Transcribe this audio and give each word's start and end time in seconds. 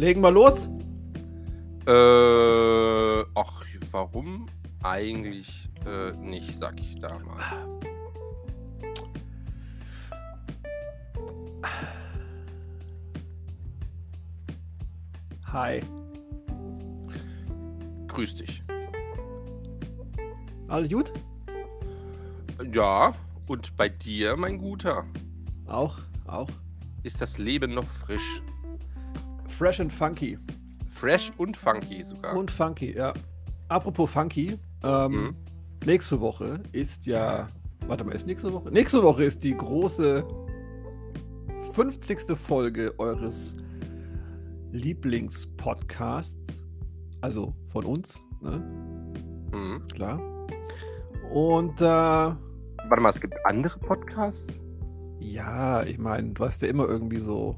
Legen 0.00 0.22
wir 0.22 0.30
los? 0.30 0.66
Äh, 1.86 3.22
ach, 3.34 3.64
warum 3.90 4.46
eigentlich 4.82 5.68
äh, 5.84 6.12
nicht, 6.12 6.54
sag 6.54 6.80
ich 6.80 6.98
da 6.98 7.18
mal. 7.18 7.68
Hi. 15.52 15.82
Grüß 18.08 18.36
dich. 18.36 18.62
Alles 20.68 20.90
gut? 20.90 21.12
Ja, 22.72 23.12
und 23.46 23.76
bei 23.76 23.90
dir, 23.90 24.34
mein 24.38 24.56
Guter, 24.56 25.04
Auch, 25.66 25.98
auch. 26.26 26.48
ist 27.02 27.20
das 27.20 27.36
Leben 27.36 27.74
noch 27.74 27.84
frisch. 27.84 28.42
Fresh 29.60 29.78
and 29.80 29.92
funky. 29.92 30.38
Fresh 30.88 31.32
und 31.36 31.54
funky 31.54 32.02
sogar. 32.02 32.34
Und 32.34 32.50
funky, 32.50 32.96
ja. 32.96 33.12
Apropos 33.68 34.10
funky, 34.10 34.58
ähm, 34.82 35.12
Mhm. 35.12 35.36
nächste 35.84 36.18
Woche 36.18 36.62
ist 36.72 37.04
ja. 37.04 37.46
Warte 37.86 38.02
mal, 38.04 38.12
ist 38.14 38.26
nächste 38.26 38.50
Woche? 38.54 38.70
Nächste 38.70 39.02
Woche 39.02 39.24
ist 39.24 39.44
die 39.44 39.54
große 39.54 40.24
50. 41.74 42.34
Folge 42.36 42.94
eures 42.98 43.54
Lieblingspodcasts. 44.72 46.46
Also 47.20 47.54
von 47.68 47.84
uns, 47.84 48.14
ne? 48.40 48.58
Mhm. 49.52 49.86
Klar. 49.92 50.20
Und 51.34 51.78
äh, 51.82 51.84
Warte 51.84 53.02
mal, 53.02 53.10
es 53.10 53.20
gibt 53.20 53.34
andere 53.44 53.78
Podcasts? 53.78 54.58
ja, 55.20 55.82
ich 55.82 55.98
meine, 55.98 56.30
du 56.30 56.46
hast 56.46 56.62
ja 56.62 56.68
immer 56.68 56.88
irgendwie 56.88 57.20
so 57.20 57.56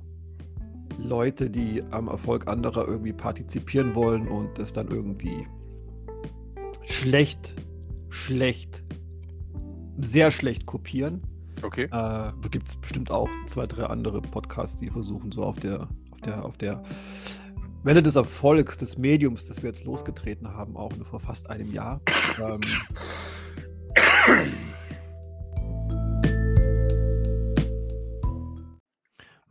Leute, 0.99 1.51
die 1.51 1.83
am 1.91 2.09
Erfolg 2.09 2.49
anderer 2.49 2.87
irgendwie 2.87 3.13
partizipieren 3.13 3.95
wollen 3.95 4.29
und 4.29 4.59
das 4.59 4.73
dann 4.73 4.89
irgendwie 4.89 5.47
schlecht, 6.85 7.55
schlecht, 8.11 8.83
sehr 9.99 10.31
schlecht 10.31 10.67
kopieren. 10.67 11.23
Okay. 11.63 11.89
Äh, 11.93 12.33
Gibt 12.51 12.69
es 12.69 12.77
bestimmt 12.77 13.11
auch 13.11 13.29
zwei, 13.47 13.67
drei 13.67 13.87
andere 13.87 14.21
Podcasts, 14.21 14.77
die 14.81 14.91
versuchen, 14.91 15.33
so 15.33 15.43
auf 15.45 15.59
der, 15.61 15.89
auf 16.11 16.21
der, 16.25 16.45
auf 16.45 16.57
der 16.59 16.83
Welle 17.85 18.03
des 18.03 18.15
Erfolgs 18.15 18.77
des 18.79 18.97
Mediums, 18.99 19.49
das 19.49 19.63
wir 19.63 19.69
jetzt 19.71 19.85
losgetreten 19.85 20.49
haben, 20.49 20.77
auch 20.77 20.95
nur 20.97 21.07
vor 21.07 21.21
fast 21.21 21.51
einem 21.51 21.73
Jahr. 21.73 22.01
ähm, 22.41 22.61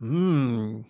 hm, 0.00 0.84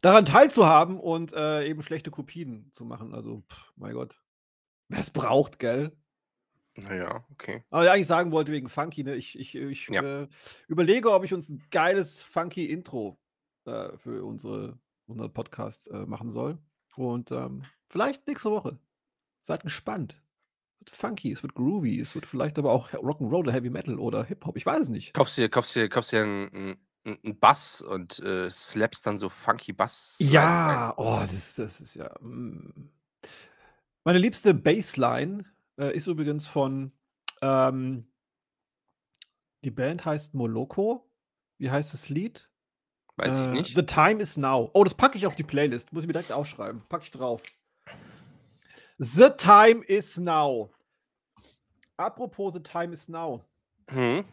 daran 0.00 0.24
teilzuhaben 0.24 0.98
und 0.98 1.32
äh, 1.32 1.66
eben 1.66 1.82
schlechte 1.82 2.10
Kopien 2.10 2.70
zu 2.72 2.84
machen. 2.84 3.14
Also, 3.14 3.42
pff, 3.50 3.72
mein 3.76 3.94
Gott. 3.94 4.20
Wer 4.88 5.00
es 5.00 5.10
braucht, 5.10 5.58
gell? 5.58 5.96
Naja, 6.76 7.24
okay. 7.32 7.64
Aber 7.70 7.84
ja, 7.84 7.96
ich 7.96 8.06
sagen 8.06 8.30
wollte 8.30 8.52
wegen 8.52 8.68
Funky, 8.68 9.02
ne? 9.02 9.16
Ich, 9.16 9.38
ich, 9.38 9.54
ich 9.56 9.88
Ja. 9.88 10.22
äh, 10.22 10.28
überlege, 10.68 11.12
ob 11.12 11.24
ich 11.24 11.34
uns 11.34 11.48
ein 11.48 11.62
geiles 11.70 12.22
Funky-Intro 12.22 13.18
äh, 13.64 13.96
für 13.96 14.24
unsere, 14.24 14.78
unseren 15.06 15.32
Podcast 15.32 15.90
äh, 15.90 16.06
machen 16.06 16.30
soll. 16.30 16.58
Und 16.96 17.32
ähm, 17.32 17.62
vielleicht 17.88 18.26
nächste 18.26 18.50
Woche. 18.50 18.78
Seid 19.42 19.62
gespannt. 19.62 20.22
Es 20.80 20.80
wird 20.80 20.90
funky, 20.90 21.32
es 21.32 21.42
wird 21.42 21.54
groovy, 21.54 22.00
es 22.00 22.14
wird 22.14 22.26
vielleicht 22.26 22.58
aber 22.58 22.70
auch 22.72 22.90
Rock'n'Roll 22.90 23.38
oder 23.40 23.52
Heavy 23.52 23.70
Metal 23.70 23.98
oder 23.98 24.24
Hip-Hop. 24.24 24.56
Ich 24.56 24.64
weiß 24.64 24.82
es 24.82 24.88
nicht. 24.88 25.12
Kaufst 25.14 25.36
dir, 25.36 25.48
kaufst 25.48 25.74
dir, 25.74 25.88
kaufst 25.88 26.12
dir 26.12 26.22
einen, 26.22 26.76
einen 27.04 27.38
Bass 27.38 27.80
und 27.80 28.18
äh, 28.20 28.50
slappst 28.50 29.06
dann 29.06 29.18
so 29.18 29.28
funky 29.28 29.72
Bass. 29.72 30.16
Ja, 30.20 30.94
oh, 30.96 31.20
das, 31.30 31.54
das 31.56 31.80
ist 31.80 31.94
ja. 31.94 32.10
mm. 32.20 32.90
Meine 34.04 34.18
liebste 34.18 34.54
Bassline 34.54 35.44
äh, 35.78 35.94
ist 35.96 36.06
übrigens 36.06 36.46
von. 36.46 36.92
Ähm, 37.42 38.06
die 39.64 39.70
Band 39.70 40.04
heißt 40.04 40.34
Moloko. 40.34 41.08
Wie 41.58 41.70
heißt 41.70 41.92
das 41.92 42.08
Lied? 42.08 42.48
Weiß 43.16 43.36
ich 43.38 43.46
Äh, 43.46 43.50
nicht. 43.50 43.74
The 43.74 43.82
Time 43.84 44.22
is 44.22 44.36
Now. 44.36 44.70
Oh, 44.72 44.84
das 44.84 44.94
packe 44.94 45.18
ich 45.18 45.26
auf 45.26 45.34
die 45.34 45.42
Playlist. 45.42 45.92
Muss 45.92 46.04
ich 46.04 46.06
mir 46.06 46.12
direkt 46.12 46.30
aufschreiben. 46.32 46.82
Packe 46.88 47.04
ich 47.04 47.10
drauf. 47.10 47.42
The 48.98 49.30
Time 49.36 49.82
is 49.84 50.16
Now. 50.16 50.70
Apropos 51.96 52.52
The 52.54 52.62
Time 52.62 52.92
is 52.92 53.08
Now. 53.08 53.44
Hm? 53.88 54.24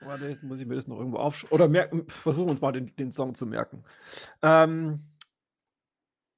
Warte, 0.00 0.28
jetzt 0.28 0.42
muss 0.42 0.60
ich 0.60 0.66
mir 0.66 0.74
das 0.74 0.86
noch 0.86 0.98
irgendwo 0.98 1.18
aufschreiben. 1.18 1.54
Oder 1.54 1.68
merken, 1.68 2.08
versuchen 2.08 2.46
wir 2.46 2.50
uns 2.50 2.60
mal 2.60 2.72
den, 2.72 2.94
den 2.96 3.12
Song 3.12 3.34
zu 3.34 3.46
merken. 3.46 3.84
Ähm, 4.42 5.00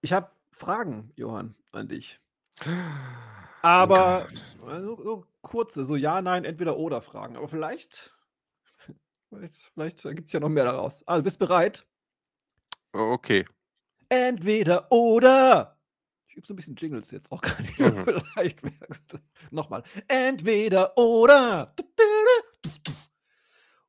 ich 0.01 0.13
habe 0.13 0.31
Fragen, 0.51 1.13
Johann, 1.17 1.55
an 1.73 1.89
dich. 1.89 2.21
Aber 3.63 4.29
also, 4.67 5.03
so 5.03 5.27
kurze, 5.43 5.85
so 5.85 5.97
ja, 5.97 6.23
nein, 6.23 6.45
entweder 6.45 6.77
oder 6.77 7.03
Fragen. 7.03 7.37
Aber 7.37 7.49
vielleicht, 7.49 8.15
vielleicht, 9.29 9.71
vielleicht 9.71 10.03
gibt 10.03 10.27
es 10.27 10.33
ja 10.33 10.41
noch 10.41 10.49
mehr 10.49 10.65
daraus. 10.65 11.07
Also, 11.07 11.23
bist 11.23 11.39
bereit? 11.39 11.87
Oh, 12.93 13.13
Okay. 13.13 13.45
Entweder 14.09 14.91
oder. 14.93 15.77
Ich 16.29 16.37
übe 16.37 16.47
so 16.47 16.55
ein 16.55 16.57
bisschen 16.57 16.77
Jingles 16.77 17.11
jetzt 17.11 17.33
auch 17.33 17.41
gar 17.43 17.61
nicht. 17.61 17.79
Mhm. 17.79 18.05
Vielleicht 18.05 18.63
merkst 18.63 19.13
du. 19.13 19.19
Nochmal. 19.51 19.83
Entweder 20.09 20.97
oder. 20.97 21.75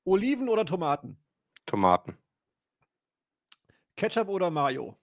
Oliven 0.07 0.47
oder 0.47 0.66
Tomaten? 0.66 1.18
Tomaten. 1.66 2.18
Ketchup 3.97 4.29
oder 4.29 4.50
Mayo? 4.50 4.97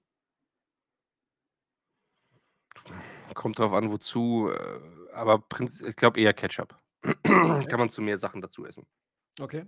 Kommt 3.34 3.58
drauf 3.58 3.74
an, 3.74 3.90
wozu. 3.90 4.48
äh, 4.50 5.12
Aber 5.12 5.40
Prinz, 5.40 5.82
ich 5.82 5.94
glaube 5.94 6.20
eher 6.20 6.32
Ketchup. 6.32 6.78
Kann 7.22 7.78
man 7.78 7.90
zu 7.90 8.00
mehr 8.00 8.16
Sachen 8.16 8.40
dazu 8.40 8.64
essen. 8.64 8.86
Okay. 9.38 9.66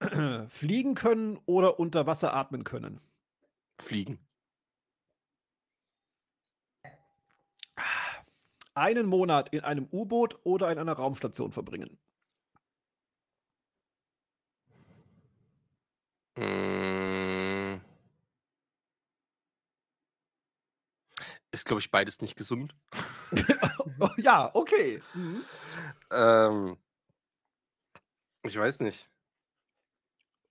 Fliegen 0.48 0.94
können 0.94 1.38
oder 1.46 1.80
unter 1.80 2.06
Wasser 2.06 2.34
atmen 2.34 2.64
können? 2.64 3.00
Fliegen. 3.80 4.18
Einen 8.74 9.06
Monat 9.06 9.48
in 9.48 9.60
einem 9.60 9.88
U-Boot 9.90 10.38
oder 10.44 10.70
in 10.70 10.78
einer 10.78 10.92
Raumstation 10.92 11.52
verbringen? 11.52 11.98
Mm. 16.38 17.80
Ist, 21.50 21.66
glaube 21.66 21.80
ich, 21.80 21.90
beides 21.90 22.20
nicht 22.20 22.36
gesund. 22.36 22.74
Ja, 24.18 24.50
okay. 24.54 25.00
Mhm. 25.12 25.42
Ähm, 26.12 26.76
ich 28.44 28.56
weiß 28.56 28.78
nicht. 28.80 29.08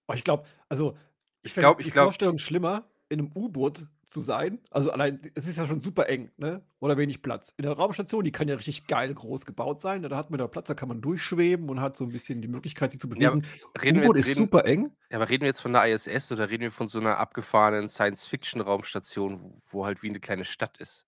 Oh, 0.09 0.14
ich 0.14 0.24
glaube, 0.26 0.46
also 0.68 0.97
Ich 1.44 1.53
fänd 1.53 1.62
glaube, 1.64 1.81
die 1.81 1.88
ich 1.88 1.94
glaube, 1.94 2.08
Vorstellung 2.08 2.38
schlimmer, 2.40 2.90
in 3.08 3.20
einem 3.20 3.31
U-Boot 3.34 3.88
zu 4.07 4.22
sein. 4.22 4.59
Also 4.72 4.91
allein, 4.91 5.19
es 5.35 5.47
ist 5.47 5.57
ja 5.57 5.68
schon 5.68 5.81
super 5.81 6.07
eng, 6.07 6.31
ne? 6.38 6.63
Oder 6.79 6.95
wenig 6.97 7.22
Platz. 7.22 7.53
In 7.57 7.63
der 7.63 7.73
Raumstation, 7.73 8.23
die 8.23 8.31
kann 8.31 8.47
ja 8.47 8.56
richtig 8.56 8.88
geil 8.88 9.13
groß 9.13 9.45
gebaut 9.45 9.81
sein. 9.81 10.01
Da 10.01 10.16
hat 10.16 10.29
man 10.29 10.38
da 10.38 10.47
Platz, 10.47 10.68
da 10.68 10.75
kann 10.75 10.88
man 10.88 11.01
durchschweben 11.01 11.69
und 11.69 11.81
hat 11.81 11.97
so 11.97 12.06
ein 12.06 12.12
bisschen 12.12 12.41
die 12.41 12.47
Möglichkeit, 12.47 12.91
sich 12.91 13.01
zu 13.01 13.07
Ja, 13.17 13.31
bewegen. 13.31 13.46
reden 13.81 13.97
wir 13.97 14.03
U-Boot 14.06 14.17
jetzt 14.17 14.25
ist 14.28 14.31
reden, 14.38 14.46
super 14.46 14.66
eng. 14.66 14.91
ja, 15.12 15.17
aber 15.17 15.29
reden 15.29 15.41
wir 15.41 15.47
jetzt 15.47 15.59
von 15.59 15.73
der 15.73 15.85
ISS 15.94 16.31
oder 16.31 16.50
reden 16.50 16.62
wir 16.63 16.72
von 16.72 16.88
so 16.88 17.00
einer 17.00 17.17
abgefahrenen 17.17 17.90
Science-Fiction-Raumstation, 17.90 19.41
wo, 19.41 19.56
wo 19.69 19.85
halt 19.85 20.01
wie 20.03 20.09
eine 20.09 20.19
kleine 20.22 20.46
Stadt 20.46 20.78
ist? 20.78 21.06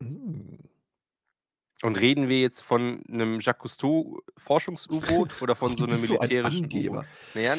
Mm. 0.00 0.56
Und 1.82 1.96
reden 1.98 2.28
wir 2.28 2.40
jetzt 2.40 2.60
von 2.60 3.02
einem 3.10 3.40
Jacques 3.40 3.62
Cousteau 3.62 4.20
Forschungs-U-Boot 4.36 5.40
oder 5.40 5.54
von 5.56 5.76
so 5.76 5.84
einem 5.84 5.92
bist 5.94 6.08
so 6.08 6.18
ein 6.18 6.28
militärischen. 6.28 6.64
U-Boot? 6.66 7.04
Naja, 7.34 7.56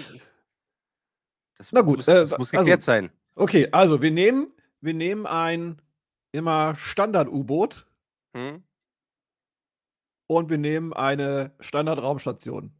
das 1.57 1.71
Na 1.71 1.81
gut, 1.81 1.97
muss, 1.97 2.07
äh, 2.07 2.13
das 2.15 2.31
muss 2.37 2.53
also- 2.53 2.57
geklärt 2.63 2.81
sein. 2.81 3.09
Okay, 3.39 3.69
also 3.71 4.01
wir 4.01 4.11
nehmen, 4.11 4.51
wir 4.81 4.93
nehmen 4.93 5.25
ein 5.25 5.81
immer 6.33 6.75
Standard-U-Boot 6.75 7.85
Hm? 8.35 8.63
und 10.27 10.49
wir 10.49 10.57
nehmen 10.57 10.91
eine 10.93 11.55
Standard-Raumstation. 11.61 12.73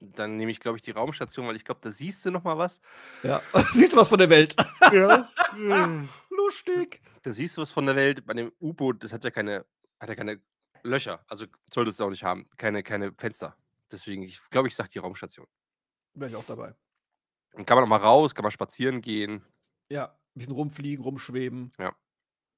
Dann 0.00 0.36
nehme 0.36 0.50
ich, 0.50 0.60
glaube 0.60 0.76
ich, 0.76 0.82
die 0.82 0.90
Raumstation, 0.90 1.46
weil 1.46 1.56
ich 1.56 1.64
glaube, 1.64 1.80
da 1.82 1.90
siehst 1.90 2.26
du 2.26 2.30
noch 2.30 2.44
mal 2.44 2.58
was. 2.58 2.80
Ja, 3.22 3.40
siehst 3.72 3.94
du 3.94 3.96
was 3.96 4.08
von 4.08 4.18
der 4.18 4.28
Welt? 4.28 4.54
Ja. 4.92 5.30
Lustig. 6.30 7.00
da 7.22 7.32
siehst 7.32 7.56
du 7.56 7.62
was 7.62 7.70
von 7.70 7.86
der 7.86 7.96
Welt. 7.96 8.26
Bei 8.26 8.34
dem 8.34 8.52
U-Boot, 8.60 9.02
das 9.02 9.14
hat 9.14 9.24
ja 9.24 9.30
keine, 9.30 9.64
hat 9.98 10.10
ja 10.10 10.14
keine 10.14 10.42
Löcher. 10.82 11.24
Also 11.26 11.46
solltest 11.72 12.00
du 12.00 12.04
auch 12.04 12.10
nicht 12.10 12.22
haben. 12.24 12.46
Keine, 12.58 12.82
keine 12.82 13.12
Fenster. 13.16 13.56
Deswegen, 13.90 14.22
ich 14.24 14.38
glaube, 14.50 14.68
ich 14.68 14.76
sage 14.76 14.90
die 14.90 14.98
Raumstation. 14.98 15.46
Wäre 16.14 16.30
ich 16.30 16.36
auch 16.36 16.44
dabei. 16.44 16.74
Dann 17.52 17.64
kann 17.64 17.76
man 17.76 17.84
noch 17.84 17.88
mal 17.88 17.96
raus, 17.96 18.34
kann 18.34 18.42
man 18.42 18.52
spazieren 18.52 19.00
gehen. 19.00 19.42
Ja, 19.90 20.06
ein 20.06 20.38
bisschen 20.38 20.54
rumfliegen, 20.54 21.04
rumschweben. 21.04 21.72
Ja. 21.78 21.94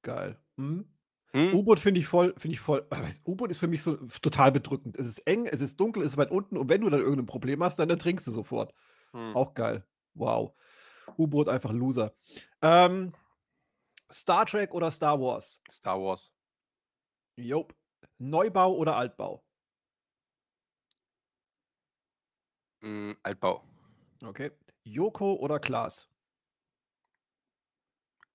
Geil. 0.02 0.38
Hm? 0.56 0.88
Hm? 1.32 1.54
U-Boot 1.54 1.80
finde 1.80 2.00
ich 2.00 2.06
voll, 2.06 2.32
finde 2.36 2.54
ich 2.54 2.60
voll. 2.60 2.86
aber 2.90 3.08
U-Boot 3.24 3.50
ist 3.50 3.58
für 3.58 3.66
mich 3.66 3.82
so 3.82 3.96
total 4.22 4.52
bedrückend. 4.52 4.96
Es 4.96 5.06
ist 5.06 5.18
eng, 5.26 5.46
es 5.46 5.60
ist 5.60 5.80
dunkel, 5.80 6.02
es 6.02 6.12
ist 6.12 6.16
weit 6.16 6.30
unten 6.30 6.56
und 6.56 6.68
wenn 6.68 6.80
du 6.80 6.90
dann 6.90 7.00
irgendein 7.00 7.26
Problem 7.26 7.62
hast, 7.62 7.78
dann 7.78 7.90
ertrinkst 7.90 8.26
du 8.26 8.32
sofort. 8.32 8.72
Hm. 9.12 9.34
Auch 9.34 9.54
geil. 9.54 9.84
Wow. 10.14 10.54
U-Boot 11.18 11.48
einfach 11.48 11.72
Loser. 11.72 12.14
Ähm, 12.62 13.12
Star 14.12 14.46
Trek 14.46 14.72
oder 14.72 14.90
Star 14.90 15.20
Wars? 15.20 15.60
Star 15.70 16.00
Wars. 16.00 16.32
Jop. 17.36 17.74
Neubau 18.18 18.74
oder 18.76 18.96
Altbau? 18.96 19.44
Hm, 22.82 23.16
Altbau. 23.22 23.64
Okay. 24.22 24.52
Joko 24.84 25.34
oder 25.34 25.58
Klaas? 25.58 26.08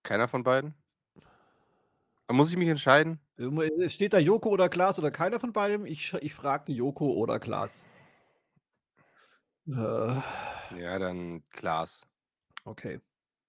Keiner 0.10 0.28
von 0.28 0.42
beiden? 0.42 0.74
Muss 2.32 2.50
ich 2.50 2.58
mich 2.58 2.68
entscheiden? 2.68 3.20
Äh, 3.38 3.90
steht 3.90 4.14
da 4.14 4.18
Joko 4.18 4.50
oder 4.50 4.68
Klaas 4.68 4.98
oder 4.98 5.12
keiner 5.12 5.40
von 5.40 5.54
beidem? 5.54 5.86
Ich, 5.86 6.12
ich 6.16 6.34
fragte 6.34 6.72
Joko 6.72 7.14
oder 7.14 7.40
Klaas. 7.40 7.86
Äh, 9.68 9.72
Ja, 10.80 10.98
dann 10.98 11.44
Klaas. 11.52 12.08
okay. 12.66 13.00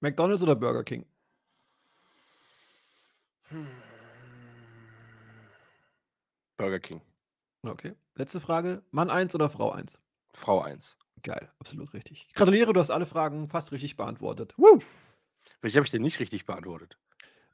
McDonalds 0.01 0.43
oder 0.43 0.55
Burger 0.55 0.85
King? 0.85 1.07
Burger 6.59 6.81
King. 6.81 7.01
Okay. 7.63 7.95
Letzte 8.17 8.39
Frage. 8.39 8.83
Mann 8.91 9.09
1 9.09 9.35
oder 9.35 9.49
Frau 9.49 9.73
1? 9.73 9.99
Frau 10.35 10.61
1. 10.61 10.99
Geil, 11.23 11.51
absolut 11.59 11.95
richtig. 11.95 12.27
Ich 12.29 12.35
gratuliere, 12.35 12.75
du 12.75 12.81
hast 12.81 12.91
alle 12.91 13.07
Fragen 13.07 13.49
fast 13.49 13.73
richtig 13.73 13.97
beantwortet. 13.97 14.53
Woo! 14.59 14.79
Welche 15.63 15.77
habe 15.79 15.87
ich 15.87 15.91
denn 15.91 16.03
nicht 16.03 16.21
richtig 16.21 16.45
beantwortet? 16.47 16.99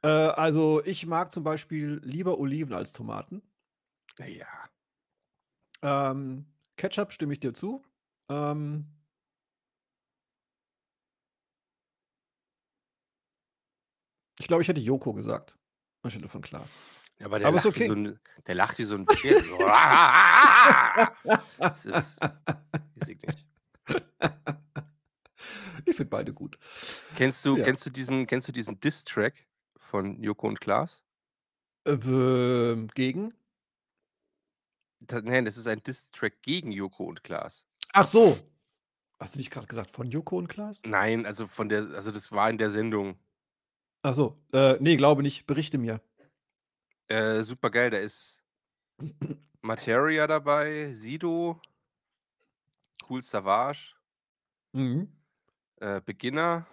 Äh, 0.03 0.09
also, 0.09 0.83
ich 0.85 1.07
mag 1.07 1.33
zum 1.33 1.45
Beispiel 1.45 2.01
lieber 2.05 2.39
Oliven 2.39 2.75
als 2.75 2.93
Tomaten. 2.93 3.43
Ja. 4.19 4.69
Ähm, 5.83 6.47
Ketchup 6.77 7.13
stimme 7.13 7.33
ich 7.35 7.41
dir 7.41 7.53
zu. 7.55 7.83
Ähm, 8.29 8.87
ich 14.39 14.47
glaube, 14.49 14.63
ich 14.63 14.69
hätte 14.69 14.81
Joko 14.81 15.13
gesagt. 15.13 15.57
Anstelle 16.03 16.29
von 16.29 16.43
Klaas. 16.43 16.81
Ja, 17.19 17.27
aber 17.27 17.39
der 17.39 17.49
Aber 17.49 17.53
lacht 17.53 17.75
wie 17.75 17.81
okay. 17.81 17.83
so 17.83 17.93
'n 17.95 18.19
der 18.47 18.55
lacht 18.55 18.79
wie 18.79 18.85
so 18.85 18.95
'n 18.97 19.09
Pferd. 19.09 19.43
Das 21.69 21.85
ist 21.87 22.23
weiß 22.97 23.09
ich 23.09 23.21
nicht. 23.23 23.47
Finde 25.97 26.11
beide 26.11 26.33
gut. 26.35 26.59
Kennst 27.17 27.45
du 27.45 27.57
Ja. 27.57 27.65
kennst 27.65 27.87
du 27.87 27.91
diesen 27.91 28.27
kennst 28.27 28.47
du 28.49 28.53
diesen 28.53 28.79
Diss-Track 28.81 29.47
von 29.79 30.23
Joko 30.23 30.47
und 30.49 30.61
Klaas? 30.61 31.03
Äh, 31.87 32.87
gegen? 32.95 33.33
Da 35.01 35.21
nein, 35.23 35.45
das 35.45 35.57
ist 35.57 35.67
ein 35.67 35.83
Diss-Track 35.83 36.43
gegen 36.43 36.71
Joko 36.73 37.05
und 37.05 37.25
Klaas. 37.25 37.65
Ach 37.93 38.07
so. 38.07 38.39
Hast 39.19 39.35
du 39.35 39.39
nicht 39.39 39.51
gerade 39.51 39.67
gesagt 39.67 39.91
von 39.91 40.11
Joko 40.11 40.37
und 40.37 40.49
Klaas? 40.49 40.81
Nein, 40.85 41.25
also 41.25 41.47
von 41.47 41.69
der 41.71 41.87
also 41.95 42.11
das 42.11 42.31
war 42.33 42.51
in 42.51 42.59
der 42.59 42.71
Sendung. 42.71 43.19
Ach 44.03 44.15
so. 44.15 44.37
Äh, 44.53 44.77
ne, 44.81 44.97
glaube 44.97 45.23
nicht. 45.23 45.47
Berichte 45.47 45.79
mir. 45.79 46.01
Äh, 47.09 47.43
supergeil, 47.43 47.89
da 47.91 47.99
ist 47.99 48.43
Materia 49.63 50.27
dabei, 50.27 50.93
Sido, 50.93 51.61
Kool 53.03 53.23
Savage, 53.23 53.95
Mhm. 54.73 55.16
Äh, 55.81 56.01
Beginner. 56.01 56.67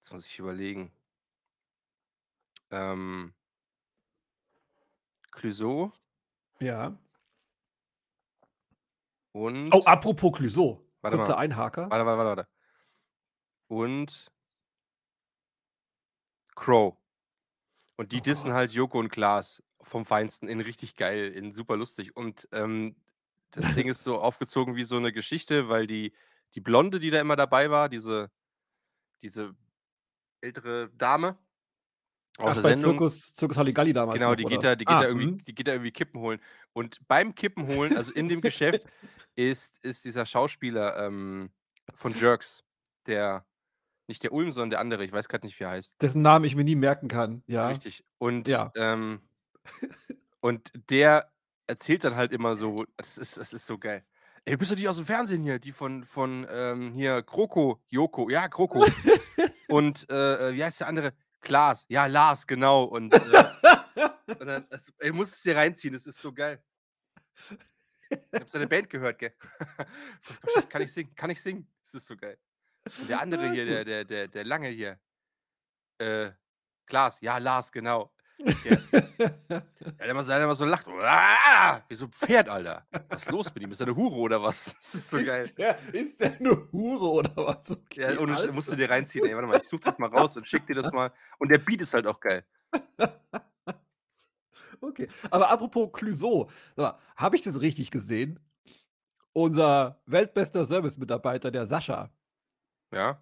Jetzt 0.00 0.12
muss 0.12 0.26
ich 0.26 0.38
überlegen. 0.38 0.92
Ähm 2.70 3.32
Clouseau 5.30 5.92
Ja. 6.60 6.96
und 9.32 9.72
Oh, 9.72 9.82
apropos 9.84 10.32
Clouseau. 10.32 10.80
Warte 11.02 11.16
Kurzer 11.16 11.34
mal. 11.34 11.40
Einhaker. 11.40 11.90
Warte, 11.90 12.06
warte, 12.06 12.18
warte, 12.18 12.28
warte. 12.36 12.48
Und 13.68 14.30
Crow. 16.54 16.96
Und 17.96 18.12
die 18.12 18.18
Oh 18.18 18.22
dissen 18.22 18.52
halt 18.52 18.72
Joko 18.72 18.98
und 18.98 19.08
Klaas 19.08 19.62
vom 19.82 20.04
Feinsten 20.06 20.48
in 20.48 20.60
richtig 20.60 20.96
geil, 20.96 21.30
in 21.32 21.52
super 21.52 21.76
lustig. 21.76 22.16
Und 22.16 22.48
ähm, 22.52 22.96
das 23.50 23.74
Ding 23.74 23.88
ist 23.88 24.02
so 24.02 24.18
aufgezogen 24.20 24.76
wie 24.76 24.84
so 24.84 24.96
eine 24.96 25.12
Geschichte, 25.12 25.68
weil 25.68 25.86
die, 25.86 26.12
die 26.54 26.60
Blonde, 26.60 26.98
die 26.98 27.10
da 27.10 27.20
immer 27.20 27.36
dabei 27.36 27.70
war, 27.70 27.88
diese, 27.88 28.30
diese 29.22 29.54
ältere 30.40 30.90
Dame 30.96 31.38
aus 32.38 32.50
Ach, 32.50 32.54
der 32.54 32.62
bei 32.62 32.68
Sendung, 32.70 32.92
Zirkus, 32.92 33.34
Zirkus 33.34 33.56
Halligalli 33.56 33.92
damals 33.92 34.18
Genau, 34.18 34.30
noch, 34.30 34.36
die 34.36 34.44
oder 34.44 34.54
geht, 34.56 34.64
da, 34.64 34.76
die, 34.76 34.84
geht 34.84 34.94
Ah, 34.94 35.00
da 35.02 35.08
irgendwie, 35.08 35.26
mhm. 35.32 35.44
die 35.44 35.54
geht 35.54 35.68
da 35.68 35.72
irgendwie 35.72 35.92
Kippen 35.92 36.20
holen. 36.20 36.40
Und 36.72 37.06
beim 37.06 37.34
Kippen 37.34 37.66
holen, 37.68 37.96
also 37.96 38.12
in 38.12 38.28
dem 38.28 38.40
Geschäft, 38.40 38.84
ist, 39.36 39.78
ist 39.84 40.04
dieser 40.04 40.26
Schauspieler 40.26 41.06
ähm, 41.06 41.50
von 41.94 42.14
Jerks, 42.14 42.64
der, 43.06 43.46
nicht 44.08 44.22
der 44.22 44.32
Ulm, 44.32 44.50
sondern 44.50 44.70
der 44.70 44.80
andere, 44.80 45.04
ich 45.04 45.12
weiß 45.12 45.28
gerade 45.28 45.46
nicht, 45.46 45.58
wie 45.58 45.64
er 45.64 45.70
heißt. 45.70 45.94
Dessen 46.00 46.22
Namen 46.22 46.44
ich 46.44 46.56
mir 46.56 46.64
nie 46.64 46.74
merken 46.74 47.08
kann. 47.08 47.42
Ja. 47.46 47.68
Richtig. 47.68 48.04
Und, 48.18 48.48
Ja. 48.48 48.72
ähm, 48.76 49.20
und 50.40 50.72
der 50.90 51.30
erzählt 51.66 52.04
dann 52.04 52.16
halt 52.16 52.32
immer 52.32 52.56
so, 52.56 52.84
das 52.96 53.18
ist, 53.18 53.38
das 53.38 53.52
ist 53.52 53.66
so 53.66 53.78
geil. 53.78 54.04
Ey, 54.46 54.58
bist 54.58 54.70
du 54.70 54.74
die 54.74 54.86
aus 54.86 54.96
dem 54.96 55.06
Fernsehen 55.06 55.42
hier? 55.42 55.58
Die 55.58 55.72
von, 55.72 56.04
von 56.04 56.46
ähm, 56.50 56.92
hier, 56.92 57.22
Kroko, 57.22 57.80
Joko, 57.88 58.28
ja, 58.28 58.46
Kroko. 58.48 58.84
und 59.68 60.08
äh, 60.10 60.50
äh, 60.50 60.54
wie 60.54 60.62
heißt 60.62 60.80
der 60.80 60.88
andere? 60.88 61.14
Klaas, 61.40 61.86
ja, 61.88 62.04
Lars, 62.06 62.46
genau. 62.46 62.84
Und, 62.84 63.14
äh, 63.14 63.18
und 64.26 64.46
dann, 64.46 64.66
das, 64.68 64.92
ey, 64.98 65.08
du 65.08 65.14
musst 65.14 65.34
es 65.34 65.42
dir 65.42 65.56
reinziehen, 65.56 65.94
das 65.94 66.06
ist 66.06 66.20
so 66.20 66.30
geil. 66.30 66.62
Ich 68.10 68.40
hab 68.40 68.50
seine 68.50 68.66
Band 68.66 68.90
gehört, 68.90 69.18
gell? 69.18 69.34
Kann 70.68 70.82
ich 70.82 70.92
singen? 70.92 71.14
Kann 71.14 71.30
ich 71.30 71.40
singen? 71.40 71.66
Das 71.82 71.94
ist 71.94 72.06
so 72.06 72.16
geil. 72.16 72.38
Und 72.98 73.08
der 73.08 73.20
andere 73.20 73.50
hier, 73.50 73.64
der, 73.64 73.84
der, 73.84 74.04
der, 74.04 74.28
der 74.28 74.44
lange 74.44 74.68
hier. 74.68 75.00
Äh, 75.96 76.32
Klaas, 76.84 77.18
ja, 77.22 77.38
Lars, 77.38 77.72
genau. 77.72 78.12
Der, 78.38 79.62
der 79.80 80.06
immer 80.06 80.22
so, 80.24 80.30
der 80.32 80.42
immer 80.44 80.54
so 80.54 80.64
lacht. 80.64 80.86
Ah, 80.88 81.80
wie 81.88 81.94
so 81.94 82.06
ein 82.06 82.12
Pferd, 82.12 82.48
Alter. 82.48 82.86
Was 83.08 83.22
ist 83.22 83.30
los 83.30 83.54
mit 83.54 83.62
ihm? 83.62 83.70
Ist 83.70 83.80
er 83.80 83.86
eine 83.86 83.96
Hure 83.96 84.16
oder 84.16 84.42
was? 84.42 84.74
Das 84.80 84.94
ist 84.94 85.08
so 85.10 85.16
geil. 85.18 85.42
Ist 85.42 85.58
der, 85.58 85.78
ist 85.94 86.20
der 86.20 86.36
eine 86.38 86.68
Hure 86.72 87.10
oder 87.10 87.36
was? 87.36 87.70
Okay, 87.70 88.02
Ja, 88.02 88.08
Sch- 88.10 88.18
alles 88.36 88.52
musst 88.54 88.70
du 88.72 88.76
dir 88.76 88.90
reinziehen, 88.90 89.24
ey. 89.26 89.34
Warte 89.34 89.46
mal, 89.46 89.60
ich 89.62 89.68
such 89.68 89.80
das 89.80 89.98
mal 89.98 90.08
raus 90.10 90.36
und 90.36 90.48
schick 90.48 90.66
dir 90.66 90.74
das 90.74 90.92
mal. 90.92 91.12
Und 91.38 91.50
der 91.50 91.58
Beat 91.58 91.80
ist 91.80 91.94
halt 91.94 92.06
auch 92.06 92.20
geil. 92.20 92.44
Okay, 94.80 95.08
aber 95.30 95.50
apropos 95.50 95.90
Clouseau, 95.92 96.50
habe 97.16 97.36
ich 97.36 97.42
das 97.42 97.60
richtig 97.60 97.90
gesehen? 97.90 98.38
Unser 99.32 100.00
weltbester 100.06 100.66
Service-Mitarbeiter, 100.66 101.50
der 101.50 101.66
Sascha, 101.66 102.10
Ja. 102.92 103.20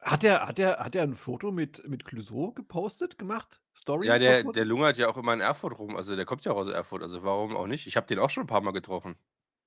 hat 0.00 0.22
der, 0.22 0.46
hat 0.46 0.58
der, 0.58 0.78
hat 0.78 0.94
der 0.94 1.02
ein 1.04 1.14
Foto 1.14 1.50
mit, 1.50 1.86
mit 1.88 2.04
Clouseau 2.04 2.52
gepostet, 2.52 3.16
gemacht? 3.18 3.60
Story? 3.78 4.06
Ja, 4.06 4.18
der, 4.18 4.44
der 4.44 4.64
lungert 4.64 4.96
ja 4.96 5.08
auch 5.08 5.16
immer 5.16 5.32
in 5.32 5.40
Erfurt 5.40 5.78
rum. 5.78 5.96
Also 5.96 6.16
der 6.16 6.24
kommt 6.24 6.44
ja 6.44 6.52
auch 6.52 6.56
aus 6.56 6.68
Erfurt. 6.68 7.02
Also 7.02 7.22
warum 7.22 7.56
auch 7.56 7.66
nicht? 7.66 7.86
Ich 7.86 7.96
habe 7.96 8.06
den 8.06 8.18
auch 8.18 8.30
schon 8.30 8.44
ein 8.44 8.48
paar 8.48 8.60
Mal 8.60 8.72
getroffen. 8.72 9.16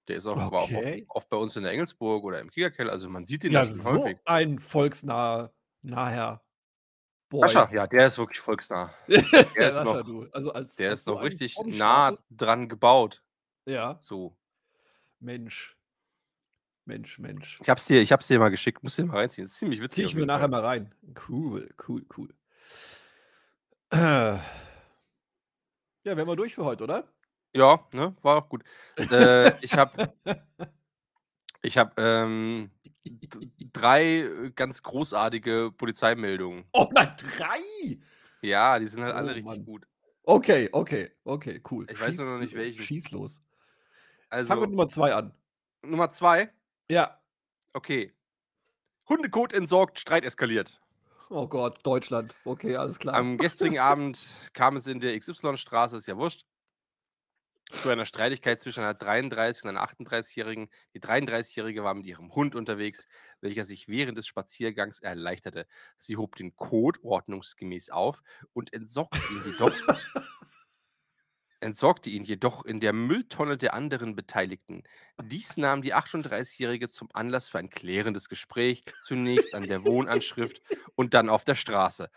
Der 0.07 0.17
ist 0.17 0.25
auch, 0.25 0.35
war 0.37 0.61
auch 0.61 0.63
oft, 0.63 0.73
Okay. 0.73 1.05
oft 1.09 1.29
bei 1.29 1.37
uns 1.37 1.55
in 1.55 1.63
der 1.63 1.71
Engelsburg 1.71 2.23
oder 2.23 2.39
im 2.39 2.49
Kiegerkeller. 2.49 2.91
Also 2.91 3.09
man 3.09 3.25
sieht 3.25 3.43
den 3.43 3.53
ja, 3.53 3.61
da 3.61 3.65
schon 3.67 3.75
so 3.75 3.91
häufig. 3.91 4.17
ein 4.25 4.59
volksnaher 4.59 5.53
naher 5.81 6.43
Boy. 7.29 7.47
Ja, 7.71 7.87
der 7.87 8.07
ist 8.07 8.17
wirklich 8.17 8.39
volksnah. 8.39 8.93
der 9.07 9.21
Der 9.21 9.69
ist 9.69 9.75
Sascha, 9.75 10.03
noch. 10.03 10.25
Also 10.33 10.51
als, 10.51 10.75
der 10.75 10.89
als 10.89 10.99
ist 10.99 11.07
noch 11.07 11.23
richtig 11.23 11.57
nah 11.65 12.13
dran 12.29 12.67
gebaut. 12.67 13.23
Ja, 13.65 13.97
So. 14.01 14.35
Mensch. 15.19 15.77
Mensch, 16.85 17.19
Mensch. 17.19 17.59
Ich 17.61 17.69
hab's 17.69 17.85
dir, 17.85 18.01
ich 18.01 18.11
hab's 18.11 18.27
dir 18.27 18.39
mal 18.39 18.49
geschickt. 18.49 18.83
Musst 18.83 18.97
du 18.97 19.03
dir 19.03 19.07
mal 19.07 19.19
reinziehen. 19.19 19.45
Das 19.45 19.51
ist 19.53 19.59
ziemlich 19.59 19.79
witzig. 19.81 20.03
Zieh 20.03 20.09
ich 20.09 20.15
mir 20.15 20.25
nachher 20.25 20.47
mal 20.49 20.61
rein. 20.65 20.93
Cool, 21.29 21.69
cool, 21.87 22.05
cool. 22.17 22.33
Ja, 23.93 24.41
wären 26.03 26.27
wir 26.27 26.35
durch 26.35 26.55
für 26.55 26.65
heute, 26.65 26.83
oder? 26.83 27.07
Ja, 27.55 27.85
ne? 27.93 28.15
War 28.21 28.37
auch 28.37 28.49
gut. 28.49 28.63
äh, 28.97 29.53
ich 29.63 29.73
habe 29.73 30.13
ich 31.61 31.77
hab, 31.77 31.99
ähm, 31.99 32.71
drei 33.73 34.03
äh, 34.21 34.51
ganz 34.55 34.81
großartige 34.83 35.71
Polizeimeldungen. 35.77 36.65
Oh 36.73 36.89
nein, 36.93 37.13
drei! 37.17 37.99
Ja, 38.41 38.79
die 38.79 38.87
sind 38.87 39.03
halt 39.03 39.13
alle 39.13 39.31
Oh 39.31 39.33
richtig 39.33 39.45
Mann. 39.45 39.65
gut. 39.65 39.85
Okay, 40.23 40.69
okay, 40.71 41.11
okay, 41.23 41.61
cool. 41.69 41.85
Ich 41.91 41.99
weiß 41.99 42.17
nur 42.17 42.27
noch 42.27 42.39
nicht, 42.39 42.55
welchen. 42.55 42.83
Schieß 42.83 43.11
los. 43.11 43.41
Fangen 44.29 44.39
Also, 44.47 44.61
wir 44.61 44.67
Nummer 44.67 44.89
zwei 44.89 45.13
an. 45.13 45.33
Nummer 45.83 46.09
zwei. 46.11 46.53
Ja. 46.89 47.19
Okay. 47.73 48.13
Hundekot 49.09 49.51
entsorgt, 49.53 49.99
Streit 49.99 50.23
eskaliert. 50.23 50.80
Oh 51.31 51.47
Gott, 51.47 51.79
Deutschland. 51.83 52.35
Okay, 52.43 52.75
alles 52.75 52.99
klar. 52.99 53.15
Am 53.15 53.37
gestrigen 53.37 53.79
Abend 53.79 54.51
kam 54.53 54.75
es 54.75 54.85
in 54.85 54.99
der 54.99 55.17
XY-Straße, 55.17 55.95
ist 55.95 56.07
ja 56.07 56.17
wurscht, 56.17 56.43
zu 57.71 57.87
einer 57.87 58.05
Streitigkeit 58.05 58.59
zwischen 58.59 58.83
einer 58.83 58.99
33- 58.99 59.63
und 59.63 59.69
einer 59.69 59.81
38-Jährigen. 59.81 60.69
Die 60.93 60.99
33-Jährige 60.99 61.85
war 61.85 61.93
mit 61.93 62.05
ihrem 62.05 62.35
Hund 62.35 62.53
unterwegs, 62.53 63.07
welcher 63.39 63.63
sich 63.63 63.87
während 63.87 64.17
des 64.17 64.27
Spaziergangs 64.27 64.99
erleichterte. 64.99 65.67
Sie 65.95 66.17
hob 66.17 66.35
den 66.35 66.53
Kot 66.57 67.01
ordnungsgemäß 67.01 67.91
auf 67.91 68.21
und 68.51 68.73
entsorgte 68.73 69.21
ihn 69.31 69.53
jedoch. 69.53 69.71
entsorgte 71.61 72.09
ihn 72.09 72.23
jedoch 72.23 72.65
in 72.65 72.79
der 72.79 72.93
Mülltonne 72.93 73.57
der 73.57 73.73
anderen 73.73 74.15
Beteiligten. 74.15 74.83
Dies 75.21 75.57
nahm 75.57 75.81
die 75.81 75.93
38-Jährige 75.93 76.89
zum 76.89 77.09
Anlass 77.13 77.47
für 77.47 77.59
ein 77.59 77.69
klärendes 77.69 78.29
Gespräch, 78.29 78.83
zunächst 79.03 79.53
an 79.55 79.63
der 79.63 79.85
Wohnanschrift 79.85 80.61
und 80.95 81.13
dann 81.13 81.29
auf 81.29 81.45
der 81.45 81.55
Straße. 81.55 82.09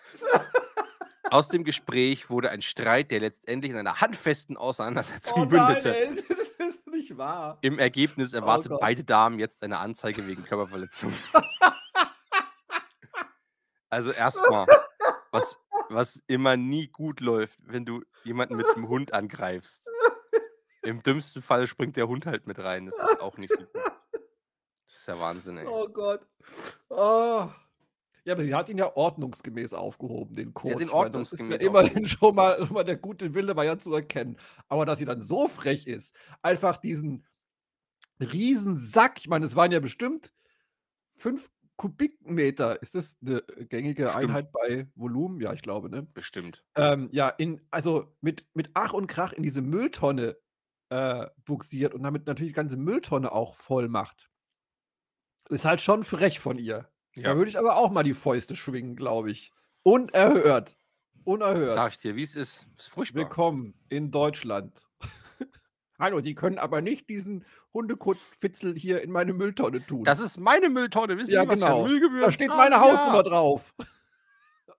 Aus 1.31 1.49
dem 1.49 1.65
Gespräch 1.65 2.31
wurde 2.31 2.51
ein 2.51 2.63
Streit, 2.63 3.11
der 3.11 3.21
letztendlich 3.21 3.73
in 3.73 3.79
einer 3.79 4.01
handfesten 4.01 4.57
Auseinandersetzung 4.57 5.43
Oh 5.43 5.45
nein, 5.47 5.67
mündete. 5.67 5.97
ey, 6.07 6.15
das 6.29 6.69
ist 6.69 6.87
nicht 6.87 7.17
wahr. 7.17 7.59
Im 7.63 7.79
Ergebnis 7.79 8.35
erwartet 8.35 8.71
Gott. 8.71 8.81
beide 8.81 9.05
Damen 9.05 9.39
jetzt 9.39 9.63
eine 9.63 9.79
Anzeige 9.79 10.27
wegen 10.27 10.45
Körperverletzung. 10.45 11.13
Also 13.91 14.11
erstmal, 14.11 14.67
was, 15.31 15.57
was 15.89 16.23
immer 16.27 16.57
nie 16.57 16.89
gut 16.89 17.21
läuft, 17.21 17.59
wenn 17.63 17.85
du 17.85 18.03
jemanden 18.25 18.57
mit 18.57 18.67
dem 18.77 18.89
Hund 18.89 19.13
angreifst. 19.13 19.89
Im 20.83 21.03
dümmsten 21.03 21.43
Fall 21.43 21.67
springt 21.67 21.97
der 21.97 22.09
Hund 22.09 22.27
halt 22.27 22.47
mit 22.47 22.59
rein. 22.59 22.87
Das 22.87 22.97
ist 22.97 23.21
auch 23.21 23.39
nicht 23.39 23.53
so 23.53 23.59
gut. 23.59 23.69
Das 24.87 24.97
ist 24.97 25.09
ja 25.09 25.19
Wahnsinn, 25.19 25.59
ey. 25.59 25.67
Oh 25.67 25.89
Gott. 25.89 26.27
Oh. 26.91 27.49
Ja, 28.25 28.33
aber 28.33 28.43
sie 28.43 28.55
hat 28.55 28.69
ihn 28.69 28.79
ja 28.79 28.95
ordnungsgemäß 28.97 29.75
aufgehoben, 29.75 30.35
den 30.35 30.55
Code. 30.55 30.75
hat 30.75 30.81
ihn 30.81 30.89
Ich 30.89 30.93
meine, 30.93 31.11
das 31.11 31.33
ist 31.33 31.41
ordnungsgemäß 31.41 31.61
ja 31.61 31.67
immerhin 31.69 32.07
schon 32.07 32.35
mal, 32.35 32.65
schon 32.65 32.75
mal 32.75 32.85
der 32.85 32.97
gute 32.97 33.35
Wille 33.35 33.57
war 33.57 33.65
ja 33.65 33.79
zu 33.79 33.95
erkennen. 33.95 34.39
Aber 34.69 34.87
dass 34.87 34.99
sie 34.99 35.05
dann 35.05 35.21
so 35.21 35.49
frech 35.49 35.87
ist, 35.87 36.15
einfach 36.43 36.79
diesen 36.79 37.27
riesen 38.21 38.77
Sack, 38.77 39.19
ich 39.19 39.29
meine, 39.29 39.47
es 39.47 39.57
waren 39.57 39.73
ja 39.73 39.81
bestimmt 39.81 40.33
fünf 41.17 41.51
Kubikmeter. 41.77 42.81
Ist 42.83 42.95
das 42.95 43.17
eine 43.21 43.43
gängige 43.69 44.09
Stimmt. 44.09 44.25
Einheit 44.25 44.53
bei 44.53 44.87
Volumen? 44.95 45.41
Ja, 45.41 45.53
ich 45.53 45.63
glaube, 45.63 45.91
ne? 45.91 46.03
Bestimmt. 46.03 46.65
ähm, 46.77 47.09
ja, 47.13 47.29
in, 47.29 47.61
also 47.71 48.15
mit, 48.21 48.47
mit 48.55 48.71
Ach 48.75 48.93
und 48.93 49.07
Krach 49.07 49.33
in 49.33 49.43
diese 49.43 49.61
Mülltonne 49.61 50.37
äh, 50.91 51.27
buxiert 51.45 51.95
und 51.95 52.03
damit 52.03 52.27
natürlich 52.27 52.51
die 52.53 52.57
ganze 52.57 52.77
Mülltonne 52.77 53.33
auch 53.33 53.55
voll 53.57 53.89
macht. 53.89 54.31
Ist 55.51 55.65
halt 55.65 55.81
schon 55.81 56.05
frech 56.05 56.39
von 56.41 56.59
ihr. 56.59 56.89
Da 57.17 57.23
Ja, 57.23 57.37
würde 57.37 57.51
ich 57.51 57.59
aber 57.59 57.77
auch 57.77 57.91
mal 57.91 58.03
die 58.03 58.15
Fäuste 58.15 58.57
schwingen, 58.57 58.97
glaube 58.97 59.31
ich. 59.31 59.53
Unerhört. 59.83 60.77
Unerhört. 61.25 61.73
sag 61.73 61.93
ich 61.93 61.99
dir, 61.99 62.17
wie 62.17 62.23
es 62.23 62.37
ist. 62.37 62.67
Ist 62.79 62.89
furchtbar. 62.89 63.23
Willkommen 63.23 63.75
in 63.89 64.11
Deutschland. 64.11 64.89
Hallo, 65.99 66.21
die 66.21 66.35
können 66.35 66.59
aber 66.59 66.81
nicht 66.81 67.09
diesen 67.09 67.45
Hundekotfitzel 67.73 68.75
hier 68.75 69.03
in 69.03 69.11
meine 69.13 69.33
Mülltonne 69.33 69.85
tun. 69.87 70.05
Das 70.05 70.19
ist 70.21 70.39
meine 70.39 70.69
Mülltonne. 70.69 71.17
Wissen 71.17 71.33
Ja, 71.33 71.43
Sie, 71.43 71.49
was 71.49 71.61
für 71.61 71.67
genau. 71.67 71.87
Müllgebühren 71.87 72.21
da 72.23 72.33
steht 72.33 72.49
zahlen? 72.49 72.71
meine 72.73 72.81
Hausnummer 72.81 73.17
Ja. 73.19 73.23
drauf. 73.23 73.75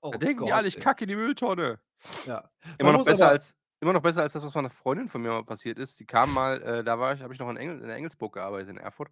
Oh 0.01 0.11
Da 0.11 0.17
denken 0.19 0.43
die 0.43 0.49
Gott, 0.49 0.57
alle, 0.59 0.67
ich 0.67 0.79
kacke 0.79 1.07
die 1.07 1.15
Mülltonne. 1.15 1.79
Ja. 2.27 2.49
Immer 2.77 2.91
noch, 2.91 3.05
besser 3.05 3.27
als, 3.29 3.55
immer 3.79 3.93
noch 3.93 4.01
besser 4.01 4.21
als 4.21 4.33
das, 4.33 4.43
was 4.43 4.53
meiner 4.53 4.69
Freundin 4.69 5.07
von 5.09 5.21
mir 5.21 5.29
mal 5.29 5.43
passiert 5.43 5.79
ist. 5.79 5.99
Die 5.99 6.05
kam 6.05 6.31
mal, 6.31 6.61
äh, 6.61 6.83
da 6.83 6.99
war 6.99 7.13
ich, 7.13 7.21
habe 7.21 7.33
ich 7.33 7.39
noch 7.39 7.49
in, 7.49 7.57
Engel, 7.57 7.81
in 7.81 7.89
Engelsburg 7.89 8.33
gearbeitet, 8.33 8.69
in 8.69 8.77
Erfurt. 8.77 9.09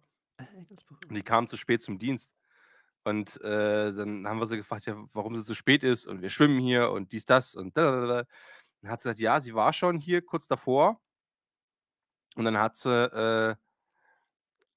Und 1.08 1.14
die 1.14 1.22
kam 1.22 1.48
zu 1.48 1.56
spät 1.56 1.82
zum 1.82 1.98
Dienst. 1.98 2.32
Und 3.04 3.40
äh, 3.42 3.92
dann 3.92 4.26
haben 4.28 4.38
wir 4.40 4.46
sie 4.46 4.56
gefragt, 4.56 4.86
ja, 4.86 4.96
warum 5.12 5.34
sie 5.36 5.44
zu 5.44 5.54
spät 5.54 5.82
ist. 5.84 6.06
Und 6.06 6.22
wir 6.22 6.30
schwimmen 6.30 6.60
hier 6.60 6.90
und 6.92 7.12
dies, 7.12 7.24
das 7.24 7.54
und 7.56 7.76
da. 7.76 7.90
da, 7.90 8.06
da. 8.06 8.24
Dann 8.82 8.90
hat 8.92 9.02
sie 9.02 9.08
gesagt, 9.08 9.20
ja, 9.20 9.40
sie 9.40 9.54
war 9.54 9.72
schon 9.72 9.98
hier 9.98 10.22
kurz 10.22 10.46
davor. 10.46 11.00
Und 12.34 12.44
dann 12.44 12.58
hat 12.58 12.76
sie, 12.76 12.90
äh, 12.90 13.56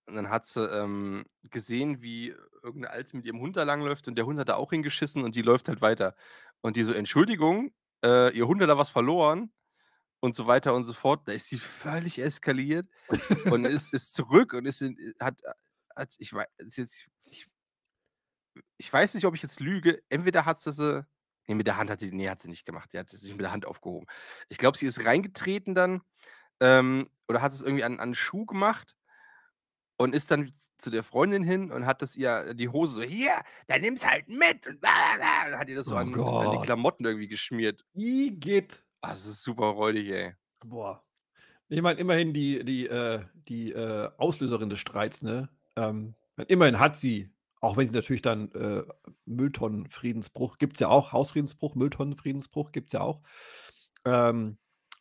dann 0.08 0.30
hat 0.30 0.48
sie 0.48 0.64
ähm, 0.66 1.26
gesehen, 1.50 2.02
wie 2.02 2.36
irgendeine 2.64 2.92
Alte 2.92 3.16
mit 3.16 3.26
ihrem 3.26 3.40
Hund 3.40 3.56
da 3.58 3.64
langläuft 3.64 4.08
und 4.08 4.16
der 4.16 4.26
Hund 4.26 4.40
hat 4.40 4.50
da 4.50 4.56
auch 4.56 4.72
hingeschissen 4.72 5.24
und 5.24 5.36
die 5.36 5.42
läuft 5.42 5.68
halt 5.68 5.82
weiter. 5.82 6.16
Und 6.62 6.78
die 6.78 6.84
so, 6.84 6.94
Entschuldigung, 6.94 7.72
äh, 8.04 8.36
ihr 8.36 8.48
Hund 8.48 8.62
hat 8.62 8.70
da 8.70 8.78
was 8.78 8.90
verloren 8.90 9.52
und 10.20 10.36
so 10.36 10.48
weiter 10.48 10.74
und 10.76 10.84
so 10.84 10.94
fort. 10.94 11.28
Da 11.28 11.34
ist 11.34 11.48
sie 11.48 11.58
völlig 11.58 12.20
eskaliert 12.20 12.88
und 13.46 13.66
ist, 13.66 13.94
ist 13.94 14.14
zurück 14.14 14.54
und 14.54 14.66
ist 14.66 14.82
in, 14.82 15.14
hat, 15.20 15.42
hat 15.96 16.16
ich 16.20 16.34
weiß 16.34 16.48
jetzt, 16.76 17.08
ich, 17.26 17.48
ich 18.78 18.92
weiß 18.92 19.14
nicht, 19.16 19.26
ob 19.26 19.36
ich 19.36 19.42
jetzt 19.42 19.60
lüge. 19.60 20.02
Entweder 20.10 20.46
hat 20.46 20.62
sie 20.62 20.74
sie, 20.74 21.06
nee, 21.48 21.56
mit 21.56 21.68
der 21.68 21.78
Hand 21.78 21.90
hat 21.90 22.00
sie, 22.00 22.12
nee, 22.12 22.30
hat 22.30 22.42
sie 22.42 22.50
nicht 22.50 22.66
gemacht. 22.66 22.92
Die 22.94 23.00
hat 23.00 23.10
sich 23.10 23.32
mit 23.32 23.42
der 23.42 23.52
Hand 23.52 23.66
aufgehoben. 23.66 24.08
Ich 24.50 24.58
glaube, 24.58 24.78
sie 24.78 24.88
ist 24.88 25.06
reingetreten 25.06 25.76
dann 25.76 26.02
ähm, 26.60 27.10
oder 27.28 27.42
hat 27.42 27.54
es 27.54 27.64
irgendwie 27.64 27.84
an, 27.84 28.00
an 28.00 28.16
Schuh 28.16 28.46
gemacht 28.46 28.96
und 29.98 30.14
ist 30.14 30.32
dann 30.32 30.54
zu 30.78 30.90
der 30.90 31.04
Freundin 31.04 31.44
hin 31.44 31.72
und 31.72 31.86
hat 31.86 32.02
das 32.02 32.16
ihr 32.16 32.54
die 32.54 32.70
Hose 32.70 32.96
so, 32.96 33.02
hier, 33.02 33.34
dann 33.68 33.82
nimm's 33.82 34.06
halt 34.06 34.30
mit 34.30 34.68
und, 34.68 34.80
hat 34.84 35.68
ihr 35.68 35.76
das 35.76 35.88
so 35.88 35.96
Oh 35.96 35.98
an, 35.98 36.14
an 36.14 36.52
die. 36.52 36.66
Klamotten 36.66 37.06
irgendwie 37.06 37.28
geschmiert. 37.28 37.84
Igitt. 37.94 38.84
Ah, 39.02 39.10
das 39.10 39.26
ist 39.26 39.44
super 39.44 39.68
räudig, 39.68 40.10
ey. 40.10 40.36
Boah. 40.64 41.04
Ich 41.70 41.82
meine, 41.82 42.00
immerhin 42.00 42.34
die, 42.34 42.64
die, 42.64 42.88
äh, 42.88 43.26
die 43.48 43.72
äh, 43.72 44.10
Auslöserin 44.18 44.70
des 44.70 44.80
Streits, 44.80 45.22
ne? 45.22 45.50
Ähm, 45.76 46.16
immerhin 46.48 46.80
hat 46.80 46.96
sie, 46.96 47.30
auch 47.60 47.76
wenn 47.76 47.88
sie 47.88 47.94
natürlich 47.94 48.22
dann 48.22 48.52
äh, 48.54 48.84
Mülltonnenfriedensbruch, 49.26 50.60
gibt 50.60 50.76
es 50.76 50.80
ja 50.80 50.88
auch, 50.88 51.12
Hausfriedensbruch, 51.12 51.76
Mülltonnenfriedensbruch 51.76 52.72
gibt 52.72 52.88
es 52.88 52.94
ja 52.94 53.02
auch. 53.02 53.22
Ähm, 54.06 54.58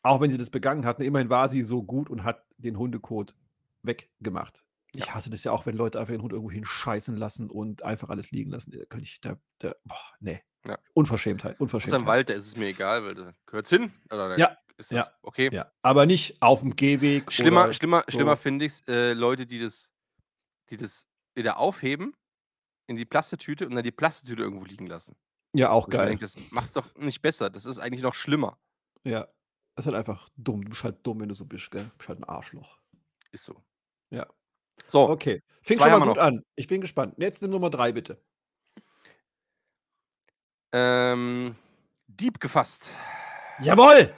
auch 0.08 0.20
wenn 0.20 0.30
sie 0.30 0.38
das 0.38 0.50
begangen 0.50 0.84
hat, 0.84 0.98
ne, 0.98 1.04
immerhin 1.04 1.30
war 1.30 1.48
sie 1.48 1.62
so 1.62 1.82
gut 1.82 2.10
und 2.10 2.24
hat 2.24 2.44
den 2.56 2.78
Hundekot 2.78 3.34
weggemacht. 3.82 4.62
Ich 4.94 5.14
hasse 5.14 5.28
das 5.30 5.44
ja 5.44 5.52
auch, 5.52 5.66
wenn 5.66 5.76
Leute 5.76 6.00
einfach 6.00 6.12
den 6.12 6.22
Hund 6.22 6.32
irgendwo 6.32 6.50
hinscheißen 6.50 7.16
lassen 7.16 7.50
und 7.50 7.82
einfach 7.82 8.08
alles 8.08 8.30
liegen 8.30 8.50
lassen. 8.50 8.70
Da 8.70 8.84
könnte 8.86 9.04
ich, 9.04 9.20
da, 9.20 9.36
da, 9.58 9.74
boah, 9.84 9.96
nee. 10.20 10.42
Ja. 10.66 10.78
Unverschämtheit, 10.94 11.52
Außer 11.52 11.60
im 11.60 11.64
Unverschämtheit. 11.64 12.06
Wald, 12.06 12.30
da 12.30 12.34
ist 12.34 12.46
es 12.46 12.56
mir 12.56 12.66
egal, 12.66 13.04
weil 13.04 13.14
da 13.14 13.32
gehört's 13.46 13.70
hin. 13.70 13.92
Oder 14.10 14.36
Ja, 14.38 14.56
ist 14.78 14.90
ja, 14.90 14.98
das 14.98 15.12
okay. 15.22 15.50
Ja, 15.52 15.70
aber 15.82 16.06
nicht 16.06 16.40
auf 16.42 16.60
dem 16.60 16.74
Gehweg. 16.74 17.32
Schlimmer, 17.32 17.72
schlimmer, 17.72 18.04
so. 18.08 18.16
schlimmer 18.16 18.36
finde 18.36 18.64
ich 18.64 18.72
es, 18.72 18.88
äh, 18.88 19.12
Leute, 19.12 19.46
die 19.46 19.60
das, 19.60 19.90
die 20.70 20.76
das 20.76 21.06
wieder 21.34 21.58
aufheben 21.58 22.14
in 22.86 22.96
die 22.96 23.04
Plastetüte 23.04 23.66
und 23.66 23.74
dann 23.74 23.84
die 23.84 23.92
Plastetüte 23.92 24.42
irgendwo 24.42 24.64
liegen 24.64 24.86
lassen. 24.86 25.16
Ja, 25.54 25.70
auch 25.70 25.86
Wo 25.86 25.90
geil. 25.90 26.08
denke, 26.08 26.24
das 26.24 26.36
macht 26.50 26.68
es 26.68 26.74
doch 26.74 26.94
nicht 26.96 27.22
besser. 27.22 27.50
Das 27.50 27.64
ist 27.64 27.78
eigentlich 27.78 28.02
noch 28.02 28.14
schlimmer. 28.14 28.58
Ja. 29.04 29.26
Das 29.76 29.84
ist 29.84 29.92
halt 29.92 29.96
einfach 29.98 30.28
dumm. 30.36 30.62
Du 30.64 30.70
bist 30.70 30.82
halt 30.84 30.98
dumm, 31.06 31.20
wenn 31.20 31.28
du 31.28 31.34
so 31.34 31.44
bist, 31.44 31.70
gell? 31.70 31.84
Du 31.84 31.96
bist 31.98 32.08
halt 32.08 32.18
ein 32.18 32.24
Arschloch. 32.24 32.78
Ist 33.30 33.44
so. 33.44 33.62
Ja. 34.10 34.26
So, 34.88 35.08
Okay. 35.10 35.42
Fing 35.62 35.78
schon 35.78 35.90
mal 35.90 35.98
gut 35.98 36.16
noch. 36.16 36.22
an. 36.22 36.42
Ich 36.54 36.66
bin 36.66 36.80
gespannt. 36.80 37.14
Jetzt 37.18 37.42
nimm 37.42 37.50
Nummer 37.50 37.70
drei, 37.70 37.92
bitte. 37.92 38.20
ähm, 40.72 41.56
Dieb 42.08 42.40
gefasst. 42.40 42.92
Jawohl! 43.60 44.14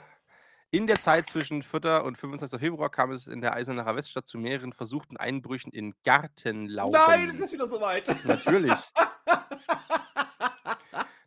In 0.71 0.85
der 0.85 0.99
Zeit 0.99 1.27
zwischen 1.27 1.63
4. 1.63 2.03
und 2.03 2.17
25. 2.17 2.59
Februar 2.59 2.89
kam 2.91 3.11
es 3.11 3.25
in 3.27 3.41
der 3.41 3.55
Eisenacher 3.55 3.95
Weststadt 3.95 4.27
zu 4.27 4.37
mehreren 4.37 4.71
versuchten 4.73 5.17
Einbrüchen 5.17 5.71
in 5.71 5.95
Gartenlauben. 6.03 6.91
Nein, 7.07 7.29
es 7.29 7.39
ist 7.39 7.51
wieder 7.51 7.67
soweit. 7.67 8.07
Natürlich. 8.25 8.73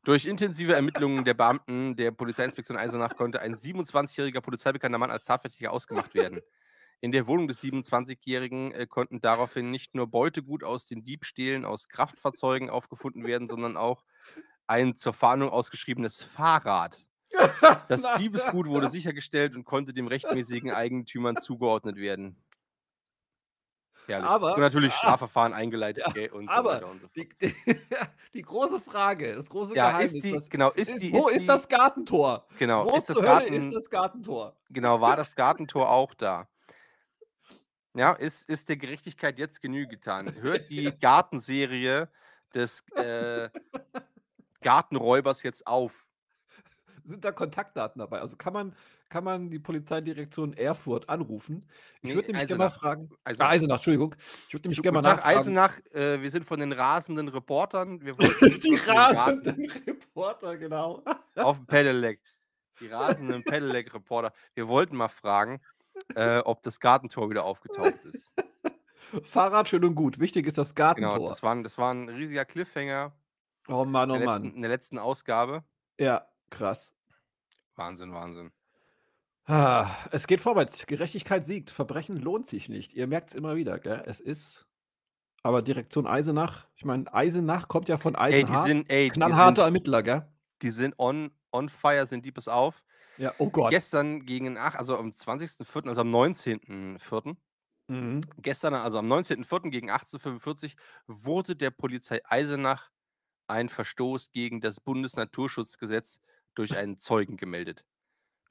Durch 0.05 0.27
intensive 0.27 0.75
Ermittlungen 0.75 1.25
der 1.25 1.35
Beamten 1.35 1.95
der 1.95 2.11
Polizeiinspektion 2.11 2.77
Eisenach 2.77 3.17
konnte 3.17 3.41
ein 3.41 3.55
27-jähriger 3.55 4.41
polizeibekannter 4.41 4.99
Mann 4.99 5.13
als 5.13 5.25
Tatverdächtiger 5.25 5.73
ausgemacht 5.73 6.15
werden. 6.15 6.41
In 7.01 7.13
der 7.13 7.27
Wohnung 7.27 7.49
des 7.49 7.63
27-Jährigen 7.63 8.73
äh, 8.73 8.87
konnten 8.87 9.21
daraufhin 9.21 9.71
nicht 9.71 9.95
nur 9.95 10.09
Beutegut 10.09 10.65
aus 10.65 10.87
den 10.87 11.05
Diebstählen 11.05 11.65
aus 11.65 11.89
Kraftfahrzeugen 11.89 12.71
aufgefunden 12.71 13.25
werden, 13.27 13.49
sondern 13.49 13.77
auch 13.77 14.05
ein 14.67 14.97
zur 14.97 15.13
Fahndung 15.13 15.51
ausgeschriebenes 15.51 16.23
Fahrrad. 16.23 17.07
Das. 17.89 18.03
Diebesgut 18.19 18.67
wurde 18.67 18.89
sichergestellt 18.89 19.55
und 19.55 19.65
konnte 19.65 19.93
dem 19.93 20.07
rechtmäßigen 20.07 20.71
Eigentümern 20.71 21.37
zugeordnet 21.41 21.97
werden. 21.97 22.37
Herrlich. 24.07 24.29
Aber- 24.29 24.55
und 24.55 24.61
natürlich 24.61 24.93
Strafverfahren 24.95 25.53
eingeleitet 25.53 26.05
Ja, 26.15 26.33
und 26.33 26.47
so 26.47 26.53
aber 26.53 26.75
weiter 26.75 26.89
und 26.91 27.01
so 27.01 27.09
fort. 27.09 27.17
Die, 27.17 27.29
die, 27.67 27.77
die 28.35 28.43
große 28.43 28.81
Frage, 28.81 29.35
das 29.35 29.49
große 29.49 29.75
Ja, 29.77 29.91
Geheimnis. 29.91 30.15
ist 30.15 30.25
die, 30.25 30.33
was- 30.35 30.49
genau, 30.51 30.71
ist 30.71 30.91
ist, 30.91 31.03
die, 31.03 31.13
wo 31.13 31.29
ist, 31.29 31.37
ist, 31.39 31.49
das 31.49 31.69
Gartentor? 31.69 32.47
genau, 32.59 32.85
Wo 32.91 32.97
ist 32.97 33.09
das 33.09 33.19
Garten, 33.21 33.53
ist 33.53 33.73
das 33.73 33.89
Gartentor? 33.91 34.57
genau, 34.71 35.01
war 35.01 35.17
das 35.17 35.35
Gartentor 35.37 35.89
auch 35.91 36.15
da? 36.15 36.49
Ja, 37.95 38.13
ist, 38.15 38.49
ist 38.49 38.69
der 38.71 38.77
Gerechtigkeit 38.79 39.39
jetzt 39.39 39.61
Genüge 39.61 39.97
getan? 39.97 40.35
Hört 40.41 40.71
die 40.71 40.99
Gartenserie 40.99 42.09
des 42.55 42.83
äh, 42.97 43.51
Gartenräubers 44.63 45.43
jetzt 45.43 45.67
auf? 45.67 46.07
Sind 47.05 47.25
da 47.25 47.33
Kontaktdaten 47.33 47.99
dabei? 47.99 48.21
Also 48.21 48.37
kann 48.37 48.53
man, 48.53 48.75
kann 49.13 49.25
man 49.25 49.51
die 49.51 49.59
Polizeidirektion 49.59 50.55
Erfurt 50.55 51.11
anrufen? 51.11 51.69
Ich 51.97 52.03
Nee, 52.05 52.15
würde 52.15 52.29
nämlich 52.33 52.49
gerne 52.49 52.65
mal 52.65 52.71
fragen. 52.71 53.11
Eisenach. 53.25 53.47
Ah, 53.47 53.51
Eisenach, 53.51 53.77
Entschuldigung. 53.77 54.15
Ich 54.49 54.55
würde 54.55 54.69
nämlich 54.69 54.81
gerne 54.83 54.97
mal 54.97 55.03
nachfragen. 55.03 55.39
Eisenach. 55.39 55.79
Äh, 55.93 56.23
wir 56.23 56.31
sind 56.31 56.47
von 56.47 56.59
den 56.59 56.73
rasenden 56.73 57.29
Reportern. 57.29 57.99
Die 58.01 58.75
rasenden 58.87 59.71
Reporter, 59.87 60.57
genau. 60.57 61.03
auf 61.37 61.59
dem 61.59 61.67
Pedelec. 61.67 62.23
Die 62.81 62.87
rasenden 62.87 63.45
Pedelec-Reporter. 63.45 64.33
Wir 64.55 64.67
wollten 64.67 64.97
mal 64.97 65.09
fragen, 65.09 65.61
äh, 66.15 66.39
ob 66.39 66.63
das 66.63 66.81
Gartentor 66.81 67.29
wieder 67.29 67.45
aufgetaucht 67.45 68.03
ist. 68.07 68.35
Fahrrad 69.25 69.69
schön 69.69 69.85
und 69.85 69.95
gut. 69.95 70.21
Wichtig 70.21 70.47
ist 70.47 70.57
das 70.57 70.75
Genau, 70.75 70.87
Gartentor. 70.95 71.29
das 71.29 71.43
war, 71.43 71.55
ein- 71.55 71.65
das 71.65 71.77
war 71.77 71.93
ein 71.93 72.09
riesiger 72.09 72.47
Cliffhanger 72.47 73.13
oh 73.69 73.85
Mann, 73.85 74.11
oh 74.11 74.15
in 74.15 74.25
Mann. 74.25 74.43
letzten, 74.43 74.57
in 74.57 74.63
der 74.63 74.71
letzten 74.71 74.99
Ausgabe. 74.99 75.65
Ja, 76.01 76.27
krass. 76.49 76.95
Wahnsinn, 77.77 78.15
Wahnsinn. 78.15 78.51
Ah, 79.47 79.91
es 80.11 80.27
geht 80.27 80.41
vorwärts. 80.41 80.87
Gerechtigkeit 80.87 81.45
siegt. 81.45 81.71
Verbrechen 81.71 82.17
lohnt 82.17 82.47
sich 82.47 82.69
nicht. 82.69 82.95
Ihr 82.95 83.07
merkt's 83.07 83.35
immer 83.35 83.57
wieder, 83.57 83.79
gell? 83.79 84.03
Es 84.07 84.21
ist 84.21 84.67
aber 85.43 85.63
Direktion 85.63 86.07
Eisenach 86.07 86.69
ich 86.77 86.85
meine, 86.85 87.13
Eisenach 87.13 87.69
kommt 87.69 87.89
ja 87.89 87.99
von 87.99 88.15
Ey, 88.15 88.45
die 88.45 88.55
sind 88.57 88.91
ey, 88.91 89.05
die 89.05 89.11
Knallharte 89.11 89.61
sind 89.61 89.65
Ermittler, 89.65 90.03
gell? 90.03 90.27
die 90.63 90.71
sind 90.71 90.95
on 90.99 91.31
on 91.53 91.69
fire, 91.69 92.07
sind 92.07 92.25
die, 92.25 92.33
pass 92.33 92.49
auf. 92.49 92.83
Ja, 93.19 93.33
oh 93.39 93.51
Gott. 93.51 93.71
Gestern 93.71 94.25
gegen 94.25 94.57
ach 94.57 94.75
also 94.75 94.97
am 94.97 95.11
20.04., 95.11 95.89
also 95.89 96.01
am 96.01 96.11
19.04. 96.11 97.37
Mhm. 97.89 98.21
Gestern, 98.39 98.75
also 98.75 98.99
am 98.99 99.13
19.04. 99.13 99.71
gegen 99.71 99.91
18:45 99.91 100.75
wurde 101.07 101.57
der 101.57 101.71
Polizei 101.71 102.21
Eisenach 102.25 102.91
ein 103.49 103.69
Verstoß 103.69 104.33
gegen 104.33 104.61
das 104.61 104.81
Bundesnaturschutzgesetz 104.81 106.21
durch 106.55 106.77
einen 106.77 106.99
Zeugen 106.99 107.37
gemeldet. 107.37 107.85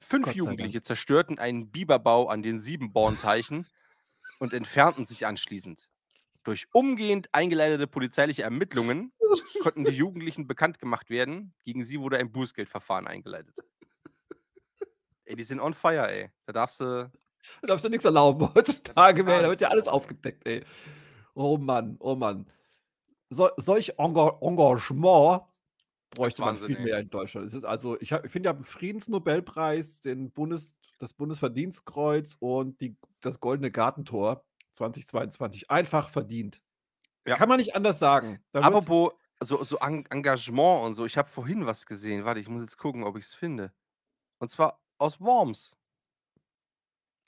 Fünf 0.02 0.34
Jugendliche 0.34 0.78
Dank. 0.78 0.84
zerstörten 0.84 1.38
einen 1.38 1.70
Biberbau 1.70 2.28
an 2.28 2.42
den 2.42 2.60
Siebenborn-Teichen 2.60 3.66
und 4.40 4.52
entfernten 4.52 5.06
sich 5.06 5.26
anschließend. 5.26 5.88
Durch 6.44 6.66
umgehend 6.72 7.28
eingeleitete 7.32 7.86
polizeiliche 7.86 8.42
Ermittlungen 8.42 9.12
konnten 9.62 9.84
die 9.84 9.92
Jugendlichen 9.92 10.46
bekannt 10.46 10.78
gemacht 10.80 11.08
werden. 11.08 11.54
Gegen 11.64 11.84
sie 11.84 12.00
wurde 12.00 12.18
ein 12.18 12.32
Bußgeldverfahren 12.32 13.06
eingeleitet. 13.06 13.56
Ey, 15.24 15.36
die 15.36 15.44
sind 15.44 15.60
on 15.60 15.72
fire, 15.72 16.10
ey. 16.10 16.30
Da 16.46 16.52
darfst 16.52 16.80
du 16.80 17.10
Da 17.60 17.66
darfst 17.68 17.84
du 17.84 17.88
nix 17.88 18.04
erlauben 18.04 18.48
heutzutage 18.54 19.22
mehr. 19.22 19.42
Da 19.42 19.48
wird 19.48 19.60
ja 19.60 19.68
nichts 19.68 19.86
alles 19.86 19.88
aufgedeckt, 19.88 20.46
ey. 20.46 20.64
Oh 21.34 21.56
Mann, 21.56 21.96
oh 22.00 22.16
Mann. 22.16 22.46
So 23.30 23.50
solch 23.56 23.94
Enga 23.98 24.38
Engagement 24.42 25.42
bräuchte 26.14 26.42
man 26.42 26.56
viel 26.58 26.78
mehr 26.80 26.98
in 27.00 27.10
Deutschland. 27.10 27.46
Es 27.46 27.54
ist 27.54 27.64
also 27.64 28.00
ich 28.00 28.12
habe 28.12 28.26
ich 28.26 28.32
finde 28.32 28.48
ja 28.48 28.52
den 28.52 28.64
Friedensnobelpreis, 28.64 30.00
den 30.00 30.32
Bundes 30.32 30.78
das 30.98 31.14
Bundesverdienstkreuz 31.14 32.36
und 32.38 32.80
die 32.80 32.96
das 33.20 33.40
Goldene 33.40 33.70
Gartentor 33.72 34.44
2022 34.72 35.70
einfach 35.70 36.10
verdient. 36.10 36.62
Ja. 37.26 37.36
Kann 37.36 37.48
man 37.48 37.58
nicht 37.58 37.76
anders 37.76 37.98
sagen. 37.98 38.44
Da 38.52 38.66
wird 38.66 38.66
Apropos 38.66 39.12
so 39.42 39.62
so 39.64 39.78
Eng 39.78 40.06
Engagement 40.10 40.84
und 40.86 40.94
so, 40.94 41.04
ich 41.06 41.18
habe 41.18 41.28
vorhin 41.28 41.66
was 41.66 41.86
gesehen. 41.86 42.24
Warte, 42.24 42.40
ich 42.40 42.48
muss 42.48 42.62
jetzt 42.62 42.78
gucken, 42.78 43.04
ob 43.04 43.16
ich's 43.18 43.34
finde. 43.34 43.72
Und 44.40 44.50
zwar 44.50 44.80
aus 44.98 45.20
Worms. 45.20 45.76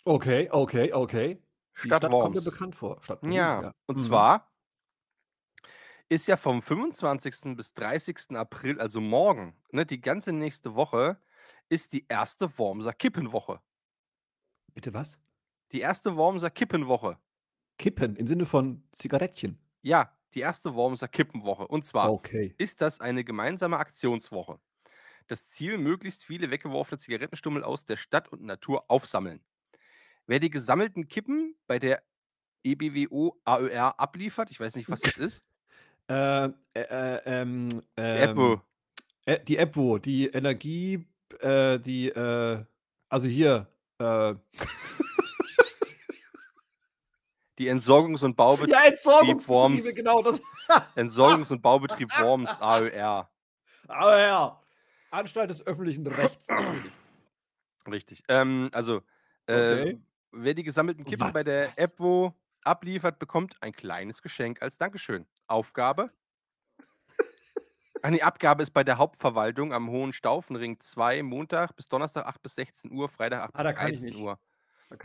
Okay, 0.07 0.49
okay, 0.53 0.93
okay. 0.93 1.43
Die 1.83 1.91
Stadt 1.91 1.99
Stadt 1.99 2.19
kommt 2.19 2.35
mir 2.35 2.43
Worms. 2.43 2.45
bekannt 2.45 2.75
vor. 2.76 3.03
Stadt 3.03 3.23
Ja, 3.23 3.62
ja. 3.62 3.73
und 3.87 3.97
Mhm. 3.97 4.00
zwar 4.00 4.53
ist 6.14 6.28
ja 6.28 6.37
vom 6.37 6.62
25. 6.62 7.56
bis 7.56 7.75
30. 7.75 8.37
April, 8.37 8.80
also 8.80 9.00
morgen, 9.00 9.56
ne, 9.73 9.85
die 9.87 10.00
ganze 10.00 10.33
nächste 10.33 10.75
Woche, 10.75 11.21
ist 11.68 11.92
die 11.92 12.06
erste 12.09 12.59
Wormser 12.59 12.92
Kippenwoche. 12.92 13.61
Bitte 14.75 14.92
was? 14.94 15.18
Die 15.73 15.80
erste 15.80 16.16
Wormser 16.16 16.49
Kippenwoche. 16.50 17.18
Kippen 17.78 18.16
im 18.16 18.26
Sinne 18.26 18.47
von 18.47 18.83
Zigarettchen? 18.94 19.59
Ja, 19.83 20.16
die 20.35 20.40
erste 20.40 20.75
Wormser 20.75 21.09
Kippenwoche. 21.09 21.66
Und 21.68 21.85
zwar 21.85 22.11
Okay. 22.11 22.54
ist 22.59 22.80
das 22.80 23.00
eine 23.00 23.25
gemeinsame 23.25 23.78
Aktionswoche. 23.78 24.61
Das 25.28 25.49
Ziel, 25.49 25.78
möglichst 25.78 26.25
viele 26.25 26.50
weggeworfene 26.50 26.99
Zigarettenstummel 26.99 27.64
aus 27.64 27.85
der 27.85 27.97
Stadt 27.97 28.28
und 28.28 28.42
Natur 28.42 28.90
aufsammeln. 28.90 29.44
Wer 30.26 30.40
die 30.40 30.50
gesammelten 30.50 31.09
Kippen 31.09 31.56
bei 31.66 31.78
der 31.78 32.04
EBWO 32.64 33.40
AÖR 33.44 34.00
abliefert, 34.00 34.50
ich 34.50 34.61
weiß 34.61 34.76
nicht, 34.76 34.90
was 34.90 35.02
das 35.02 35.18
ist. 35.18 35.44
Äh, 36.08 36.44
äh, 36.46 36.50
äh, 36.75 37.20
ähm, 37.25 37.68
ähm, 37.96 38.61
äh, 39.26 39.40
die 39.40 39.56
EBWO, 39.56 39.99
die 39.99 40.26
Energie, 40.28 41.06
äh, 41.40 41.78
die, 41.78 42.12
also 43.08 43.28
hier, 43.28 43.66
Die 47.58 47.70
Entsorgungs- 47.70 48.25
und 48.25 48.37
Baubetrieb 48.37 48.75
Ja, 48.75 48.82
Entsorgungsbetriebe, 48.84 49.49
Worms 49.49 49.94
genau 49.94 50.23
das. 50.23 50.42
Entsorgungs- 50.96 51.52
und 51.52 51.62
Baubetrieb 51.62 52.11
Worms 52.18 52.61
AÖR. 52.61 53.30
Ja, 53.88 54.61
Anstalt 55.11 55.50
des 55.50 55.64
öffentlichen 55.64 56.07
Rechts. 56.07 56.48
Richtig. 57.88 58.24
Ähm, 58.29 58.70
also, 58.72 59.02
äh, 59.46 59.83
Okay. 59.83 60.00
wer 60.33 60.55
die 60.55 60.64
gesammelten 60.64 61.05
Kippen 61.05 61.26
Was? 61.26 61.33
bei 61.33 61.44
der 61.44 61.68
Was? 61.76 62.35
Abliefert, 62.64 63.18
bekommt 63.18 63.57
ein 63.62 63.72
kleines 63.72 64.22
Geschenk 64.22 64.62
als 64.62 64.79
Dankeschön. 64.79 65.27
Aufgabe? 65.46 66.11
Ach 68.03 68.11
ne, 68.11 68.22
Abgabe 68.22 68.62
ist 68.62 68.72
bei 68.72 68.85
der 68.85 68.98
Hauptverwaltung 68.98 69.72
am 69.72 69.88
Hohenstaufenring 69.90 70.79
2, 70.79 71.22
Montag 71.22 71.74
bis 71.77 71.88
Donnerstag 71.88 72.27
8 72.27 72.42
bis 72.42 72.55
16 72.57 72.92
Uhr, 72.92 73.09
Freitag 73.09 73.40
8 73.42 73.55
Ah, 73.55 73.62
bis 73.62 73.64
da 73.64 73.72
kann 73.72 73.88
ich 73.92 74.00
13 74.00 74.05
nicht. 74.05 74.20
Uhr. 74.20 74.38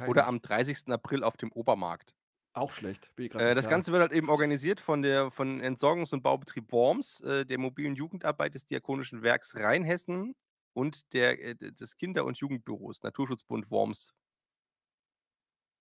Oder 0.05 0.27
am 0.27 0.41
30. 0.41 0.89
April 0.89 1.23
auf 1.23 1.37
dem 1.37 1.51
Obermarkt. 1.51 2.15
Auch 2.53 2.73
schlecht. 2.73 3.09
Äh, 3.17 3.55
das 3.55 3.65
da. 3.65 3.69
Ganze 3.69 3.91
wird 3.91 4.01
halt 4.01 4.11
eben 4.11 4.29
organisiert 4.29 4.81
von 4.81 5.01
der 5.01 5.31
von 5.31 5.61
Entsorgungs- 5.61 6.13
und 6.13 6.23
Baubetrieb 6.23 6.71
Worms, 6.71 7.21
äh, 7.21 7.45
der 7.45 7.59
mobilen 7.59 7.95
Jugendarbeit 7.95 8.55
des 8.55 8.65
Diakonischen 8.65 9.21
Werks 9.23 9.55
Rheinhessen 9.55 10.35
und 10.73 11.13
der 11.13 11.41
äh, 11.43 11.55
des 11.55 11.95
Kinder 11.97 12.25
und 12.25 12.37
Jugendbüros 12.39 13.03
Naturschutzbund 13.03 13.69
Worms 13.71 14.13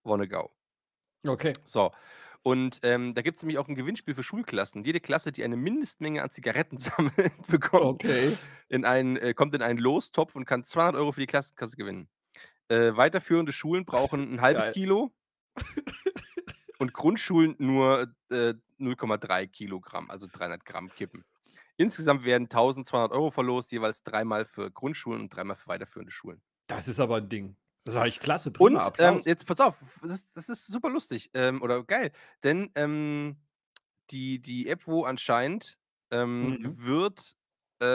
Wonnegau. 0.05 0.58
Okay. 1.27 1.59
So, 1.65 1.93
und, 2.43 2.81
ähm, 2.83 3.15
da 3.15 3.23
gibt's 3.23 3.43
nämlich 3.43 3.59
auch 3.59 3.69
'n 3.69 3.75
Gewinnspiel 3.75 4.15
für 4.15 4.23
Schulklassen. 4.23 4.85
Jede 4.85 5.01
Klasse, 5.01 5.33
die 5.33 5.45
eine 5.45 5.57
Mindestmenge 5.57 6.23
an 6.23 6.31
Zigaretten 6.31 6.79
sammelt, 6.79 7.47
bekommt 7.49 8.03
Okay. 8.03 8.39
in 8.69 8.85
einen 8.85 9.17
äh, 9.17 9.35
kommt 9.35 9.55
in 9.55 9.63
einen 9.63 9.79
Lostopf 9.79 10.37
und 10.37 10.45
kann 10.47 10.65
200 10.65 11.03
€ 11.03 11.13
für 11.13 11.21
die 11.21 11.27
Klassenkasse 11.27 11.77
gewinnen. 11.77 12.09
Äh, 12.69 12.97
weiterführende 12.97 13.53
Schulen 13.53 13.85
brauchen 13.87 14.33
'n 14.35 14.43
halbes 14.43 14.71
Geil. 14.71 14.73
Kilo 14.73 15.13
und 16.79 16.93
Grundschulen 16.95 17.57
nur, 17.59 18.15
äh, 18.31 18.55
0,3 18.79 19.47
Kilogramm, 19.49 20.11
also 20.11 20.29
300 20.31 20.65
Gramm 20.65 20.95
Kippen. 20.95 21.25
Insgesamt 21.77 22.25
werden 22.25 22.49
1.200 22.49 23.13
€ 23.13 23.31
verlost, 23.33 23.73
jeweils 23.73 24.03
dreimal 24.05 24.45
für 24.45 24.71
Grundschulen 24.71 25.23
und 25.23 25.31
dreimal 25.35 25.57
für 25.57 25.69
weiterführende 25.69 26.13
Schulen. 26.13 26.41
Das 26.71 26.87
ist 26.87 27.01
aber 27.01 27.17
'n 27.17 27.29
Ding. 27.31 27.57
Das 27.89 27.95
ist 27.95 28.01
eigentlich 28.03 28.21
klasse, 28.21 28.51
prima, 28.51 28.87
Und, 28.87 28.95
ähm, 28.99 29.23
jetzt 29.25 29.47
pass 29.47 29.61
auf, 29.61 29.77
das 30.03 30.31
das 30.35 30.51
ist 30.51 30.67
super 30.67 30.91
lustig, 30.91 31.31
ähm, 31.33 31.63
oder 31.63 31.83
geil, 31.85 32.13
denn, 32.45 32.71
ähm, 32.75 33.39
die 34.11 34.43
die 34.43 34.69
EBWO 34.69 35.05
anscheinend, 35.05 35.79
ähm, 36.11 36.51
Mhm. 36.51 36.87
wird, 36.87 37.35
äh, 37.83 37.87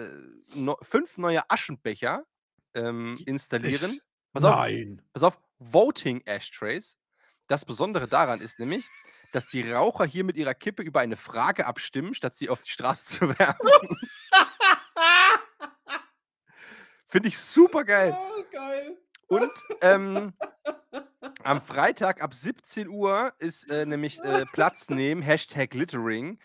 äh, 0.00 0.10
no 0.54 0.76
5 0.82 1.16
neue 1.16 1.48
Aschenbecher, 1.50 2.26
ähm, 2.74 3.18
installieren. 3.24 3.92
Ich 3.94 4.02
Pass 4.34 4.44
auf, 4.44 4.56
Nein. 4.56 5.00
pass 5.14 5.22
auf, 5.22 5.38
Voting 5.60 6.20
Ashtrays. 6.26 6.98
Das 7.46 7.64
Besondere 7.64 8.06
daran 8.06 8.42
ist 8.42 8.58
nämlich, 8.58 8.86
dass 9.32 9.48
die 9.48 9.62
Raucher 9.72 10.04
hier 10.04 10.24
mit 10.24 10.36
ihrer 10.36 10.52
Kippe 10.54 10.82
über 10.82 11.00
eine 11.00 11.16
Frage 11.16 11.64
abstimmen, 11.64 12.12
statt 12.12 12.34
sie 12.36 12.50
auf 12.50 12.60
die 12.60 12.70
Straße 12.70 13.06
zu 13.20 13.28
werfen. 13.38 13.70
Finde 17.06 17.28
ich 17.28 17.38
supergeil. 17.38 18.14
Oh, 18.14 18.44
geil. 18.52 18.98
Und, 19.32 19.64
ähm, 19.80 20.34
am 21.42 21.62
Freitag 21.62 22.22
ab 22.22 22.34
17 22.34 22.86
Uhr 22.86 23.32
ist, 23.38 23.64
äh, 23.70 23.86
nämlich, 23.86 24.20
äh, 24.20 24.44
Platz 24.52 24.90
nehmen, 24.90 25.22
Hashtag 25.22 25.72
Littering. 25.72 26.38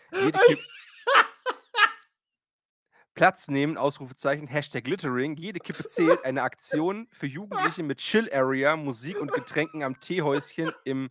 Platz 3.14 3.50
nehmen, 3.50 3.76
Ausrufezeichen, 3.76 4.48
Hashtag 4.48 4.88
Littering. 4.88 5.36
Jede 5.36 5.60
Kippe 5.60 5.86
zählt. 5.86 6.24
Eine 6.24 6.44
Aktion 6.44 7.10
für 7.12 7.28
Jugendliche 7.28 7.84
mit 7.84 7.98
Chill 7.98 8.32
Area, 8.32 8.78
Musik 8.78 9.20
und 9.20 9.34
Getränken 9.34 9.84
am 9.84 10.00
Teehäuschen 10.00 10.72
im 10.86 11.10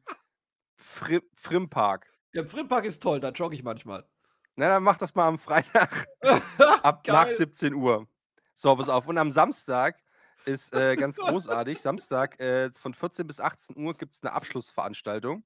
Fri 0.76 1.20
Frimpark. 1.34 2.10
Der 2.32 2.46
Frimpark 2.46 2.86
ist 2.86 3.02
toll, 3.02 3.20
da 3.20 3.28
jogge 3.32 3.54
ich 3.54 3.62
manchmal. 3.62 4.08
Na, 4.54 4.68
dann 4.68 4.82
mach 4.82 4.96
das 4.96 5.14
mal 5.14 5.28
am 5.28 5.38
Freitag 5.38 6.06
ab 6.82 7.06
nach 7.06 7.26
Geil. 7.26 7.36
17 7.36 7.74
Uhr. 7.74 8.08
So, 8.54 8.74
pass 8.74 8.88
auf. 8.88 9.08
Und 9.08 9.18
am 9.18 9.30
Samstag 9.30 10.00
ist, 10.46 10.74
äh, 10.74 10.96
ganz 10.98 11.22
großartig, 11.22 11.80
Samstag, 11.82 12.40
äh, 12.40 12.70
von 12.78 12.94
14 12.94 13.26
bis 13.26 13.40
18 13.40 13.76
Uhr 13.76 13.94
gibt's 13.96 14.22
'ne 14.22 14.32
Abschlussveranstaltung. 14.32 15.44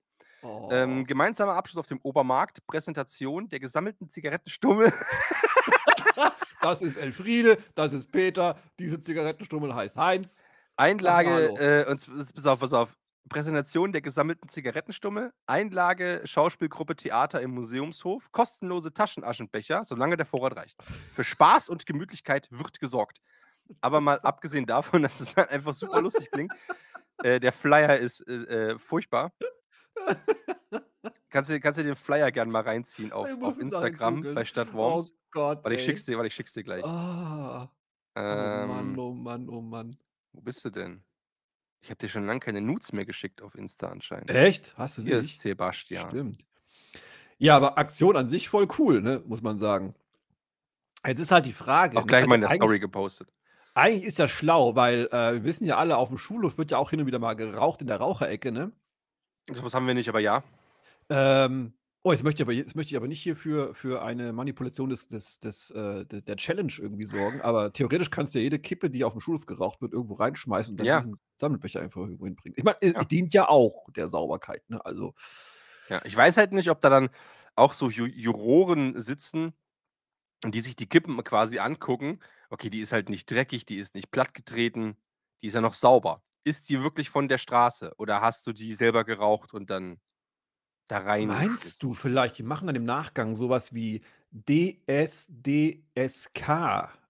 Ähm, 0.71 1.03
Oh. 1.03 1.05
gemeinsamer 1.07 1.55
Abschluss 1.55 1.79
auf 1.81 1.87
dem 1.87 2.01
Obermarkt, 2.03 2.67
Präsentation 2.67 3.49
der 3.49 3.61
gesammelten 3.61 4.09
Zigarettenstummel. 4.11 4.93
Das 6.63 6.83
ist 6.83 6.97
Elfriede, 6.99 7.59
das 7.75 7.93
ist 7.95 8.13
Peter, 8.13 8.59
diese 8.79 9.01
Zigarettenstummel 9.01 9.75
heißt 9.75 9.97
Heinz. 9.97 10.43
Einlage, 10.77 11.55
äh, 11.87 11.91
und 11.91 12.07
pass 12.35 12.47
auf, 12.47 12.61
pass 12.61 12.73
auf. 12.73 12.97
Präsentation 13.29 13.93
der 13.93 14.01
gesammelten 14.03 14.49
Zigarettenstummel, 14.49 15.33
Einlage 15.47 16.23
Schauspielgruppe 16.25 16.97
Theater 16.97 17.41
im 17.41 17.53
Museumshof, 17.53 18.33
kostenlose 18.33 18.93
Taschenaschenbecher, 18.93 19.85
solange 19.85 20.17
der 20.17 20.27
Vorrat 20.27 20.57
reicht. 20.57 20.79
Für 21.13 21.23
Spaß 21.25 21.69
und 21.69 21.87
Gemütlichkeit 21.87 22.49
wird 22.51 22.81
gesorgt. 22.81 23.21
Aber 23.81 24.01
mal 24.01 24.19
abgesehen 24.21 24.67
davon, 24.67 25.03
dass 25.03 25.21
es 25.21 25.37
halt 25.37 25.51
einfach 25.51 25.75
super 25.75 26.01
lustig 26.01 26.31
klingt, 26.31 26.53
äh, 27.23 27.41
der 27.41 27.53
Flyer 27.53 27.97
ist, 27.97 28.21
äh, 28.29 28.73
äh, 28.73 28.79
furchtbar. 28.79 29.33
Kannst 31.29 31.51
du 31.51 31.61
kannst 31.61 31.79
du 31.79 31.85
den 31.85 31.97
Flyer 31.97 32.33
gern 32.33 32.51
mal 32.51 32.63
reinziehen 32.63 33.13
auf 33.13 33.29
auf 33.43 33.59
Instagram 33.59 34.35
bei 34.35 34.45
Stadt 34.45 34.69
Oh 34.73 34.77
Worms. 34.77 35.15
Gott, 35.31 35.63
Warte, 35.63 35.77
ich 35.77 35.85
schick's 35.85 36.05
dir 36.05 36.17
warte, 36.17 36.27
ich 36.27 36.35
schick's 36.35 36.53
dir 36.53 36.65
gleich. 36.65 36.85
Ah. 36.85 37.71
Oh 38.17 38.21
Mann, 38.21 38.91
Ähm 38.91 38.99
oh 38.99 39.13
Mann, 39.13 39.49
oh 39.49 39.61
Mann. 39.61 39.97
Wo 40.33 40.41
bist 40.41 40.65
du 40.65 40.71
denn? 40.71 41.05
Ich 41.83 41.89
habe 41.89 41.99
dir 41.99 42.09
schon 42.09 42.27
lange 42.27 42.41
keine 42.41 42.61
Nudes 42.61 42.93
mehr 42.93 43.05
geschickt 43.05 43.41
auf 43.43 43.55
Insta 43.55 43.89
anscheinend. 43.89 44.31
Echt? 44.31 44.77
Hast 44.77 44.99
du 44.99 45.03
Hier 45.03 45.19
ist 45.19 45.27
nicht? 45.27 45.41
Sebastian. 45.41 46.11
Stimmt. 46.11 46.45
Ja, 47.39 47.57
aber 47.57 47.79
Aktion 47.79 48.17
an 48.17 48.29
sich 48.29 48.49
voll 48.49 48.69
cool, 48.79 49.01
ne, 49.01 49.23
muss 49.27 49.41
man 49.41 49.57
sagen. 49.57 49.95
Jetzt 51.07 51.21
ist 51.21 51.31
halt 51.31 51.47
die 51.47 51.55
Frage, 51.55 51.97
Auch 51.97 52.07
gleich 52.07 52.21
also 52.21 52.29
mal 52.29 52.35
in 52.35 52.41
der 52.43 52.51
Story 52.51 52.79
gepostet. 52.79 53.29
Eigentlich 53.75 54.05
ist 54.05 54.19
ja 54.19 54.29
schlau, 54.29 54.75
weil, 54.77 55.07
äh, 55.13 55.35
wir 55.35 55.45
wissen 55.45 55.67
ja 55.67 55.77
alle, 55.79 55.97
auf 55.97 56.09
dem 56.09 56.19
Schulhof 56.19 56.59
wird 56.59 56.71
ja 56.73 56.79
auch 56.79 56.91
hin 56.91 57.01
und 57.01 57.07
wieder 57.07 57.19
mal 57.19 57.35
geraucht 57.35 57.81
in 57.81 57.87
der 57.89 57.99
Raucherecke, 57.99 58.53
ne? 58.53 58.73
So 59.53 59.63
was 59.65 59.75
haben 59.75 59.87
wir 59.87 59.95
nicht, 59.95 60.09
aber 60.09 60.21
ja. 60.21 60.43
Ähm, 61.09 61.75
oh, 62.03 62.13
jetzt 62.13 62.23
möchte 62.23 62.43
ich 62.43 62.47
aber 62.47 62.53
jetzt 62.53 62.75
möchte 62.77 62.91
ich 62.93 62.97
aber 62.97 63.09
nicht 63.09 63.23
hier 63.23 63.37
für 63.37 63.75
für 63.75 64.03
eine 64.03 64.33
Manipulation 64.33 64.91
des 64.91 65.09
des 65.09 65.41
des, 65.41 65.71
äh, 65.71 66.05
de 66.07 66.21
der 66.23 66.37
Challenge 66.37 66.73
irgendwie 66.79 67.05
sorgen, 67.07 67.41
aber 67.41 67.73
theoretisch 67.73 68.11
kannst 68.11 68.35
du 68.35 68.39
ja 68.39 68.45
jede 68.45 68.59
Kippe, 68.59 68.91
die 68.91 69.05
auf 69.05 69.13
dem 69.13 69.21
Schulhof 69.21 69.47
geraucht 69.47 69.81
wird, 69.83 69.93
irgendwo 69.93 70.15
reinschmeißen 70.15 70.73
und 70.73 70.79
dann 70.79 70.87
Ja. 70.87 70.93
diesen 70.93 71.21
Sammelbecher 71.37 71.81
einfach 71.81 72.03
irgendwo 72.03 72.27
hinbringen. 72.27 72.55
Ich 72.57 72.65
meine, 72.65 72.79
Ja. 72.95 73.03
dient 73.05 73.35
ja 73.35 73.49
auch 73.49 73.91
der 73.93 74.09
Sauberkeit, 74.09 74.69
ne? 74.71 74.85
Also 74.85 75.15
Ja, 75.89 76.01
ich 76.05 76.17
weiß 76.17 76.37
halt 76.37 76.53
nicht, 76.53 76.71
ob 76.71 76.81
da 76.81 76.89
dann 76.91 77.11
auch 77.57 77.73
so 77.73 77.91
Ju 77.91 78.07
Juroren 78.07 79.01
sitzen, 79.01 79.55
die 80.47 80.61
sich 80.61 80.77
die 80.77 80.89
Kippen 80.89 81.23
quasi 81.25 81.59
angucken. 81.61 82.21
Okay, 82.51 82.69
die 82.69 82.81
ist 82.81 82.93
halt 82.93 83.09
nicht 83.09 83.31
dreckig, 83.31 83.65
die 83.65 83.77
ist 83.77 83.95
nicht 83.95 84.11
plattgetreten, 84.11 84.97
die 85.41 85.47
ist 85.47 85.55
ja 85.55 85.61
noch 85.61 85.75
sauber. 85.75 86.23
Ist 86.43 86.69
die 86.69 86.83
wirklich 86.83 87.09
von 87.09 87.29
der 87.29 87.39
Straße 87.39 87.95
oder 87.97 88.21
hast 88.21 88.47
du 88.47 88.53
die 88.53 88.75
selber 88.75 89.05
geraucht 89.05 89.55
und 89.55 89.71
dann 89.71 90.01
da 90.89 90.99
rein 90.99 91.29
Meinst 91.29 91.83
du 91.85 91.95
vielleicht, 91.95 92.39
die 92.39 92.43
machen 92.43 92.67
dann 92.67 92.75
im 92.75 92.85
Nachgang 92.85 93.37
so 93.37 93.49
was 93.49 93.73
wie 93.73 94.03
DSDSK, 94.33 95.79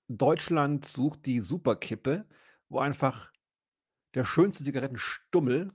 Deutschland 0.08 0.84
sucht 0.84 1.24
die 1.24 1.40
Superkippe, 1.40 2.26
wo 2.68 2.80
einfach 2.80 3.32
der 4.14 4.26
schönste 4.26 4.64
Zigarettenstummel, 4.64 5.72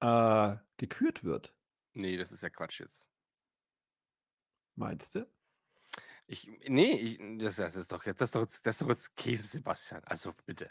äh, 0.00 0.56
gekürt 0.76 1.24
wird? 1.24 1.52
Ne, 1.94 2.16
das 2.16 2.30
ist 2.30 2.42
ja 2.42 2.50
Quatsch 2.50 2.80
jetzt. 2.80 3.08
Meinst 4.76 5.14
du? 5.14 5.26
Ich 6.28 6.48
ne, 6.68 6.98
ich 6.98 7.18
das 7.38 7.56
das 7.56 7.76
ist 7.76 7.92
doch 7.92 8.04
jetzt 8.04 8.20
das 8.20 8.28
ist 8.28 8.34
doch 8.34 8.40
jetzt 8.40 8.66
das 8.66 8.76
ist 8.76 8.82
doch 8.82 8.88
jetzt 8.88 9.14
Käse, 9.16 9.46
Sebastian. 9.46 10.02
Also 10.04 10.32
bitte. 10.44 10.70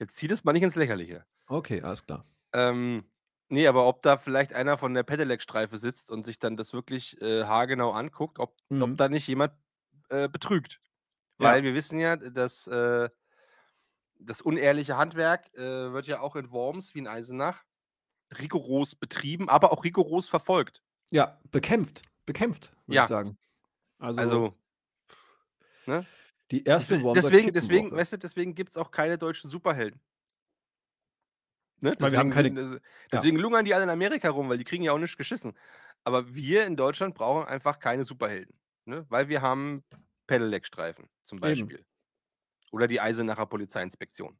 Jetzt 0.00 0.16
zieh 0.16 0.28
das 0.28 0.44
mal 0.44 0.52
nicht 0.52 0.62
ins 0.64 0.76
Lächerliche. 0.76 1.26
Okay, 1.48 1.80
alles 1.82 2.02
klar. 2.04 2.26
Ähm, 2.54 3.04
ne, 3.48 3.66
aber 3.68 3.86
ob 3.88 4.02
da 4.02 4.18
vielleicht 4.18 4.52
einer 4.54 4.78
von 4.78 4.94
der 4.94 5.02
Pedelec-Streife 5.02 5.76
sitzt 5.76 6.10
und 6.10 6.24
sich 6.26 6.38
dann 6.38 6.56
das 6.56 6.72
wirklich, 6.72 7.20
äh, 7.20 7.44
haargenau 7.44 7.90
anguckt, 7.92 8.38
ob 8.38 8.56
ob 8.78 8.94
Mhm. 8.94 8.98
da 8.98 9.08
nicht 9.08 9.26
jemand, 9.26 9.54
äh, 10.10 10.28
betrügt. 10.28 10.80
Weil 11.38 11.62
Ja. 11.62 11.64
wir 11.64 11.74
wissen 11.74 11.98
ja, 11.98 12.16
dass, 12.16 12.66
äh 12.68 13.08
das 14.18 14.40
unehrliche 14.40 14.96
Handwerk, 14.96 15.52
äh, 15.54 15.92
wird 15.92 16.06
ja 16.06 16.20
auch 16.20 16.36
in 16.36 16.50
Worms 16.50 16.94
wie 16.94 17.00
in 17.00 17.06
Eisenach 17.08 17.64
rigoros 18.40 18.96
betrieben, 18.96 19.48
aber 19.50 19.72
auch 19.72 19.84
rigoros 19.84 20.28
verfolgt. 20.28 20.82
Ja, 21.12 21.40
bekämpft, 21.52 22.02
bekämpft, 22.26 22.72
würde 22.86 22.98
Ja. 22.98 23.02
ich 23.02 23.06
sagen. 23.06 23.38
Also 23.98 24.40
Also 24.40 24.58
ne? 25.86 26.06
die 26.50 26.64
erste 26.64 27.02
Wormser 27.02 27.32
deswegen 27.32 27.52
deswegen, 27.52 27.92
weißt 27.94 28.14
du, 28.14 28.18
deswegen 28.18 28.54
gibt's 28.54 28.76
auch 28.76 28.90
keine 28.90 29.18
deutschen 29.18 29.50
Superhelden. 29.50 30.00
Ne? 31.82 31.96
Weil 32.00 32.12
wir 32.12 32.18
haben 32.18 32.30
Deswegen 32.30 32.30
keine 32.30 32.50
sind 32.50 32.56
das 32.56 32.78
ja. 33.12 33.26
deswegen 33.26 33.36
lungern 33.36 33.64
die 33.64 33.74
alle 33.74 33.84
in 33.84 33.90
Amerika 33.90 34.30
rum, 34.30 34.48
weil 34.48 34.58
die 34.58 34.64
kriegen 34.64 34.82
ja 34.84 34.92
auch 34.92 34.98
nichts 34.98 35.16
geschissen. 35.16 35.52
Aber 36.04 36.34
wir 36.34 36.66
in 36.66 36.76
Deutschland 36.76 37.14
brauchen 37.14 37.46
einfach 37.46 37.78
keine 37.78 38.04
Superhelden, 38.04 38.58
ne? 38.86 39.04
Weil 39.08 39.28
wir 39.28 39.42
haben 39.42 39.84
Pedelec-Streifen 40.26 41.08
zum 41.22 41.40
Eben. 41.42 41.72
Beispiel. 41.72 41.84
Oder 42.72 42.88
die 42.88 43.00
Eisenacher 43.00 43.46
Polizeiinspektion. 43.46 44.38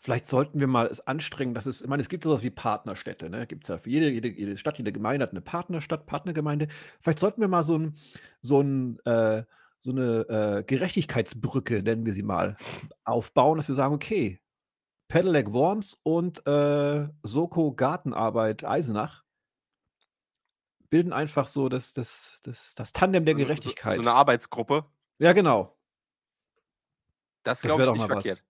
Vielleicht 0.00 0.26
sollten 0.26 0.60
wir 0.60 0.66
mal 0.66 0.86
es 0.86 1.00
anstrengen, 1.06 1.54
dass 1.54 1.66
es 1.66 1.80
ich 1.80 1.86
meine, 1.88 2.02
es 2.02 2.08
gibt 2.08 2.24
so 2.24 2.30
was 2.30 2.42
wie 2.42 2.50
Partnerstädte, 2.50 3.30
ne? 3.30 3.46
Gibt's 3.46 3.68
ja 3.68 3.78
für 3.78 3.90
jede 3.90 4.10
jede 4.10 4.28
jede 4.28 4.56
Stadt, 4.58 4.76
jede 4.78 4.92
Gemeinde 4.92 5.24
hat 5.24 5.32
'ne 5.32 5.40
Partnerstadt, 5.40 6.06
Partnergemeinde. 6.06 6.68
Vielleicht 7.00 7.20
sollten 7.20 7.40
wir 7.40 7.48
mal 7.48 7.64
so 7.64 7.76
'n 7.76 7.94
so 8.42 8.60
'n 8.60 8.98
äh, 9.06 9.44
so 9.84 9.92
'ne, 9.92 10.26
äh, 10.60 10.64
Gerechtigkeitsbrücke, 10.64 11.82
nennen 11.82 12.06
wir 12.06 12.14
sie 12.14 12.22
mal, 12.24 12.56
aufbauen, 13.04 13.58
dass 13.58 13.68
wir 13.68 13.74
sagen: 13.76 13.94
„Okay, 13.94 14.40
Pedelec 15.08 15.52
Worms 15.52 15.98
und, 16.04 16.46
äh, 16.46 17.08
Soko 17.24 17.72
Gartenarbeit 17.74 18.64
Eisenach 18.64 19.24
bilden 20.92 21.12
einfach 21.12 21.48
so 21.48 21.68
das 21.68 21.92
das 21.92 22.40
das 22.44 22.74
das 22.74 22.92
Tandem 22.92 23.24
der 23.24 23.34
'ne 23.34 23.52
so 23.56 23.74
so 23.86 24.02
Gerechtigkeit.“ 24.02 24.02
'ne 24.02 24.12
Arbeitsgruppe. 24.12 24.84
Ja, 25.20 25.32
genau. 25.32 25.76
Das 27.46 27.62
Das 27.62 27.76
glaube 27.76 27.78
wäre 27.78 27.86
ich 27.86 27.92
doch 27.92 27.96
mal 27.96 28.10
was. 28.10 28.40
verkehrt. 28.40 28.44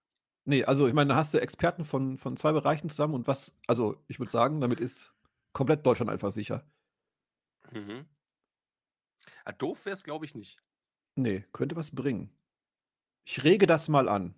Ne, 0.47 0.65
also 0.65 0.89
ich 0.89 0.95
meine, 0.95 1.11
da 1.11 1.17
hast 1.17 1.35
du 1.35 1.41
Experten 1.41 1.85
von 1.85 2.19
von 2.19 2.37
2 2.37 2.53
Bereichen 2.53 2.91
zusammen 2.91 3.15
und 3.15 3.27
was 3.29 3.57
also, 3.69 3.97
ich 4.09 4.19
würde 4.21 4.31
sagen, 4.33 4.61
damit 4.61 4.81
ist 4.81 5.15
komplett 5.53 5.87
Deutschland 5.87 6.11
einfach 6.11 6.33
sicher. 6.33 6.67
Mhm. 7.73 8.07
Ah, 9.47 9.53
doof 9.53 9.85
wär's, 9.87 10.05
glaube 10.05 10.25
ich 10.25 10.35
nicht. 10.35 10.59
Ne, 11.19 11.45
könnte 11.53 11.77
was 11.77 11.93
bringen. 11.95 12.31
Ich 13.25 13.45
rege 13.45 13.67
das 13.67 13.89
mal 13.89 14.09
an. 14.09 14.35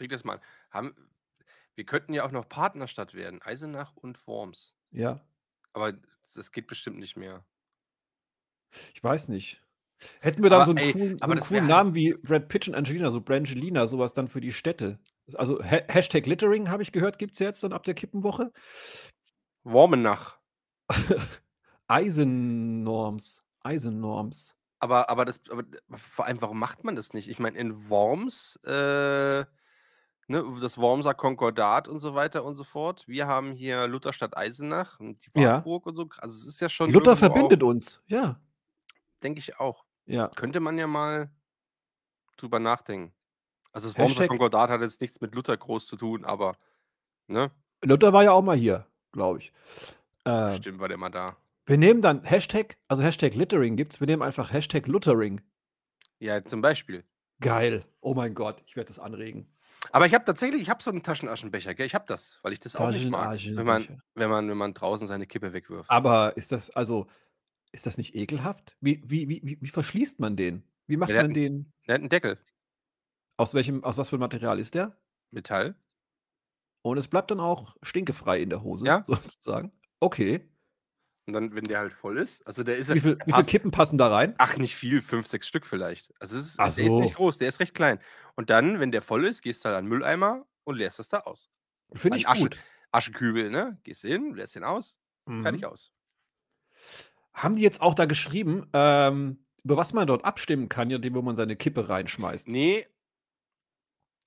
Reg 0.00 0.10
das 0.10 0.24
mal 0.24 0.34
an. 0.34 0.40
Haben 0.70 1.10
wir 1.76 1.86
könnten 1.86 2.14
ja 2.14 2.24
auch 2.26 2.32
noch 2.32 2.48
Partnerstadt 2.48 3.14
werden, 3.14 3.42
Eisenach 3.42 3.96
und 3.96 4.26
Worms. 4.28 4.72
Ja. 4.92 5.24
Aber 5.74 5.92
das 6.34 6.52
geht 6.52 6.68
bestimmt 6.68 6.98
nicht 6.98 7.16
mehr. 7.16 7.44
Ich 8.94 9.02
weiß 9.02 9.28
nicht. 9.28 9.60
Hätten 10.20 10.42
wir 10.42 10.50
dann 10.50 10.62
Aber 10.62 10.66
so 10.66 10.72
'n 10.72 10.78
ey, 10.78 10.92
coolen 10.92 11.20
so 11.22 11.26
aber 11.26 11.34
'n 11.34 11.38
das 11.38 11.50
wäre 11.52 11.64
coolen 11.64 11.66
halt 11.66 11.78
Namen 11.78 11.94
wie 11.94 12.14
Brad 12.14 12.48
Pitt 12.48 12.68
und 12.68 12.74
Angelina, 12.76 13.10
so 13.10 13.20
Brangelina, 13.22 13.86
so 13.86 13.98
was 13.98 14.14
dann 14.14 14.28
für 14.28 14.40
die 14.40 14.52
Städte. 14.52 15.00
Also 15.34 15.60
Ha 15.64 15.82
Hashtag 15.88 16.26
Littering, 16.26 16.68
habe 16.70 16.82
ich 16.82 16.92
gehört, 16.92 17.18
gibt's 17.18 17.38
jetzt 17.40 17.62
dann 17.64 17.72
ab 17.72 17.84
der 17.84 17.94
Kippenwoche. 17.94 18.52
Wormenach. 19.66 20.38
Eisennorms, 21.88 23.40
Eisennorms. 23.62 24.53
Aber 24.84 25.08
aber 25.08 25.24
das 25.24 25.40
aber 25.48 25.64
vor 25.96 26.26
allem, 26.26 26.42
warum 26.42 26.58
macht 26.58 26.84
man 26.84 26.94
das 26.94 27.14
nicht? 27.14 27.30
Ich 27.30 27.38
meine, 27.38 27.56
in 27.56 27.88
Worms, 27.88 28.56
äh, 28.66 29.46
ne, 30.28 30.44
das 30.60 30.76
Wormser 30.76 31.14
Konkordat 31.14 31.88
und 31.88 32.00
so 32.00 32.14
weiter 32.14 32.44
und 32.44 32.54
so 32.54 32.64
fort. 32.64 33.08
Wir 33.08 33.26
haben 33.26 33.52
hier 33.52 33.88
Lutherstadt 33.88 34.36
Eisenach 34.36 35.00
und 35.00 35.24
die 35.24 35.40
Ja. 35.40 35.54
Wartburg 35.54 35.86
und 35.86 35.96
so. 35.96 36.06
Also, 36.18 36.36
es 36.36 36.44
ist 36.46 36.60
ja 36.60 36.68
schon 36.68 36.90
Luther 36.90 37.16
verbindet 37.16 37.62
auch 37.62 37.68
uns, 37.68 38.02
ja. 38.08 38.38
denke 39.22 39.38
ich 39.38 39.58
auch. 39.58 39.86
Ja. 40.04 40.28
Könnte 40.28 40.60
man 40.60 40.76
ja 40.76 40.86
mal 40.86 41.30
drüber 42.36 42.58
nachdenken. 42.60 43.14
Also, 43.72 43.88
das 43.88 43.96
Wormser 43.96 44.10
Hashtag 44.10 44.28
Konkordat 44.28 44.68
hat 44.68 44.82
jetzt 44.82 45.00
nichts 45.00 45.18
mit 45.22 45.34
Luther 45.34 45.56
groß 45.56 45.86
zu 45.86 45.96
tun, 45.96 46.26
aber 46.26 46.58
ne? 47.26 47.50
Luther 47.82 48.12
war 48.12 48.22
ja 48.22 48.32
auch 48.32 48.42
mal 48.42 48.56
hier, 48.58 48.86
glaube 49.12 49.38
ich. 49.38 49.50
Äh, 50.26 50.48
Bestimmt 50.48 50.78
war 50.78 50.88
der 50.88 50.98
mal 50.98 51.08
da. 51.08 51.38
Wir 51.66 51.78
nehmen 51.78 52.02
dann 52.02 52.24
Hashtag 52.24 52.76
also 52.88 53.02
Hashtag 53.02 53.34
Littering 53.34 53.76
gibt's, 53.76 54.00
wir 54.00 54.06
nehmen 54.06 54.22
einfach 54.22 54.52
Hashtag 54.52 54.86
Luthering. 54.86 55.40
Ja, 56.20 56.44
zum 56.44 56.60
Beispiel. 56.62 57.04
Geil. 57.40 57.84
Oh 58.00 58.14
mein 58.14 58.34
Gott, 58.34 58.62
ich 58.66 58.76
werde 58.76 58.88
das 58.88 58.98
anregen. 58.98 59.56
Aber 59.92 60.06
ich 60.06 60.14
habe 60.14 60.24
tatsächlich 60.24 60.62
ich 60.62 60.70
habe 60.70 60.82
so 60.82 60.90
'n 60.90 61.02
Taschenaschenbecher, 61.02 61.74
gell? 61.74 61.86
Ich 61.86 61.94
habe 61.94 62.04
das, 62.06 62.38
weil 62.42 62.52
ich 62.52 62.60
das 62.60 62.76
auch 62.76 62.88
nicht 62.88 63.08
mag, 63.10 63.34
wenn 63.54 63.66
man 63.66 63.88
wenn 64.14 64.30
man 64.30 64.48
wenn 64.48 64.56
man 64.56 64.74
draußen 64.74 65.06
seine 65.06 65.26
Kippe 65.26 65.52
wegwirft. 65.52 65.90
Aber 65.90 66.36
ist 66.36 66.52
das 66.52 66.70
also 66.70 67.06
ist 67.72 67.86
das 67.86 67.98
nicht 67.98 68.14
ekelhaft? 68.16 68.76
Wie 68.80 69.02
wie 69.06 69.28
wie 69.28 69.58
wie 69.60 69.68
verschließt 69.68 70.20
man 70.20 70.36
den? 70.36 70.64
Wie 70.88 70.98
macht 70.98 71.16
Ja, 71.16 71.22
man 71.22 71.34
den 71.34 71.72
der 71.88 71.96
hat 71.96 72.02
'n 72.02 72.08
Deckel. 72.08 72.38
aus 73.38 73.52
welchem 73.54 73.82
aus 73.84 73.98
was 73.98 74.10
für 74.10 74.18
Material 74.18 74.58
ist 74.60 74.74
der? 74.74 74.96
Metall. 75.30 75.74
Und 76.86 76.98
es 76.98 77.08
bleibt 77.08 77.30
dann 77.30 77.40
auch 77.40 77.76
stinkefrei 77.82 78.40
in 78.42 78.50
der 78.50 78.62
Hose 78.62 78.86
Ja. 78.86 79.06
sozusagen? 79.06 79.72
Okay. 80.02 80.53
Und 81.28 81.32
dann, 81.32 81.54
wenn 81.54 81.64
der 81.68 81.78
halt 81.78 81.92
voll 81.92 82.18
ist 82.18 82.46
also, 82.46 82.62
der 82.64 82.76
ist 82.76 82.88
ja 82.88 82.94
Wie 82.94 83.00
viel 83.00 83.22
wie 83.24 83.32
viel 83.32 83.44
passt 83.44 83.46
Kippen 83.46 83.70
passen 83.70 83.98
da 83.98 84.08
rein? 84.08 84.38
ach, 84.38 84.58
nicht 84.58 84.76
viel, 84.76 85.02
5, 85.02 85.26
6 85.28 85.48
Stück 85.48 85.66
vielleicht. 85.66 86.12
Also, 86.20 86.38
es 86.38 86.46
ist 86.56 86.58
Ach 86.58 86.72
der 86.78 86.84
ist 86.86 86.98
nicht 86.98 87.14
so. 87.14 87.16
groß, 87.16 87.38
der 87.38 87.48
ist 87.48 87.60
recht 87.60 87.74
klein. 87.74 88.00
Und 88.36 88.50
dann, 88.50 88.80
wenn 88.80 88.92
der 88.92 89.02
voll 89.02 89.26
ist, 89.26 89.42
gehst 89.42 89.64
du 89.64 89.68
halt 89.70 89.78
an 89.78 89.86
'n 89.86 89.88
Mülleimer 89.88 90.46
und 90.64 90.76
leerst 90.76 90.98
das 91.00 91.08
da 91.10 91.20
aus. 91.20 91.50
Finde 91.94 92.18
ich 92.18 92.28
Asche 92.28 92.30
gut. 92.30 92.64
Aschekübel, 92.92 93.50
ne? 93.50 93.80
Gehst 93.84 94.04
du 94.04 94.08
hin, 94.08 94.34
leerst 94.34 94.56
den 94.56 94.64
aus, 94.64 95.00
fertig 95.42 95.64
Mhm. 95.64 95.66
aus. 95.66 95.90
Haben 97.32 97.56
die 97.56 97.62
jetzt 97.62 97.80
auch 97.82 97.94
da 97.94 98.04
geschrieben, 98.06 98.68
ähm, 98.72 99.38
über 99.64 99.76
was 99.76 99.92
man 99.92 100.06
dort 100.06 100.24
abstimmen 100.24 100.68
kann, 100.68 100.88
nachdem, 100.88 101.14
wo 101.14 101.22
man 101.22 101.36
seine 101.36 101.56
Kippe 101.56 101.88
reinschmeißt? 101.88 102.48
Ne. 102.48 102.86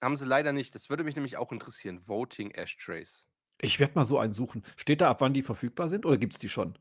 Haben 0.02 0.16
sie 0.16 0.26
leider 0.26 0.54
nicht. 0.54 0.74
Das 0.76 0.90
würde 0.90 1.04
mich 1.04 1.16
nämlich 1.16 1.38
auch 1.38 1.52
interessieren. 1.52 2.08
Voting 2.08 2.50
Ashtrays. 2.52 3.28
Ich 3.62 3.80
werde 3.80 3.94
mal 3.96 4.04
so 4.06 4.18
einen 4.20 4.34
suchen. 4.34 4.64
Steht 4.78 5.02
da, 5.02 5.10
ab 5.12 5.22
wann 5.22 5.34
die 5.36 5.44
verfügbar 5.44 5.90
sind 5.90 6.06
oder 6.08 6.18
gibt's 6.18 6.40
die 6.40 6.50
schon? 6.50 6.78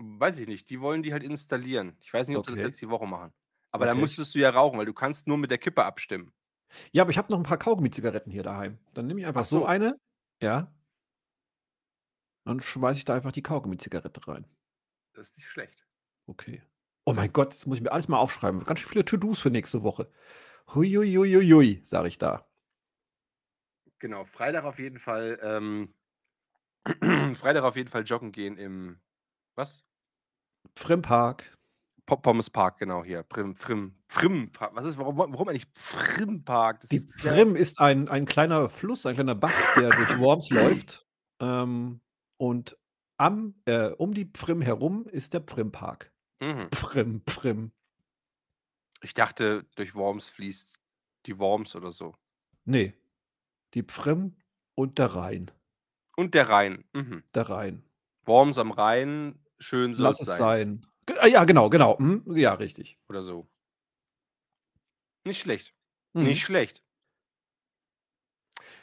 Weiß 0.00 0.38
ich 0.38 0.46
nicht. 0.46 0.70
Die 0.70 0.80
wollen 0.80 1.02
die 1.02 1.12
halt 1.12 1.22
installieren. 1.24 1.96
Ich 2.00 2.12
weiß 2.12 2.28
nicht, 2.28 2.36
ob 2.36 2.46
sie 2.46 2.52
das 2.52 2.60
Okay. 2.60 2.70
jetzt 2.70 2.80
die 2.80 2.88
Woche 2.88 3.06
machen. 3.06 3.32
Aber 3.72 3.86
dann 3.86 3.98
Okay. 3.98 4.00
müsstest 4.00 4.34
du 4.34 4.38
ja 4.38 4.50
rauchen, 4.50 4.78
weil 4.78 4.86
du 4.86 4.94
kannst 4.94 5.26
nur 5.26 5.38
mit 5.38 5.50
der 5.50 5.58
Kippe 5.58 5.84
abstimmen. 5.84 6.32
Ja, 6.92 7.02
aber 7.02 7.10
ich 7.10 7.18
habe 7.18 7.30
noch 7.32 7.38
'n 7.38 7.42
paar 7.44 7.58
Kaugummi-Zigaretten 7.58 8.30
hier 8.30 8.42
daheim. 8.42 8.78
Dann 8.94 9.06
nehme 9.06 9.20
ich 9.20 9.26
einfach 9.26 9.42
Ach 9.42 9.46
so 9.46 9.64
so. 9.64 9.64
eine, 9.64 9.98
ja. 10.42 10.72
Dann 12.46 12.60
schmeiße 12.60 12.98
ich 12.98 13.04
da 13.04 13.14
einfach 13.14 13.30
die 13.30 13.42
Kaugummi-Zigarette 13.44 14.26
rein. 14.26 14.46
Das 15.12 15.26
ist 15.28 15.36
nicht 15.36 15.48
schlecht. 15.50 15.86
Okay. 16.28 16.62
Oh 17.06 17.14
mein 17.14 17.32
Gott, 17.32 17.54
das 17.54 17.66
muss 17.66 17.78
ich 17.78 17.82
mir 17.82 17.90
alles 17.92 18.08
mal 18.08 18.18
aufschreiben. 18.18 18.64
Ganz 18.64 18.80
schön 18.80 18.90
viele 18.90 19.04
To-dos 19.04 19.40
für 19.40 19.50
nächste 19.50 19.82
Woche. 19.82 20.10
Hui, 20.74 20.90
hui, 20.94 21.14
hui, 21.16 21.34
hui, 21.34 21.50
hui, 21.52 21.80
sage 21.84 22.08
ich 22.08 22.18
da. 22.18 22.46
Genau, 24.00 24.24
Freitag 24.24 24.64
auf 24.64 24.78
jeden 24.78 24.98
Fall, 24.98 25.38
ähm 25.42 25.94
Freitag 27.34 27.64
auf 27.64 27.76
jeden 27.76 27.88
Fall 27.90 28.04
joggen 28.04 28.32
gehen 28.32 28.56
im 28.58 29.00
was? 29.56 29.82
Frimpark. 30.76 31.54
Po 32.06 32.16
Pommes 32.16 32.48
Park, 32.48 32.78
genau 32.78 33.04
hier. 33.04 33.22
Prim 33.22 33.54
Frim 33.54 33.94
Frim 34.08 34.50
was 34.72 34.86
ist 34.86 34.96
warum 34.96 35.18
warum 35.18 35.48
eigentlich 35.48 35.68
Frimpark? 35.74 36.80
Das 36.80 36.90
Die 36.90 36.96
ist 36.96 37.22
ja 37.22 37.32
Prim 37.32 37.54
ist 37.54 37.78
ein 37.80 38.08
ein 38.08 38.24
kleiner 38.24 38.68
Fluss, 38.68 39.04
ein 39.04 39.14
kleiner 39.14 39.34
Bach, 39.34 39.52
der 39.76 39.90
durch 39.90 40.18
Worms 40.18 40.48
läuft. 40.50 41.06
Ähm, 41.40 42.00
und 42.38 42.78
am 43.18 43.54
äh, 43.66 43.88
um 43.88 44.14
die 44.14 44.24
Prim 44.24 44.62
herum 44.62 45.06
ist 45.06 45.34
der 45.34 45.40
Primpark. 45.40 46.10
Mhm. 46.40 46.70
Prim, 46.70 47.22
Prim. 47.24 47.72
Ich 49.02 49.14
dachte, 49.14 49.66
durch 49.76 49.94
Worms 49.94 50.28
fließt 50.28 50.80
die 51.26 51.38
Worms 51.38 51.76
oder 51.76 51.92
so. 51.92 52.16
Ne, 52.64 52.94
die 53.74 53.82
Prim 53.82 54.36
und 54.74 54.98
der 54.98 55.14
Rhein. 55.14 55.50
Und 56.16 56.34
der 56.34 56.48
Rhein, 56.48 56.84
mhm. 56.92 57.22
Der 57.34 57.48
Rhein. 57.48 57.84
Worms 58.24 58.58
am 58.58 58.70
Rhein, 58.70 59.38
schön 59.60 59.94
Lass 59.96 60.16
soll's 60.16 60.20
es 60.20 60.36
sein. 60.36 60.36
sein. 60.36 60.86
Ah, 61.20 61.26
ja, 61.26 61.44
genau, 61.44 61.68
genau. 61.70 61.96
Mhm, 61.98 62.36
ja, 62.36 62.54
richtig. 62.54 62.98
Oder 63.08 63.22
so. 63.22 63.48
Nicht 65.24 65.38
schlecht. 65.40 65.74
Mhm. 66.14 66.24
Nicht 66.24 66.42
schlecht. 66.42 66.82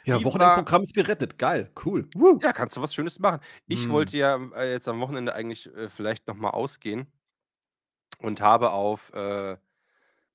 Ja, 0.04 0.22
Wie 0.22 0.24
war 0.38 0.64
Wochenendprogramm 0.64 0.82
ist 0.82 0.94
gerettet. 0.94 1.38
Geil, 1.38 1.70
cool. 1.84 2.08
Woo. 2.14 2.40
Ja, 2.42 2.52
kannst 2.52 2.76
du 2.76 2.82
was 2.82 2.94
Schönes 2.94 3.18
machen. 3.18 3.40
Ich 3.66 3.88
Mhm. 3.88 3.88
wollte 3.88 4.16
ja, 4.16 4.36
äh, 4.54 4.70
jetzt 4.72 4.88
am 4.88 5.00
Wochenende 5.00 5.34
eigentlich, 5.34 5.66
äh, 5.74 5.88
vielleicht 5.88 6.26
noch 6.28 6.36
mal 6.36 6.50
ausgehen 6.50 7.10
und 8.18 8.40
habe 8.40 8.70
auf, 8.72 9.12
äh, 9.12 9.56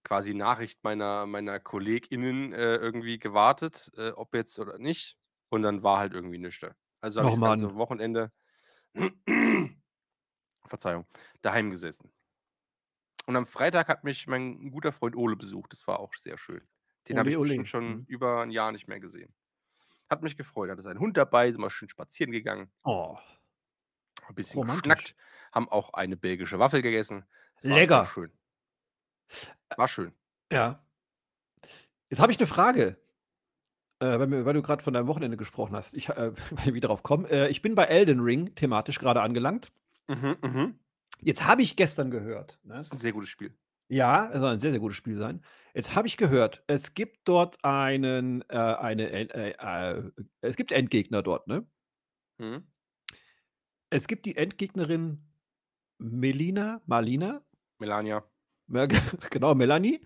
quasi 0.04 0.34
Nachricht 0.36 0.84
meiner 0.84 1.28
meiner 1.28 1.60
KollegInnen, 1.60 2.54
äh, 2.54 2.76
irgendwie 2.78 3.20
gewartet, 3.20 3.92
äh, 3.98 4.12
ob 4.12 4.36
jetzt 4.36 4.60
oder 4.60 4.80
nicht. 4.80 5.18
Und 5.50 5.64
dann 5.64 5.84
war 5.84 6.00
halt 6.00 6.14
irgendwie 6.14 6.40
nischte. 6.40 6.76
Also 7.02 7.20
habe 7.22 7.30
ich 7.30 7.36
das 7.36 7.42
ganze. 7.42 7.72
Wochenende 7.76 8.32
Verzeihung, 10.68 11.06
daheim 11.42 11.70
gesessen. 11.72 12.12
Und 13.28 13.36
am 13.36 13.46
Freitag 13.46 13.88
hat 13.88 14.04
mich 14.04 14.28
mein 14.28 14.72
guter 14.72 14.92
Freund 14.92 15.16
Ole 15.16 15.36
besucht. 15.36 15.72
Das 15.74 15.88
war 15.88 16.00
auch 16.00 16.14
sehr 16.14 16.38
schön. 16.38 16.62
Den 17.08 17.18
habe 17.20 17.30
ich 17.30 17.38
ole. 17.38 17.66
schon 17.66 17.88
Mhm. 17.90 18.06
über 18.08 18.42
'n 18.44 18.52
Jahr 18.52 18.72
nicht 18.72 18.88
mehr 18.88 19.00
gesehen. 19.00 19.34
Hat 20.10 20.24
mich 20.24 20.38
gefreut. 20.38 20.70
Hatte 20.72 20.82
seinen 20.84 21.00
Hund 21.00 21.18
dabei, 21.18 21.52
sind 21.52 21.62
wir 21.62 21.70
schön 21.70 21.90
spazieren 21.90 22.32
gegangen. 22.32 22.72
Oh. 22.86 23.18
Ein 24.28 24.36
bisschen 24.36 24.64
geschnackt, 24.66 25.16
haben 25.54 25.70
auch 25.70 25.94
eine 25.94 26.18
belgische 26.18 26.60
Waffel 26.60 26.82
gegessen. 26.82 27.26
Es 27.58 27.70
war 27.70 27.78
Lecker. 27.78 27.98
war 27.98 28.06
schön. 28.06 28.32
War 29.78 29.88
schön. 29.88 30.14
Ja. 30.52 30.84
Jetzt 32.10 32.20
habe 32.20 32.32
ich 32.32 32.40
'ne 32.40 32.46
Frage. 32.48 32.98
Äh, 34.02 34.20
weil 34.20 34.46
weil 34.46 34.54
du 34.56 34.62
grad 34.64 34.82
von 34.82 34.94
deinem 34.96 35.08
Wochenende 35.08 35.38
gesprochen 35.38 35.76
hast. 35.76 35.94
Ich, 35.94 36.10
äh, 36.10 36.32
wie 36.76 36.80
drauf 36.80 37.04
komme. 37.04 37.30
Äh, 37.30 37.50
ich 37.50 37.62
bin 37.62 37.76
bei 37.76 37.86
Elden 37.86 38.20
Ring 38.22 38.56
thematisch 38.56 39.00
grade 39.00 39.22
angelangt. 39.22 39.72
Mhm, 40.12 40.38
mhm. 40.42 40.80
Jetzt 41.24 41.46
habe 41.46 41.62
ich 41.62 41.76
gestern 41.76 42.12
gehört, 42.12 42.60
ne? 42.64 42.80
Ist 42.80 42.94
'n 42.94 42.98
sehr 42.98 43.12
gutes 43.14 43.30
Spiel. 43.30 43.56
Ja, 43.90 44.28
es 44.28 44.40
soll 44.40 44.54
ein 44.54 44.60
sehr, 44.60 44.72
sehr 44.72 44.80
gutes 44.80 44.98
Spiel 44.98 45.18
sein. 45.18 45.42
Jetzt 45.74 45.96
habe 45.96 46.08
ich 46.08 46.18
gehört, 46.18 46.64
es 46.68 46.94
gibt 46.94 47.28
dort 47.28 47.64
einen, 47.64 48.42
äh, 48.50 48.56
eine 48.58 49.10
End 49.12 49.32
äh, 49.34 49.52
äh, 49.52 50.12
es 50.42 50.56
gibt 50.56 50.72
Endgegner 50.72 51.22
dort, 51.22 51.48
ne? 51.48 51.66
Mhm. 52.40 52.72
Es 53.90 54.08
gibt 54.08 54.26
die 54.26 54.38
Endgegnerin 54.38 55.28
Melina 56.00 56.82
Marlina? 56.86 57.44
Melania. 57.80 58.24
Genau, 59.30 59.54
Melanie. 59.56 60.02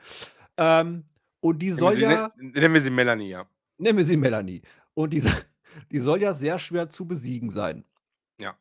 Ähm, 0.58 1.06
und 1.42 1.60
die 1.60 1.72
Nennen 1.76 1.80
soll 1.80 1.92
sie 1.92 2.02
ja 2.02 2.30
nen 2.36 2.52
nennen 2.54 2.74
wir 2.74 2.82
sie 2.82 2.90
Melanie, 2.90 3.30
ja. 3.30 3.48
Nennen 3.78 3.98
wir 3.98 4.06
sie 4.06 4.18
Melanie. 4.18 4.62
Und 4.94 5.12
die 5.14 5.22
die 5.92 6.00
soll 6.00 6.22
ja 6.22 6.34
sehr 6.34 6.58
schwer 6.60 6.90
zu 6.90 7.06
besiegen 7.08 7.50
sein. 7.50 7.86
Ja. 8.40 8.58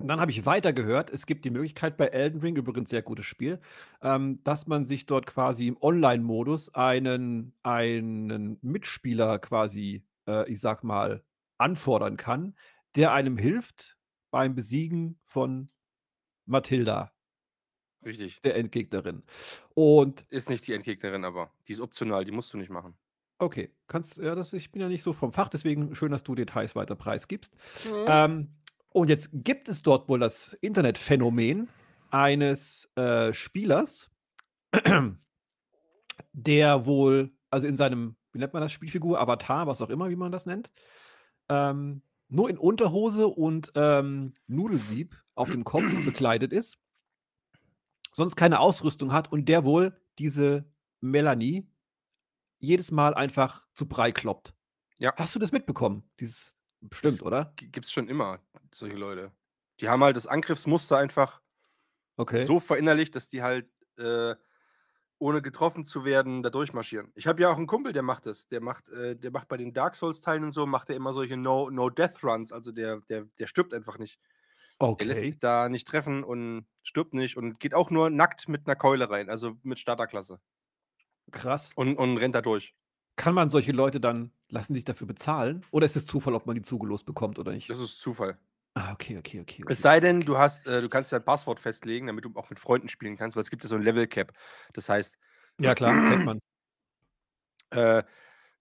Und 0.00 0.08
dann 0.08 0.18
habe 0.18 0.30
ich 0.30 0.46
weiter 0.46 0.72
gehört, 0.72 1.10
es 1.10 1.26
gibt 1.26 1.44
die 1.44 1.50
Möglichkeit 1.50 1.98
bei 1.98 2.06
Elden 2.06 2.40
Ring, 2.40 2.56
übrigens 2.56 2.88
sehr 2.88 3.02
gutes 3.02 3.26
Spiel, 3.26 3.60
ähm, 4.00 4.42
dass 4.44 4.66
man 4.66 4.86
sich 4.86 5.04
dort 5.04 5.26
quasi 5.26 5.66
im 5.66 5.76
Online-Modus 5.80 6.74
einen 6.74 7.52
einen 7.62 8.58
Mitspieler 8.62 9.38
quasi, 9.38 10.02
äh, 10.26 10.50
ich 10.50 10.58
sage 10.60 10.86
mal, 10.86 11.22
anfordern 11.58 12.16
kann, 12.16 12.56
der 12.96 13.12
einem 13.12 13.36
hilft 13.36 13.98
beim 14.30 14.54
Besiegen 14.54 15.20
von 15.26 15.66
Mathilda. 16.46 17.12
Richtig. 18.02 18.40
Der 18.40 18.56
Endgegnerin. 18.56 19.22
Und 19.74 20.24
Ist 20.30 20.48
nicht 20.48 20.66
die 20.66 20.72
Endgegnerin, 20.72 21.26
aber 21.26 21.52
die 21.68 21.72
ist 21.72 21.80
optional, 21.80 22.24
die 22.24 22.32
musst 22.32 22.54
du 22.54 22.56
nicht 22.56 22.70
machen. 22.70 22.94
Okay, 23.38 23.70
kannst 23.86 24.18
ja, 24.18 24.34
das 24.34 24.52
ich 24.52 24.70
bin 24.70 24.82
ja 24.82 24.88
nicht 24.88 25.02
so 25.02 25.14
vom 25.14 25.32
Fach, 25.32 25.48
deswegen 25.48 25.94
schön, 25.94 26.12
dass 26.12 26.22
du 26.22 26.34
Details 26.34 26.76
weiter 26.76 26.94
preisgibst. 26.94 27.54
Mhm. 27.86 28.04
Ähm, 28.06 28.48
und 28.90 29.08
jetzt 29.08 29.30
gibt 29.32 29.68
es 29.68 29.82
dort 29.82 30.08
wohl 30.08 30.18
das 30.18 30.52
Internetphänomen 30.60 31.68
eines, 32.10 32.90
äh, 32.96 33.32
Spielers, 33.32 34.10
der 36.32 36.86
wohl 36.86 37.32
also 37.50 37.66
in 37.66 37.76
seinem, 37.76 38.16
wie 38.32 38.38
nennt 38.38 38.52
man 38.52 38.62
das, 38.62 38.72
Spielfigur, 38.72 39.20
Avatar, 39.20 39.66
was 39.66 39.82
auch 39.82 39.90
immer, 39.90 40.10
wie 40.10 40.16
man 40.16 40.32
das 40.32 40.46
nennt, 40.46 40.70
ähm, 41.48 42.02
nur 42.28 42.48
in 42.48 42.58
Unterhose 42.58 43.26
und, 43.26 43.72
ähm, 43.74 44.34
Nudelsieb 44.46 45.16
auf 45.34 45.50
dem 45.50 45.64
Kopf 45.64 45.84
bekleidet 46.04 46.52
ist 46.52 46.78
sonst 48.12 48.36
keine 48.36 48.60
Ausrüstung 48.60 49.12
hat 49.12 49.30
und 49.32 49.48
der 49.48 49.64
wohl 49.64 49.96
diese 50.18 50.70
Melanie 51.00 51.68
jedes 52.58 52.90
Mal 52.90 53.14
einfach 53.14 53.66
zu 53.74 53.88
Brei 53.88 54.12
kloppt. 54.12 54.54
Ja. 54.98 55.14
Hast 55.16 55.34
du 55.34 55.38
das 55.38 55.52
mitbekommen? 55.52 56.02
Dieses 56.20 56.59
bestimmt, 56.82 57.22
Das 57.22 57.22
oder? 57.22 57.56
g 57.56 57.68
gibt's 57.68 57.92
schon 57.92 58.08
immer, 58.08 58.40
solche 58.72 58.96
Leute. 58.96 59.32
Die 59.80 59.88
haben 59.88 60.02
halt 60.04 60.16
das 60.16 60.26
Angriffsmuster 60.26 60.98
einfach 60.98 61.40
Okay. 62.18 62.50
so 62.50 62.58
verinnerlicht, 62.60 63.14
dass 63.16 63.28
die 63.28 63.42
halt, 63.42 63.70
äh, 63.98 64.34
ohne 65.18 65.42
getroffen 65.42 65.84
zu 65.86 66.04
werden, 66.04 66.42
da 66.42 66.50
durchmarschieren. 66.50 67.12
Ich 67.16 67.26
habe 67.28 67.42
ja 67.42 67.50
auch 67.52 67.58
'n 67.58 67.66
Kumpel, 67.68 67.92
der 67.94 68.02
macht 68.02 68.26
das. 68.26 68.48
Der 68.48 68.60
macht 68.62 68.88
äh, 68.90 69.16
der 69.16 69.30
macht 69.32 69.48
bei 69.48 69.56
den 69.58 69.72
Dark 69.74 69.96
Souls 69.96 70.20
Teilen 70.22 70.44
und 70.44 70.52
so 70.52 70.66
macht 70.66 70.90
er 70.90 70.96
immer 70.96 71.12
solche 71.14 71.36
No 71.38 71.70
No 71.70 71.90
Death 71.90 72.24
Runs, 72.24 72.52
also 72.52 72.72
der 72.72 73.00
der 73.10 73.26
der 73.38 73.46
stirbt 73.48 73.74
einfach 73.74 73.98
nicht. 73.98 74.20
Der 75.00 75.06
lässt 75.08 75.24
sich 75.26 75.30
Okay. 75.30 75.40
da 75.40 75.68
nicht 75.70 75.88
treffen 75.88 76.24
und 76.24 76.66
stirbt 76.84 77.14
nicht 77.14 77.36
und 77.38 77.60
geht 77.60 77.74
auch 77.74 77.90
nur 77.90 78.10
nackt 78.10 78.48
mit 78.48 78.66
'ner 78.68 78.76
Keule 78.76 79.10
rein, 79.10 79.30
also 79.30 79.56
mit 79.64 79.78
Starterklasse. 79.80 80.40
Krass. 81.32 81.74
Und 81.76 81.96
und 81.98 82.16
rennt 82.18 82.34
da 82.34 82.42
durch. 82.42 82.72
Kann 83.20 83.34
man 83.34 83.50
solche 83.50 83.72
Leute 83.72 84.00
dann 84.00 84.32
lassen 84.48 84.72
sich 84.72 84.84
dafür 84.84 85.06
bezahlen 85.06 85.66
oder 85.72 85.84
ist 85.84 85.94
es 85.94 86.06
Zufall, 86.06 86.34
ob 86.34 86.46
man 86.46 86.56
die 86.56 86.62
zugelost 86.62 87.04
bekommt 87.04 87.38
oder 87.38 87.52
nicht? 87.52 87.70
Das 87.70 87.78
ist 87.78 88.00
Zufall. 88.00 88.40
Ah, 88.76 88.92
okay, 88.92 89.16
okay, 89.18 89.40
okay, 89.40 89.64
Es 89.68 89.80
okay, 89.80 89.82
sei 89.82 90.00
denn, 90.00 90.22
du 90.24 90.38
hast 90.38 90.66
äh, 90.66 90.80
du 90.80 90.88
kannst 90.88 91.12
dein 91.12 91.24
Passwort 91.24 91.60
festlegen, 91.60 92.06
damit 92.08 92.24
du 92.24 92.30
auch 92.34 92.50
mit 92.50 92.58
Freunden 92.58 92.88
spielen 92.88 93.16
kannst, 93.16 93.36
weil 93.36 93.42
es 93.42 93.50
gibt 93.50 93.62
ja 93.62 93.68
so 93.68 93.76
'n 93.76 93.82
Level 93.82 94.06
Cap. 94.08 94.32
Das 94.72 94.88
heißt 94.88 95.16
Ja 95.58 95.74
klar, 95.74 96.00
kennt 96.00 96.24
man. 96.24 96.40
äh, 97.70 98.02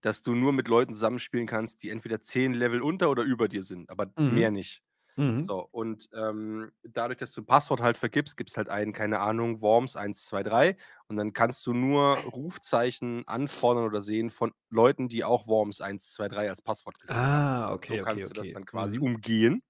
dass 0.01 0.21
du 0.21 0.35
nur 0.35 0.53
mit 0.53 0.67
Leuten 0.67 0.93
zusammenspielen 0.93 1.47
kannst, 1.47 1.83
die 1.83 1.89
entweder 1.89 2.21
10 2.21 2.53
Level 2.53 2.81
unter 2.81 3.09
oder 3.11 3.23
über 3.23 3.47
dir 3.49 3.63
sind, 3.63 3.89
aber 3.89 4.13
mehr 4.25 4.49
Mhm. 4.49 4.51
nicht. 4.51 4.81
Mhm. 5.19 5.49
So, 5.49 5.67
und, 5.71 6.09
ähm, 6.13 6.71
dadurch, 6.83 7.17
dass 7.19 7.31
du 7.33 7.41
'n 7.41 7.45
Passwort 7.45 7.81
halt 7.81 7.97
vergibst, 7.97 8.35
gibt's 8.37 8.57
halt 8.57 8.69
einen, 8.69 8.93
keine 8.93 9.19
Ahnung, 9.21 9.61
Worms 9.61 9.95
123 9.95 10.77
und 11.07 11.15
dann 11.17 11.33
kannst 11.33 11.65
du 11.65 11.73
nur 11.73 12.17
Rufzeichen 12.25 13.25
anfordern 13.27 13.85
oder 13.85 14.01
sehen 14.01 14.29
von 14.31 14.53
Leuten, 14.69 15.07
die 15.07 15.23
auch 15.23 15.47
Worms 15.47 15.79
123 15.81 16.49
als 16.49 16.61
Passwort 16.61 16.99
gesetzt 16.99 17.31
haben. 17.31 17.47
Ah, 17.47 17.73
So 17.87 17.97
okay, 17.97 18.01
okay, 18.01 18.01
kannst 18.01 18.29
du 18.29 18.33
das 18.33 18.51
okay. 18.51 18.53
dann 18.53 18.65
quasi 18.65 18.97
Mhm. 18.97 18.99
umgehen. 18.99 19.63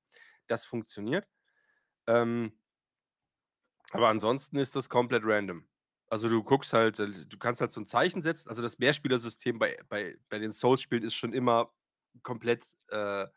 Das 0.47 0.65
funktioniert. 0.65 1.27
Ähm 2.07 2.53
aber 3.91 4.09
ansonsten 4.09 4.57
ist 4.57 4.75
das 4.75 4.89
komplett 4.89 5.23
random. 5.25 5.67
Also, 6.07 6.27
du 6.29 6.43
guckst 6.43 6.73
halt 6.73 6.99
äh, 6.99 7.09
du 7.11 7.37
kannst 7.37 7.61
halt 7.61 7.71
so 7.71 7.79
'n 7.81 7.87
Zeichen 7.87 8.21
setzen. 8.21 8.49
Also, 8.49 8.61
das 8.61 8.79
Mehrspielersystem 8.79 9.59
bei 9.59 9.77
bei 9.89 10.17
bei 10.29 10.39
den 10.39 10.51
Souls-Spielen 10.51 11.03
ist 11.03 11.15
schon 11.15 11.33
immer 11.33 11.71
komplett, 12.23 12.65
äh, 12.89 13.27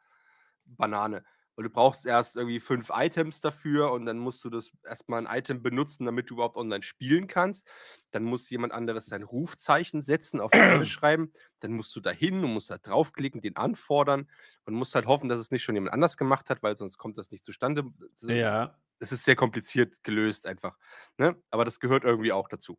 Banane. 0.64 1.24
Weil 1.56 1.64
du 1.64 1.70
brauchst 1.70 2.06
erst 2.06 2.36
irgendwie 2.36 2.60
5 2.60 2.90
Items 2.94 3.40
dafür 3.40 3.92
und 3.92 4.06
dann 4.06 4.18
musst 4.18 4.44
du 4.44 4.50
das 4.50 4.70
erst 4.84 5.08
mal 5.08 5.18
'n 5.18 5.26
Item 5.26 5.62
benutzen, 5.62 6.06
damit 6.06 6.30
du 6.30 6.34
überhaupt 6.34 6.56
online 6.56 6.82
spielen 6.82 7.26
kannst. 7.26 7.68
Dann 8.10 8.24
muss 8.24 8.48
jemand 8.50 8.72
anderes 8.72 9.06
sein 9.06 9.22
Rufzeichen 9.22 10.02
setzen, 10.02 10.40
auf 10.40 10.54
die 10.54 10.64
Erde 10.66 10.86
schreiben. 10.86 11.32
Dann 11.60 11.72
musst 11.72 11.94
du 11.96 12.00
da 12.00 12.10
hin 12.10 12.42
und 12.44 12.52
musst 12.54 12.70
da 12.70 12.78
draufklicken, 12.78 13.42
den 13.42 13.56
anfordern 13.56 14.30
und 14.64 14.74
musst 14.74 14.94
halt 14.94 15.06
hoffen, 15.06 15.28
dass 15.28 15.40
es 15.40 15.50
nicht 15.50 15.62
schon 15.62 15.74
jemand 15.74 15.92
anders 15.92 16.16
gemacht 16.16 16.50
hat, 16.50 16.62
weil 16.62 16.76
sonst 16.76 16.98
kommt 16.98 17.18
das 17.18 17.30
nicht 17.30 17.44
zustande. 17.44 17.84
Das 18.12 18.22
ist 18.22 18.52
Ja. 18.52 18.78
es 19.00 19.10
ist 19.12 19.24
sehr 19.24 19.34
kompliziert 19.36 20.04
gelöst 20.04 20.46
einfach, 20.46 20.78
ne? 21.18 21.36
Aber 21.50 21.64
das 21.64 21.80
gehört 21.80 22.04
irgendwie 22.04 22.32
auch 22.32 22.48
dazu. 22.48 22.78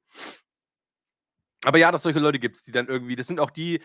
Aber 1.66 1.78
ja, 1.78 1.92
dass 1.92 2.04
solche 2.04 2.20
Leute 2.20 2.40
gibt's, 2.40 2.64
die 2.64 2.72
dann 2.72 2.88
irgendwie 2.88 3.16
das 3.16 3.28
sind 3.28 3.40
auch 3.40 3.50
die, 3.52 3.82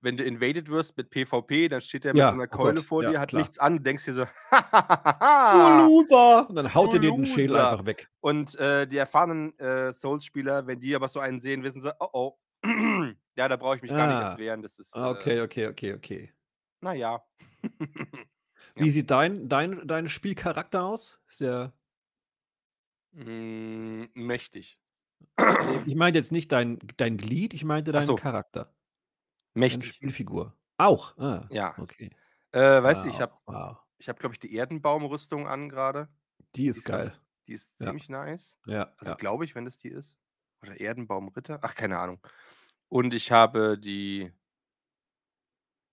wenn 0.00 0.16
du 0.16 0.24
invaded 0.24 0.68
wirst 0.68 0.96
mit 0.96 1.10
PvP, 1.10 1.68
dann 1.68 1.80
steht 1.80 2.04
der 2.04 2.14
mit 2.14 2.26
so 2.26 2.34
Ja, 2.34 2.36
'ner 2.36 2.46
oh 2.50 2.58
Keule 2.58 2.82
Gott, 2.82 2.82
vor 2.82 3.02
ja, 3.02 3.04
dir, 3.04 3.20
hat 3.20 3.32
klar. 3.32 3.34
nichts 3.34 3.58
an, 3.58 3.82
denkst 3.82 4.04
dir 4.04 4.12
so: 4.12 4.26
„Du 5.50 5.68
Loser!“ 5.68 6.48
Und 6.48 6.56
dann 6.56 6.74
haut 6.74 6.92
Du 6.92 6.94
er 6.94 7.00
dir 7.00 7.12
den 7.12 7.26
Schädel 7.26 7.56
einfach 7.56 7.86
weg. 7.86 8.10
Und, 8.20 8.54
äh, 8.56 8.86
die 8.88 8.98
erfahrenen, 8.98 9.58
äh, 9.58 9.92
Souls-Spieler, 9.92 10.66
wenn 10.66 10.80
die 10.80 10.94
aber 10.96 11.08
so 11.08 11.20
einen 11.20 11.40
sehen, 11.40 11.62
wissen 11.64 11.82
sie: 11.82 11.94
„Oh, 12.00 12.08
oh, 12.12 12.38
ja, 13.36 13.48
da 13.48 13.56
brauche 13.56 13.76
ich 13.76 13.82
mich 13.82 13.94
gar 13.94 14.06
nicht 14.08 14.20
erst 14.20 14.36
Ah. 14.36 14.38
wehren.“ 14.38 14.62
Das 14.62 14.78
ist, 14.78 15.00
äh 15.04 15.04
Okay, 15.04 15.40
okay, 15.42 15.66
okay, 15.68 15.92
okay. 15.94 16.32
Naja. 16.82 17.22
Wie 18.76 18.90
sieht 18.90 19.10
dein, 19.10 19.48
dein, 19.48 19.86
dein 19.86 20.08
Spielcharakter 20.10 20.84
aus? 20.84 21.20
Ist 21.28 21.40
der. 21.40 21.72
Mm, 23.14 24.08
mächtig. 24.14 24.78
Ich 25.86 25.94
meinte 25.94 26.18
jetzt 26.18 26.32
nicht 26.32 26.52
dein, 26.52 26.78
dein 26.96 27.16
Glied, 27.16 27.54
ich 27.54 27.64
meinte 27.64 27.92
deinen 27.92 28.02
so. 28.02 28.16
Charakter. 28.16 28.74
Mächtig. 29.54 29.80
Deine 29.82 29.92
Spielfigur. 29.94 30.56
Auch. 30.78 31.16
Ah, 31.18 31.46
Ja. 31.50 31.74
Okay. 31.78 32.10
Äh, 32.52 32.82
weißt 32.82 33.04
du, 33.04 33.08
ich 33.08 33.14
Wow, 33.14 33.20
habe, 33.20 33.34
wow. 33.46 33.76
ich 33.98 34.08
hab, 34.08 34.18
glaube 34.18 34.34
ich, 34.34 34.40
die 34.40 34.54
Erdenbaumrüstung 34.54 35.46
an 35.48 35.68
gerade. 35.68 36.08
Die 36.54 36.66
ist 36.66 36.84
ganz- 36.84 37.06
geil. 37.06 37.16
Die 37.46 37.52
ist 37.54 37.78
Ja. 37.80 37.86
ziemlich 37.86 38.08
nice. 38.08 38.56
Ja, 38.66 38.92
Also 38.98 39.12
ja. 39.12 39.16
glaube 39.16 39.44
ich, 39.44 39.54
wenn 39.54 39.64
das 39.64 39.76
die 39.78 39.88
ist. 39.88 40.18
Oder 40.62 40.78
Erdenbaumritter. 40.80 41.58
Ach, 41.62 41.74
keine 41.74 41.98
Ahnung. 41.98 42.20
Und 42.88 43.14
ich 43.14 43.32
habe 43.32 43.78
die. 43.78 44.32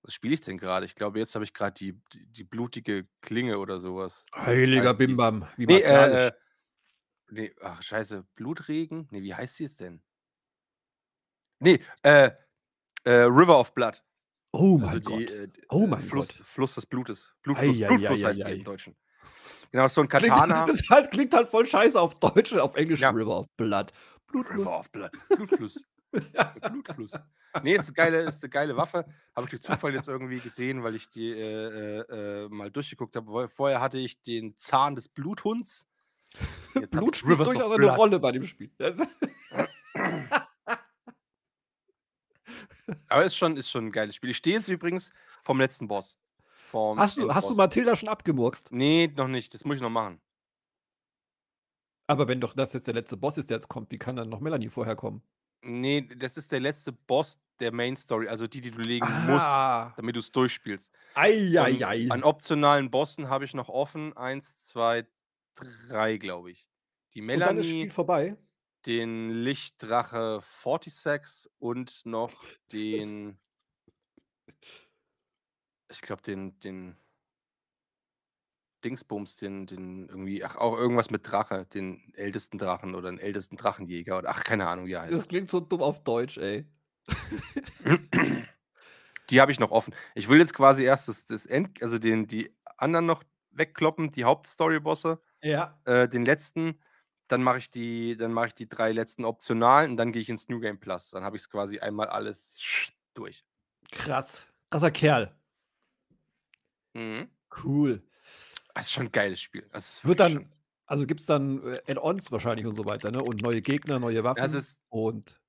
Was 0.04 0.13
spiele 0.13 0.34
ich 0.34 0.42
denn 0.42 0.58
gerade? 0.58 0.86
Ich 0.86 0.96
glaube, 0.96 1.20
jetzt 1.20 1.36
habe 1.36 1.44
ich 1.44 1.54
gerade 1.54 1.74
die, 1.74 2.00
die, 2.13 2.26
die 2.28 2.44
blutige 2.44 3.08
Klinge 3.22 3.58
oder 3.60 3.80
sowas. 3.80 4.26
Heiliger 4.36 4.94
die? 4.94 5.08
Bimbam. 5.08 5.48
Wie 5.58 5.65
Nee, 5.65 5.80
äh, 5.82 6.28
äh, 6.28 6.32
nee, 7.32 7.54
ach, 7.62 7.82
scheiße. 7.82 8.26
Blutregen? 8.36 9.08
Nee, 9.12 9.22
wie 9.22 9.34
heißt 9.34 9.56
sie 9.58 9.63
jetzt 9.63 9.80
denn? 9.80 10.02
Nee, 11.60 11.84
äh, 12.04 12.32
äh, 13.04 13.12
River 13.12 13.60
of 13.60 13.74
Blood. 13.74 14.04
oh 14.52 14.78
mein 14.78 14.88
Also 14.88 15.00
die 15.00 15.26
Gott. 15.26 15.32
äh, 15.36 15.48
Oh 15.70 15.84
äh, 15.84 15.88
mein 15.88 16.02
Fluss, 16.02 16.30
Gott. 16.30 16.46
Fluss 16.46 16.76
des 16.76 16.86
Blutes. 16.86 17.34
Blutfluss, 17.42 17.82
Ei, 17.82 17.88
Blutfluss 17.88 18.24
ei, 18.24 18.28
heißt 18.28 18.46
ei, 18.46 18.50
ei. 18.50 18.54
im 18.56 18.63
Deutschen. 18.63 18.96
Genau, 19.72 19.88
so 19.88 20.02
ein 20.02 20.08
Klingt, 20.08 20.28
Katana. 20.34 20.65
das 20.65 20.82
halt, 20.89 21.12
klingt 21.12 21.34
halt 21.34 21.50
voll 21.50 21.65
scheiße 21.68 22.00
auf 22.00 22.20
Deutsch, 22.20 22.54
auf 22.54 22.76
Englisch 22.76 23.02
Ja. 23.02 23.10
River 23.12 23.39
of 23.39 23.48
Blood. 23.58 23.92
Blutfluss. 24.28 24.60
River 24.60 24.80
of 24.80 24.92
Blood. 24.92 25.12
Blutfluss. 25.30 25.84
Blutfluss. 26.12 27.12
Nee, 27.63 27.74
ist 27.76 27.88
eine 27.88 27.94
geile, 27.94 28.22
ist 28.22 28.44
eine 28.44 28.50
geile 28.50 28.78
Waffe. 28.78 29.06
Habe 29.36 29.46
ich 29.46 29.50
durch 29.52 29.62
Zufall 29.63 29.94
jetzt 29.94 30.08
irgendwie 30.08 30.39
gesehen, 30.39 30.84
weil 30.84 30.96
ich 30.96 31.10
die 31.10 31.30
äh, 31.32 32.00
äh, 32.00 32.44
äh, 32.46 32.50
mal 32.50 32.72
durchgeguckt 32.72 33.15
habe. 33.15 33.48
Vorher 33.50 33.82
hatte 33.82 33.98
ich 34.00 34.22
den 34.22 34.56
Zahn 34.58 34.96
des 34.96 35.08
Bluthunds. 35.10 35.88
Jetzt 36.75 36.91
Blut 36.91 37.15
spielt 37.17 37.39
durchaus 37.39 37.56
eine. 37.56 37.95
Rolle 37.95 38.19
bei 38.19 38.32
dem 38.32 38.43
Spiel. 38.45 38.71
Aber 43.08 43.23
ist 43.23 43.36
schon, 43.36 43.56
ist 43.58 43.69
schon 43.69 43.88
ein 43.88 43.91
geiles 43.91 44.15
Spiel. 44.15 44.30
Ich 44.32 44.38
stehe 44.38 44.56
jetzt 44.56 44.67
übrigens 44.67 45.12
vom 45.43 45.60
letzten 45.60 45.88
Boss. 45.88 46.17
Vom 46.67 46.99
hast, 46.99 47.17
du, 47.17 47.34
hast 47.34 47.45
du 47.45 47.49
Endboss. 47.49 47.58
Matilda 47.58 47.95
schon 47.95 48.10
abgemurkst? 48.10 48.71
Nee, 48.71 49.12
noch 49.15 49.28
nicht. 49.28 49.54
Das 49.54 49.65
muss 49.65 49.75
ich 49.78 49.82
noch 49.82 49.89
machen. 49.89 50.19
Aber 52.08 52.28
wenn 52.28 52.41
doch 52.41 52.54
das 52.56 52.73
jetzt 52.73 52.88
der 52.88 52.93
letzte 52.95 53.17
Boss 53.17 53.38
ist, 53.38 53.49
der 53.49 53.58
jetzt 53.58 53.67
kommt, 53.67 53.91
wie 53.91 53.97
kann 53.97 54.15
dann 54.15 54.30
noch 54.30 54.39
Melanie 54.39 54.69
vorher 54.69 54.95
kommen? 54.95 55.21
Nee, 55.62 56.08
das 56.15 56.38
ist 56.38 56.52
der 56.52 56.60
letzte 56.60 56.91
Boss 56.91 57.38
der 57.60 57.71
Main 57.73 57.95
Story, 57.95 58.28
also 58.30 58.47
die, 58.47 58.62
die 58.62 58.71
du 58.71 58.80
legen 58.82 59.06
musst, 59.28 59.45
Ah. 59.45 59.93
damit 59.97 60.15
du 60.15 60.19
es 60.21 60.32
durchspielst. 60.32 60.91
Eieiei. 61.13 62.06
Und 62.06 62.12
an 62.13 62.23
optionalen 62.23 62.89
Bossen 62.89 63.30
habe 63.30 63.45
ich 63.45 63.54
noch 63.54 63.67
offen. 63.69 64.15
Eins, 64.15 64.56
zwei, 64.62 65.06
drei, 65.60 66.17
glaube 66.17 66.52
ich. 66.52 66.67
Die 67.13 67.22
Und 67.22 67.39
dann 67.39 67.58
ist 67.58 67.67
Melanie, 67.67 67.82
Spiel 67.84 67.91
vorbei. 67.91 68.38
den 68.86 69.30
Lichtdrache 69.30 70.41
46 70.41 71.52
und 71.60 72.06
noch 72.06 72.43
den. 72.72 73.39
Ich 75.91 76.02
glaube, 76.02 76.22
den, 76.22 76.60
den 76.60 76.98
Dingsbums, 78.84 79.38
den, 79.38 79.65
den 79.65 80.08
irgendwie, 80.08 80.43
ach, 80.43 80.56
auch 80.56 80.78
irgendwas 80.78 81.10
mit 81.10 81.30
Drache, 81.30 81.65
den 81.65 82.13
ältesten 82.13 82.58
Drachen 82.58 82.95
oder 82.95 83.12
den 83.12 83.19
ältesten 83.19 83.58
Drachenjäger 83.58 84.17
oder 84.19 84.30
ach, 84.30 84.43
keine 84.43 84.67
Ahnung, 84.67 84.86
wie 84.86 84.93
er 84.93 85.02
heißt. 85.02 85.13
Das 85.13 85.28
klingt 85.28 85.50
so 85.50 85.60
dumm 85.60 85.82
auf 85.82 86.04
Deutsch, 86.04 86.38
ey. 86.38 86.65
Die 89.30 89.41
habe 89.41 89.52
ich 89.52 89.60
noch 89.60 89.72
offen. 89.72 89.93
Ich 90.15 90.28
will 90.30 90.39
jetzt 90.39 90.54
quasi 90.54 90.84
erst 90.84 91.08
das, 91.08 91.26
das 91.26 91.45
End, 91.45 91.82
also 91.82 92.00
den, 92.00 92.28
die 92.28 92.56
anderen 92.78 93.06
noch 93.06 93.24
wegkloppen, 93.52 94.12
die 94.12 94.24
Hauptstory-Bosse, 94.24 95.22
Ja. 95.41 95.80
äh, 95.86 96.08
den 96.10 96.25
letzten, 96.25 96.80
dann 97.28 97.43
mache 97.43 97.60
ich 97.60 97.69
die, 97.71 98.17
dann 98.17 98.34
mache 98.34 98.47
ich 98.47 98.56
die 98.56 98.67
drei 98.67 98.91
letzten 98.91 99.25
optionalen 99.25 99.91
und 99.91 99.97
dann 99.97 100.12
gehe 100.12 100.21
ich 100.21 100.30
ins 100.30 100.49
New 100.49 100.60
Game 100.60 100.80
Plus. 100.80 101.12
Dann 101.12 101.23
habe 101.23 101.36
ich 101.38 101.43
es 101.43 101.49
quasi 101.49 101.80
einmal 101.80 102.08
alles 102.08 102.56
durch. 103.13 103.45
Krass. 103.91 104.45
Krasser 104.71 104.91
Kerl. 104.91 105.36
Mhm. 106.93 107.30
Cool. 107.63 108.02
Das 108.73 108.86
ist 108.86 108.93
schon 108.93 109.08
ein 109.08 109.12
geiles 109.12 109.41
Spiel. 109.41 109.67
Das 109.71 110.06
Wird 110.06 110.19
dann, 110.19 110.52
also 110.86 111.06
gibt 111.06 111.19
es 111.19 111.25
dann 111.25 111.62
äh, 111.73 111.82
Add-ons 111.88 112.32
wahrscheinlich 112.32 112.65
und 112.65 112.75
so 112.75 112.86
weiter, 112.86 113.12
ne? 113.12 113.21
Und 113.21 113.41
neue 113.41 113.62
Gegner, 113.62 113.99
neue 113.99 114.23
Waffen. 114.23 114.39
Ja, 114.39 114.45
es 114.45 114.54
ist, 114.54 114.80
und. 114.89 115.39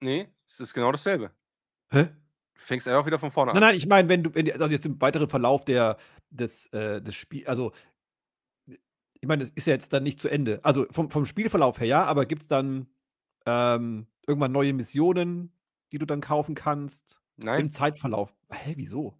nee, 0.00 0.28
es 0.46 0.60
ist 0.60 0.74
genau 0.74 0.92
dasselbe. 0.92 1.30
Hä? 1.90 2.04
Du 2.54 2.60
fängst 2.62 2.88
einfach 2.88 3.06
wieder 3.06 3.18
von 3.18 3.30
vorne 3.30 3.52
Nein, 3.52 3.62
an. 3.62 3.68
nein, 3.68 3.76
ich 3.76 3.86
meine, 3.86 4.08
wenn 4.08 4.22
du, 4.24 4.34
wenn, 4.34 4.50
also 4.50 4.66
jetzt 4.66 4.86
im 4.86 5.00
weiteren 5.00 5.28
Verlauf 5.28 5.64
der, 5.64 5.98
des, 6.30 6.66
äh, 6.72 7.00
des 7.02 7.14
Spiels, 7.14 7.46
also 7.48 7.72
ich 9.26 9.28
meine, 9.28 9.42
das 9.42 9.52
ist 9.56 9.66
ja 9.66 9.72
jetzt 9.74 9.92
dann 9.92 10.04
nicht 10.04 10.20
zu 10.20 10.28
Ende. 10.28 10.60
Also 10.62 10.86
vom, 10.92 11.10
vom 11.10 11.26
Spielverlauf 11.26 11.80
her 11.80 11.86
ja, 11.88 12.04
aber 12.04 12.26
gibt 12.26 12.42
es 12.42 12.48
dann 12.48 12.86
ähm, 13.44 14.06
irgendwann 14.24 14.52
neue 14.52 14.72
Missionen, 14.72 15.52
die 15.90 15.98
du 15.98 16.06
dann 16.06 16.20
kaufen 16.20 16.54
kannst? 16.54 17.20
Nein, 17.36 17.60
Im 17.62 17.70
Zeitverlauf. 17.72 18.32
Hä, 18.50 18.74
wieso? 18.76 19.18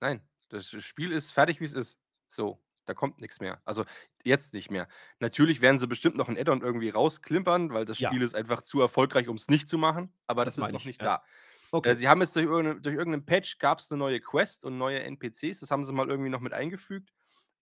nein. 0.00 0.22
Das 0.48 0.68
Spiel 0.82 1.12
ist 1.12 1.32
fertig, 1.32 1.60
wie 1.60 1.64
es 1.64 1.72
ist. 1.74 1.98
So, 2.28 2.62
da 2.86 2.94
kommt 2.94 3.20
nichts 3.20 3.40
mehr. 3.40 3.60
Also 3.64 3.84
jetzt 4.24 4.54
nicht 4.54 4.70
mehr. 4.70 4.88
Natürlich 5.18 5.60
werden 5.60 5.78
sie 5.78 5.86
bestimmt 5.88 6.16
noch 6.16 6.28
ein 6.28 6.38
Add-on 6.38 6.62
irgendwie 6.62 6.88
rausklimpern, 6.90 7.74
weil 7.74 7.84
das 7.84 7.98
Ja. 7.98 8.08
Spiel 8.08 8.22
ist 8.22 8.34
einfach 8.34 8.62
zu 8.62 8.80
erfolgreich, 8.80 9.28
um 9.28 9.36
es 9.36 9.48
nicht 9.48 9.68
zu 9.68 9.76
machen. 9.76 10.12
Aber 10.28 10.44
Das 10.46 10.54
das, 10.54 10.66
ist 10.66 10.72
noch 10.72 10.80
ich, 10.80 10.86
nicht 10.86 11.02
ja. 11.02 11.18
da. 11.18 11.24
Okay. 11.72 11.90
Äh, 11.90 11.94
sie 11.96 12.08
haben 12.08 12.20
jetzt 12.22 12.36
durch, 12.36 12.46
irgendeine, 12.46 12.80
durch 12.80 12.94
irgendeinen 12.94 13.26
Patch 13.26 13.58
gab 13.58 13.80
es 13.80 13.90
eine 13.90 13.98
neue 13.98 14.20
Quest 14.20 14.64
und 14.64 14.78
neue 14.78 15.02
NPCs. 15.02 15.60
Das 15.60 15.70
haben 15.70 15.84
sie 15.84 15.92
mal 15.92 16.08
irgendwie 16.08 16.30
noch 16.30 16.40
mit 16.40 16.52
eingefügt 16.54 17.12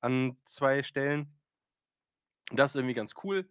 an 0.05 0.37
zwei 0.45 0.83
Stellen. 0.83 1.33
Das 2.53 2.71
ist 2.71 2.77
irgendwie 2.77 2.95
ganz 2.95 3.15
cool. 3.25 3.49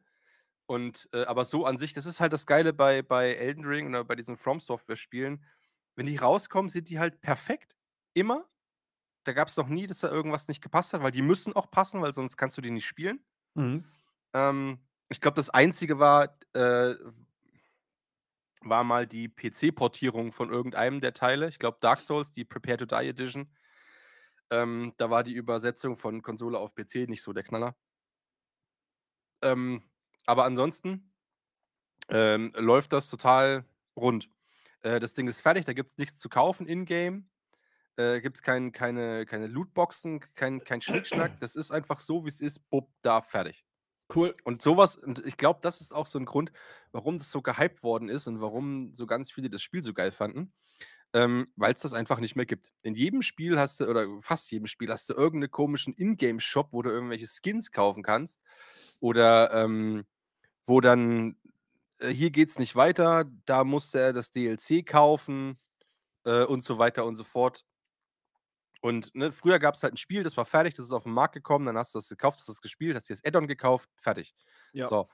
Und 0.66 1.10
äh, 1.12 1.26
aber 1.26 1.46
so 1.46 1.66
an 1.66 1.78
sich, 1.78 1.94
das 1.94 2.06
ist 2.06 2.22
halt 2.22 2.32
das 2.32 2.46
Geile 2.46 2.74
bei, 2.74 3.02
bei 3.02 3.34
Elden 3.34 3.66
Ring 3.66 3.90
oder 3.90 4.04
bei 4.04 4.16
diesen 4.16 4.38
From 4.38 4.60
Software-Spielen. 4.60 5.44
Wenn 5.96 6.06
die 6.06 6.18
rauskommen, 6.18 6.70
sind 6.70 6.90
die 6.90 7.00
halt 7.00 7.22
perfekt. 7.22 7.76
Immer. 8.14 8.48
Da 9.24 9.34
gab 9.34 9.48
es 9.48 9.58
noch 9.58 9.68
nie, 9.68 9.88
dass 9.88 10.00
da 10.00 10.10
irgendwas 10.10 10.48
nicht 10.48 10.62
gepasst 10.62 10.94
hat, 10.94 11.04
weil 11.04 11.12
die 11.12 11.22
müssen 11.22 11.56
auch 11.56 11.70
passen, 11.70 12.02
weil 12.02 12.14
sonst 12.14 12.38
kannst 12.38 12.58
du 12.58 12.62
die 12.62 12.72
nicht 12.72 12.86
spielen. 12.86 13.24
mhm. 13.56 13.84
Ähm, 14.34 14.80
ich 15.10 15.22
glaube, 15.22 15.36
das 15.36 15.52
Einzige 15.52 16.00
war, 16.00 16.40
äh, 16.54 16.96
war 18.62 18.84
mal 18.84 19.06
die 19.06 19.30
PC-Portierung 19.30 20.32
von 20.32 20.50
irgendeinem 20.50 21.02
der 21.02 21.14
Teile. 21.14 21.50
Ich 21.50 21.60
glaube, 21.60 21.78
Dark 21.82 22.02
Souls, 22.02 22.32
die 22.32 22.46
Prepare 22.46 22.78
to 22.78 22.86
Die 22.86 23.10
Edition. 23.10 23.48
Ähm, 24.54 24.94
da 24.98 25.10
war 25.10 25.24
die 25.24 25.34
Übersetzung 25.34 25.96
von 25.96 26.22
Konsole 26.22 26.60
auf 26.60 26.76
PC 26.76 27.10
nicht 27.10 27.24
so 27.24 27.34
der 27.34 27.42
Knaller. 27.42 27.76
Ähm, 29.42 29.82
aber 30.28 30.46
ansonsten 30.46 31.12
ähm, 32.10 32.54
läuft 32.56 32.94
das 32.94 33.10
total 33.10 33.66
rund. 33.96 34.30
Äh, 34.82 35.00
das 35.00 35.14
Ding 35.14 35.28
ist 35.28 35.42
fertig, 35.42 35.66
da 35.66 35.74
gibt 35.74 35.90
es 35.90 35.98
nichts 35.98 36.20
zu 36.20 36.30
kaufen 36.30 36.68
in-game. 36.68 37.28
Äh, 37.96 38.22
gibt 38.22 38.38
es 38.38 38.44
kein, 38.44 38.72
keine, 38.72 39.26
keine 39.26 39.48
Lootboxen, 39.48 40.20
kein, 40.36 40.64
kein 40.64 40.82
Schnickschnack. 40.82 41.40
Das 41.40 41.56
ist 41.56 41.72
einfach 41.72 42.00
so, 42.00 42.26
wie 42.26 42.30
es 42.30 42.40
ist, 42.40 42.70
bub, 42.70 42.92
da, 43.02 43.22
fertig. 43.22 43.66
Cool. 44.14 44.34
Und 44.44 44.62
sowas, 44.62 44.98
und 44.98 45.26
ich 45.26 45.38
glaube, 45.38 45.60
das 45.62 45.82
ist 45.82 45.94
auch 45.94 46.08
so 46.08 46.20
ein 46.20 46.26
Grund, 46.26 46.52
warum 46.92 47.18
das 47.18 47.32
so 47.32 47.42
gehypt 47.42 47.84
worden 47.84 48.10
ist 48.10 48.28
und 48.28 48.42
warum 48.42 48.94
so 48.94 49.08
ganz 49.08 49.32
viele 49.32 49.50
das 49.50 49.62
Spiel 49.64 49.82
so 49.82 49.94
geil 49.94 50.12
fanden. 50.12 50.54
Ähm, 51.14 51.48
Weil 51.56 51.74
es 51.74 51.82
das 51.82 51.94
einfach 51.94 52.20
nicht 52.20 52.36
mehr 52.36 52.46
gibt. 52.46 52.72
In 52.84 52.96
jedem 52.96 53.22
Spiel 53.22 53.60
hast 53.60 53.80
du, 53.80 53.88
oder 53.88 54.08
fast 54.22 54.52
jedem 54.52 54.68
Spiel, 54.68 54.92
hast 54.92 55.10
du 55.10 55.14
irgendeinen 55.14 55.52
komischen 55.52 55.94
Ingame-Shop, 55.96 56.70
wo 56.72 56.82
du 56.82 56.90
irgendwelche 56.90 57.28
Skins 57.28 57.72
kaufen 57.72 58.04
kannst. 58.04 58.40
Oder 59.00 59.52
ähm, 59.54 60.06
wo 60.66 60.82
dann, 60.82 61.38
äh, 62.00 62.10
hier 62.10 62.32
geht's 62.32 62.60
nicht 62.60 62.76
weiter, 62.76 63.26
da 63.46 63.64
musste 63.64 64.00
er 64.00 64.14
das 64.14 64.32
DLC 64.32 64.86
kaufen 64.86 65.60
äh, 66.26 66.44
und 66.46 66.64
so 66.64 66.78
weiter 66.80 67.06
und 67.06 67.16
so 67.16 67.24
fort. 67.24 67.66
Und 68.84 69.16
ne, 69.16 69.32
früher 69.32 69.60
gab 69.60 69.76
es 69.76 69.84
halt 69.84 69.94
ein 69.94 69.98
Spiel, 69.98 70.24
das 70.24 70.36
war 70.38 70.46
fertig, 70.46 70.74
das 70.76 70.86
ist 70.86 70.92
auf 70.94 71.04
den 71.04 71.14
Markt 71.14 71.36
gekommen, 71.36 71.66
dann 71.66 71.78
hast 71.78 71.96
du 71.96 72.00
das 72.00 72.10
gekauft, 72.10 72.40
hast 72.40 72.50
das 72.50 72.62
gespielt, 72.62 72.96
hast 72.98 73.10
dir 73.10 73.16
das 73.16 73.24
Add-on 73.26 73.48
gekauft, 73.48 73.90
fertig. 73.96 74.34
Ja. 74.74 74.90
So. 74.90 75.10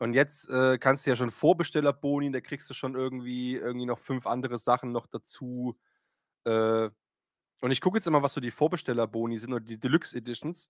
Und 0.00 0.14
jetzt 0.14 0.48
äh, 0.50 0.78
kannst 0.78 1.06
du 1.06 1.10
ja 1.10 1.16
schon 1.16 1.30
Vorbesteller-Boni, 1.30 2.32
da 2.32 2.40
kriegst 2.40 2.68
du 2.70 2.74
schon 2.74 2.96
irgendwie, 2.96 3.54
irgendwie 3.56 3.86
noch 3.86 4.00
fünf 4.00 4.26
andere 4.26 4.58
Sachen 4.58 4.90
noch 4.92 5.06
dazu. 5.06 5.78
Äh, 6.44 6.90
und 7.62 7.70
ich 7.70 7.80
gucke 7.80 7.98
jetzt 7.98 8.06
immer, 8.08 8.22
was 8.22 8.34
so 8.34 8.40
die 8.40 8.50
Vorbesteller-Boni 8.50 9.38
sind 9.38 9.52
oder 9.52 9.64
die 9.64 9.78
Deluxe 9.80 10.16
Editions. 10.16 10.68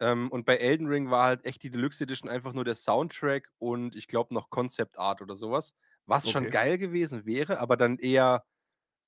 Ähm, 0.00 0.30
und 0.30 0.46
bei 0.46 0.56
Elden 0.58 0.86
Ring 0.88 1.10
war 1.10 1.24
halt 1.26 1.44
echt 1.44 1.62
die 1.62 1.70
Deluxe 1.70 2.04
Edition 2.04 2.30
einfach 2.30 2.52
nur 2.52 2.64
der 2.64 2.74
Soundtrack 2.76 3.50
und 3.58 3.96
ich 3.96 4.08
glaube 4.08 4.34
noch 4.34 4.50
Concept 4.50 4.98
Art 4.98 5.22
oder 5.22 5.36
sowas. 5.36 5.74
Was 6.06 6.30
schon 6.30 6.48
Okay. 6.48 6.50
geil 6.50 6.78
gewesen 6.78 7.26
wäre, 7.26 7.58
aber 7.60 7.76
dann 7.76 7.98
eher, 7.98 8.44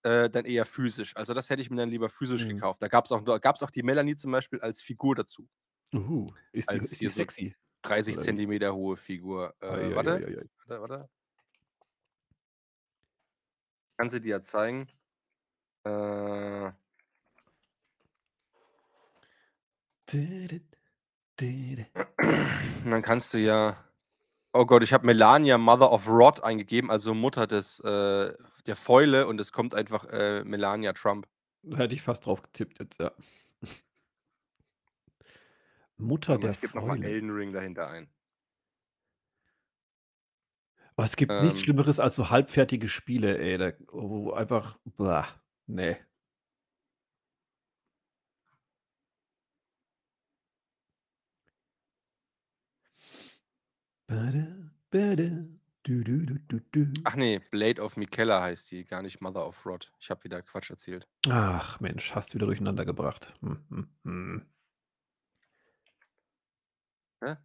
äh, 0.03 0.30
dann 0.30 0.44
eher 0.44 0.64
physisch. 0.64 1.16
Also 1.16 1.34
das 1.34 1.51
hätte 1.51 1.62
ich 1.62 1.70
mir 1.70 1.76
dann 1.76 1.90
lieber 1.90 2.09
physisch 2.09 2.44
mhm. 2.44 2.51
gekauft. 2.51 2.82
Da 2.82 2.88
gab 2.88 3.05
es 3.05 3.12
auch, 3.12 3.26
auch 3.26 3.70
die 3.70 3.82
Melanie 3.82 4.16
zum 4.16 4.32
Beispiel 4.32 4.61
als 4.61 4.80
Figur 4.82 5.14
dazu. 5.14 5.48
Uhu, 5.92 6.28
ist 6.53 6.70
die, 6.70 6.74
als 6.74 6.92
ist 6.92 7.01
die 7.01 7.09
sexy? 7.09 7.55
30 7.82 8.16
Oder? 8.16 8.24
Zentimeter 8.24 8.74
hohe 8.74 8.96
Figur. 8.96 9.55
Äh, 9.61 9.94
warte, 9.94 10.48
warte, 10.66 10.82
warte. 10.82 11.09
Kann 13.96 14.09
sie 14.09 14.20
dir 14.20 14.30
ja 14.30 14.42
zeigen? 14.42 14.88
Äh... 15.84 16.70
dann 22.84 23.03
kannst 23.03 23.34
du 23.34 23.38
ja. 23.38 23.76
Oh 24.53 24.66
Gott, 24.66 24.82
ich 24.82 24.92
habe 24.92 25.07
Melania 25.07 25.59
Mother 25.59 25.92
of 25.92 26.09
Rod 26.09 26.42
eingegeben, 26.42 26.90
also 26.90 27.14
Mutter 27.14 27.46
des 27.46 27.78
äh, 27.80 28.34
der 28.66 28.76
Fäule 28.76 29.26
und 29.26 29.40
es 29.40 29.52
kommt 29.52 29.74
einfach 29.74 30.04
äh, 30.06 30.44
Melania 30.44 30.92
Trump. 30.92 31.28
Hätte 31.74 31.94
ich 31.94 32.02
fast 32.02 32.26
drauf 32.26 32.42
getippt 32.42 32.78
jetzt, 32.80 33.00
ja. 33.00 33.12
Mutter 35.96 36.34
mal, 36.34 36.40
der 36.40 36.50
ich 36.52 36.61
gebe 36.61 36.76
nochmal. 36.78 37.02
Elden 37.02 37.30
Ring 37.30 37.52
dahinter 37.52 37.88
ein. 37.88 38.08
Aber 40.96 41.04
es 41.04 41.16
gibt 41.16 41.32
nichts 41.32 41.58
Ähm. 41.58 41.64
Schlimmeres 41.64 42.00
als 42.00 42.14
so 42.14 42.30
halbfertige 42.30 42.88
Spiele, 42.88 43.38
ey, 43.38 43.58
da 43.58 43.72
wo 43.88 44.32
einfach 44.32 44.78
bah, 44.84 45.26
ne. 45.66 45.98
Bada, 54.06 54.70
bada, 54.90 55.46
du, 55.85 56.03
du, 56.05 56.61
du. 56.72 56.93
Ach 57.05 57.16
nee, 57.16 57.39
Blade 57.39 57.83
of 57.83 57.97
Mikella 57.97 58.41
heißt 58.43 58.70
die, 58.70 58.85
gar 58.85 59.03
nicht 59.03 59.20
Mother 59.20 59.47
of 59.47 59.64
Rod. 59.66 59.93
Ich 59.99 60.11
habe 60.11 60.22
wieder 60.24 60.43
Quatsch 60.43 60.70
erzählt. 60.70 61.09
Ach 61.28 61.81
Mensch, 61.81 62.14
hast 62.14 62.31
du 62.31 62.35
wieder 62.35 62.47
durcheinander 62.47 62.85
gebracht. 62.85 63.33
Hm, 63.41 63.64
hm, 63.70 63.89
hm. 64.05 64.47
Hä? 67.22 67.37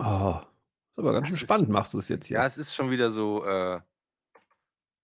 Oh, 0.00 0.40
ist 0.40 0.98
aber 0.98 1.12
ganz 1.12 1.28
Das 1.28 1.34
ist- 1.36 1.40
spannend 1.42 1.68
machst 1.68 1.94
du 1.94 1.98
es 1.98 2.08
jetzt 2.08 2.26
hier. 2.26 2.38
Ja, 2.38 2.46
es 2.46 2.56
ist 2.58 2.74
schon 2.74 2.90
wieder 2.90 3.10
so 3.10 3.44
äh, 3.44 3.80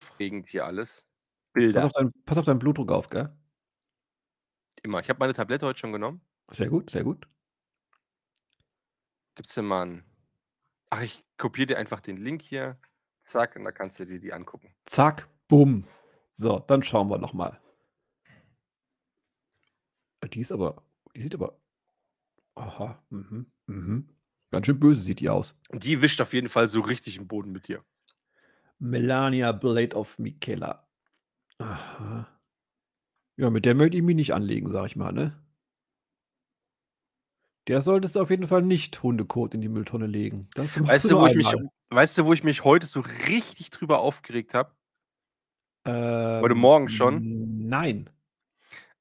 aufregend 0.02 0.48
hier 0.48 0.66
alles. 0.66 1.06
Pass 1.52 1.62
Bilder. 1.62 1.84
auf, 1.86 1.92
dein, 1.92 2.12
pass 2.24 2.38
auf 2.38 2.44
deinen 2.44 2.58
Blutdruck 2.60 2.90
auf, 2.92 3.08
gell? 3.08 3.36
Immer. 4.82 5.00
Ich 5.00 5.08
habe 5.08 5.18
meine 5.18 5.32
Tablette 5.34 5.66
heute 5.66 5.78
schon 5.78 5.92
genommen. 5.92 6.20
Sehr 6.50 6.68
gut, 6.68 6.90
sehr 6.90 7.04
gut. 7.04 7.26
Gibt's 9.34 9.54
denn 9.54 9.66
mal 9.66 9.82
einen. 9.82 10.04
Ach, 10.90 11.02
ich 11.02 11.24
kopiere 11.38 11.68
dir 11.68 11.78
einfach 11.78 12.00
den 12.00 12.16
Link 12.16 12.42
hier. 12.42 12.78
Zack, 13.20 13.56
und 13.56 13.64
da 13.64 13.72
kannst 13.72 13.98
du 14.00 14.06
dir 14.06 14.18
die 14.18 14.32
angucken. 14.32 14.74
Zack, 14.84 15.28
bumm. 15.46 15.86
So, 16.32 16.58
dann 16.58 16.82
schauen 16.82 17.08
wir 17.08 17.18
noch 17.18 17.32
mal. 17.32 17.60
Die 20.32 20.40
ist 20.40 20.52
aber, 20.52 20.82
die 21.14 21.22
sieht 21.22 21.34
aber, 21.34 21.58
aha, 22.54 23.02
mhm, 23.10 23.46
mhm. 23.66 24.08
Ganz 24.50 24.66
schön 24.66 24.80
böse 24.80 25.00
sieht 25.00 25.20
die 25.20 25.28
aus. 25.28 25.54
Die 25.72 26.02
wischt 26.02 26.20
auf 26.20 26.32
jeden 26.32 26.48
Fall 26.48 26.66
so 26.66 26.80
richtig 26.80 27.18
im 27.18 27.28
Boden 27.28 27.52
mit 27.52 27.68
dir. 27.68 27.84
Melania 28.78 29.52
Blade 29.52 29.94
of 29.96 30.18
Michaela. 30.18 30.88
Aha. 31.58 32.26
Ja, 33.36 33.50
mit 33.50 33.64
der 33.64 33.74
möchte 33.74 33.96
ich 33.96 34.02
mich 34.02 34.16
nicht 34.16 34.34
anlegen, 34.34 34.72
sag 34.72 34.86
ich 34.86 34.96
mal, 34.96 35.12
ne? 35.12 35.40
Der 37.68 37.80
solltest 37.82 38.16
du 38.16 38.20
auf 38.20 38.30
jeden 38.30 38.46
Fall 38.46 38.62
nicht 38.62 39.02
Hundekot 39.02 39.54
in 39.54 39.60
die 39.60 39.68
Mülltonne 39.68 40.06
legen. 40.06 40.48
Das 40.54 40.82
Weißt 40.82 41.10
du, 41.10 41.18
wo 41.18 41.26
ich 41.26 41.34
mich, 41.34 41.54
weißt 41.90 42.18
du, 42.18 42.26
wo 42.26 42.32
ich 42.32 42.42
mich 42.42 42.64
heute 42.64 42.86
so 42.86 43.02
richtig 43.28 43.70
drüber 43.70 44.00
aufgeregt 44.00 44.54
habe? 44.54 44.72
Ähm, 45.84 46.58
Morgen 46.58 46.88
schon? 46.88 47.66
Nein. 47.68 48.10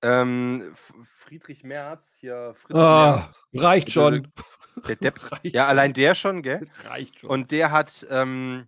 Ähm, 0.01 0.71
Friedrich 1.03 1.63
Merz, 1.63 2.15
hier 2.19 2.53
Fritz 2.55 2.77
Ah, 2.77 3.17
Merz, 3.17 3.43
reicht 3.53 3.91
schon. 3.91 4.31
der 4.87 4.95
Depp. 4.95 5.19
reicht 5.31 5.53
Ja, 5.53 5.67
allein 5.67 5.93
der 5.93 6.15
schon, 6.15 6.41
gell? 6.41 6.63
reicht 6.85 7.19
schon. 7.19 7.29
Und 7.29 7.51
der 7.51 7.71
hat, 7.71 8.07
ähm, 8.09 8.67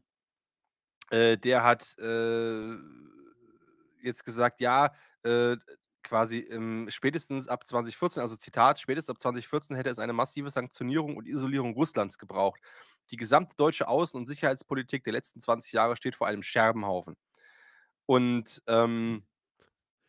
äh, 1.09 1.37
der 1.37 1.63
hat 1.63 1.95
äh, 1.99 2.75
jetzt 4.01 4.25
gesagt, 4.25 4.59
ja, 4.59 4.91
äh, 5.23 5.55
quasi 6.11 6.39
ähm, 6.39 6.87
spätestens 6.89 7.47
ab 7.47 7.65
2014, 7.65 8.21
also 8.21 8.35
Zitat, 8.35 8.79
spätestens 8.81 9.11
ab 9.15 9.21
2014 9.21 9.77
hätte 9.77 9.89
es 9.89 9.97
eine 9.97 10.11
massive 10.11 10.49
Sanktionierung 10.49 11.15
und 11.15 11.25
Isolierung 11.25 11.73
Russlands 11.73 12.17
gebraucht. 12.17 12.59
Die 13.11 13.15
gesamte 13.15 13.55
deutsche 13.55 13.87
Außen- 13.87 14.17
und 14.17 14.27
Sicherheitspolitik 14.27 15.05
der 15.05 15.13
letzten 15.13 15.39
20 15.39 15.71
Jahre 15.71 15.95
steht 15.95 16.15
vor 16.15 16.27
einem 16.27 16.43
Scherbenhaufen. 16.43 17.15
Und 18.05 18.61
ähm, 18.67 19.23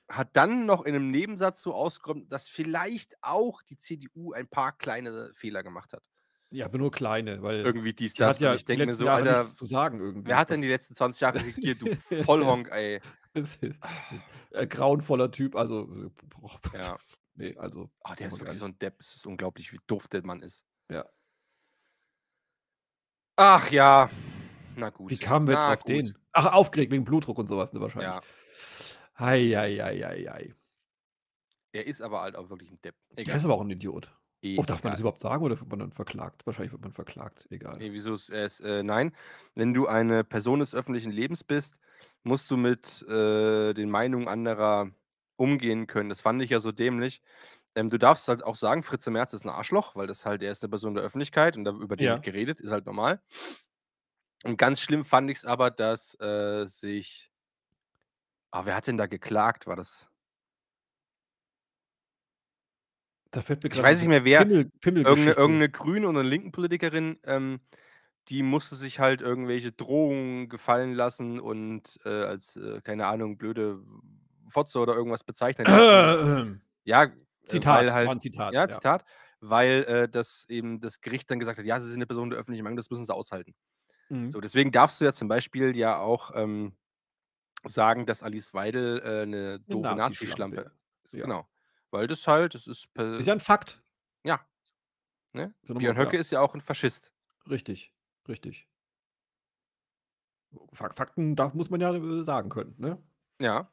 hat 0.09 0.31
dann 0.35 0.67
noch 0.67 0.85
in 0.85 0.95
einem 0.95 1.11
Nebensatz 1.11 1.63
so 1.63 1.75
ausgeräumt, 1.75 2.33
dass 2.33 2.49
vielleicht 2.49 3.17
auch 3.23 3.63
die 3.63 3.77
CDU 3.79 4.33
ein 4.33 4.49
paar 4.49 4.73
kleine 4.77 5.33
Fehler 5.35 5.63
gemacht 5.63 5.93
hat. 5.95 6.03
ja, 6.51 6.67
aber 6.67 6.79
nur 6.79 6.91
kleine, 6.91 7.43
weil 7.43 7.65
Irgendwie 7.65 7.95
dies, 7.95 8.15
die 8.15 8.19
das. 8.19 8.39
ja 8.41 8.55
ich 8.55 8.65
denke 8.65 8.85
mir 8.85 8.95
so, 8.95 9.07
Jahre 9.07 9.23
Alter, 9.29 9.57
zu 9.57 9.65
sagen 9.67 10.01
irgendwie. 10.01 10.29
wer 10.29 10.37
hat 10.37 10.51
denn 10.51 10.61
die 10.63 10.69
letzten 10.69 10.95
20 10.95 11.21
Jahre 11.21 11.41
regiert, 11.45 11.81
du 11.83 11.87
Vollhonk, 12.25 12.69
ey? 12.71 13.01
grauenvoller 14.69 15.31
Typ, 15.31 15.57
also 15.57 15.83
äh, 15.83 16.11
boah, 16.29 16.61
Ja. 16.75 16.99
nee, 17.35 17.57
also 17.57 17.91
Oh, 18.05 18.15
der 18.19 18.27
ist 18.27 18.39
wirklich 18.41 18.59
so 18.59 18.67
ein 18.67 18.79
Depp. 18.79 18.97
Es 19.01 19.15
ist 19.15 19.27
unglaublich, 19.27 19.73
wie 19.73 19.79
doof 19.87 20.09
der 20.09 20.25
Mann 20.25 20.43
ist. 20.43 20.65
Ja. 20.91 21.07
Ach 23.37 23.71
ja. 23.71 24.11
Na 24.77 24.91
gut. 24.91 25.11
Wie 25.11 25.19
kamen 25.19 25.47
wir 25.47 25.55
jetzt 25.55 25.63
Na 25.63 25.75
auf 25.75 25.81
gut. 25.81 25.89
den? 25.89 26.19
Ach, 26.33 26.53
aufgeregt 26.53 26.93
wegen 26.93 27.05
Blutdruck 27.05 27.39
und 27.39 27.49
sowas, 27.49 27.73
ne, 27.73 27.81
wahrscheinlich. 27.81 28.11
Ja. 28.11 28.21
Hei, 29.19 29.41
hei, 29.55 29.77
hei, 29.77 29.99
hei, 30.01 30.25
hei. 30.31 30.55
Er 31.73 31.87
ist 31.87 32.03
aber 32.03 32.21
halt 32.21 32.37
auch 32.37 32.51
wirklich 32.51 32.71
ein 32.71 32.81
Depp. 32.83 32.95
Egal. 33.17 33.37
ist 33.37 33.45
aber 33.45 33.55
auch 33.55 33.61
ein 33.63 33.71
Idiot. 33.71 34.15
Eh, 34.43 34.59
Oh, 34.59 34.65
darf 34.65 34.83
man 34.85 34.91
egal. 34.91 34.93
das 34.93 35.01
überhaupt 35.01 35.21
sagen 35.21 35.45
oder 35.45 35.59
wird 35.61 35.71
man 35.71 35.79
dann 35.79 35.93
verklagt? 35.93 36.47
Wahrscheinlich 36.47 36.73
wird 36.73 36.83
man 36.83 36.93
verklagt, 36.93 37.47
egal. 37.51 37.81
Nee, 37.81 37.93
wieso 37.93 38.15
ist 38.15 38.29
ist, 38.29 38.61
äh, 38.61 38.83
nein. 38.83 39.15
Wenn 39.55 39.73
du 39.75 39.87
eine 39.87 40.25
Person 40.25 40.61
des 40.61 40.75
öffentlichen 40.75 41.11
Lebens 41.11 41.43
bist, 41.43 41.79
musst 42.23 42.51
du 42.51 42.57
mit 42.57 43.03
äh, 43.09 43.73
den 43.75 43.91
Meinungen 43.91 44.29
anderer 44.29 44.91
umgehen 45.37 45.87
können. 45.87 46.09
Das 46.11 46.21
fand 46.21 46.43
ich 46.43 46.51
ja 46.51 46.61
so 46.61 46.71
dämlich. 46.71 47.23
Ähm, 47.75 47.89
du 47.89 47.99
darfst 47.99 48.29
halt 48.29 48.45
auch 48.45 48.57
sagen, 48.57 48.83
Fritze 48.83 49.11
Merz 49.11 49.33
ist 49.33 49.45
ein 49.45 49.51
Arschloch, 49.51 49.97
weil 49.97 50.07
das 50.07 50.27
halt, 50.27 50.43
er 50.43 50.53
ist 50.53 50.63
eine 50.63 50.71
Person 50.71 50.95
der 50.95 51.05
Öffentlichkeit 51.05 51.57
und 51.57 51.65
da, 51.65 51.73
über 51.73 51.97
den 51.97 52.21
Ja. 52.21 52.23
geredet, 52.23 52.61
ist 52.61 52.71
halt 52.71 52.87
normal. 52.87 53.23
Und 54.45 54.57
ganz 54.57 54.81
schlimm 54.81 55.05
fand 55.05 55.31
ich 55.31 55.39
es 55.39 55.45
aber, 55.45 55.71
dass 55.71 56.19
äh, 56.21 56.65
sich. 56.67 57.31
Ah, 58.51 58.65
wer 58.67 58.75
hat 58.77 58.87
denn 58.87 58.97
da 58.99 59.07
geklagt? 59.07 59.67
War 59.67 59.77
das? 59.77 60.11
Da 63.33 63.41
fällt 63.41 63.65
mir 63.65 63.71
Ich 63.71 63.83
weiß 63.83 63.99
nicht 63.99 64.09
mehr, 64.09 64.25
wer. 64.25 64.45
Pimmel, 64.45 64.71
Pimmel 64.81 65.03
Irgendeine, 65.05 65.37
irgendeine 65.37 65.71
grüne 65.71 66.09
oder 66.09 66.23
linken 66.23 66.53
Politikerin, 66.53 67.19
ähm, 67.25 67.61
die 68.29 68.43
musste 68.43 68.77
sich 68.77 69.01
halt 69.01 69.21
irgendwelche 69.21 69.73
Drohungen 69.73 70.49
gefallen 70.49 70.93
lassen 70.93 71.41
und 71.41 71.99
äh, 72.05 72.11
als, 72.11 72.57
äh, 72.57 72.81
keine 72.83 73.07
Ahnung, 73.07 73.39
blöde 73.39 73.83
Fotze 74.49 74.79
oder 74.79 74.95
irgendwas 74.95 75.25
bezeichnen. 75.25 75.67
ja, 76.85 77.05
äh, 77.05 77.11
Zitat, 77.47 77.79
weil 77.79 77.87
war 77.89 77.95
halt, 77.95 78.21
Zitat. 78.21 78.53
ja, 78.53 78.69
Zitat, 78.69 79.05
weil 79.41 79.85
äh, 79.85 80.09
das 80.09 80.45
eben 80.49 80.81
das 80.81 81.01
Gericht 81.01 81.31
dann 81.31 81.41
gesagt 81.41 81.59
hat, 81.59 81.65
ja, 81.65 81.81
sie 81.81 81.89
sind 81.89 81.99
eine 81.99 82.07
Person 82.07 82.31
der 82.31 82.39
öffentlichen 82.39 82.65
Meinung, 82.65 82.77
das 82.77 82.91
müssen 82.91 83.07
sie 83.07 83.15
aushalten. 83.15 83.55
Mhm. 84.11 84.31
So, 84.31 84.41
deswegen 84.41 84.71
darfst 84.73 85.01
du 85.01 85.07
ja 85.07 85.13
zum 85.15 85.29
Beispiel 85.29 85.77
ja 85.77 85.99
auch 85.99 86.33
ähm, 86.35 86.77
sagen, 87.65 88.05
dass 88.05 88.23
Alice 88.23 88.53
Weidel 88.53 89.01
äh, 89.01 89.23
eine 89.23 89.61
doofe 89.61 89.95
Nazi-Schlampe. 89.97 90.57
Nazi-Schlampe 90.57 90.73
ist. 91.05 91.15
Ja. 91.15 91.23
Genau. 91.23 91.47
Weil 91.93 92.07
das 92.07 92.27
halt, 92.27 92.55
das 92.55 92.67
ist, 92.67 92.89
Ist 92.97 93.27
ja 93.27 93.35
ein 93.35 93.41
Fakt. 93.41 93.81
ja. 94.25 94.41
Ne? 95.35 95.55
So 95.63 95.73
Björn 95.75 95.97
Höcke 95.97 96.17
ist 96.19 96.31
ja 96.31 96.41
auch 96.41 96.55
ein 96.55 96.61
Faschist. 96.61 97.11
Richtig, 97.49 97.93
richtig. 98.29 98.69
Fak- 100.75 100.95
Fakten 100.95 101.37
darf, 101.37 101.55
muss 101.55 101.71
man 101.71 101.81
ja 101.81 101.95
äh, 101.95 102.23
sagen 102.23 102.51
können, 102.51 102.75
ne? 102.79 103.03
Ja. 103.41 103.73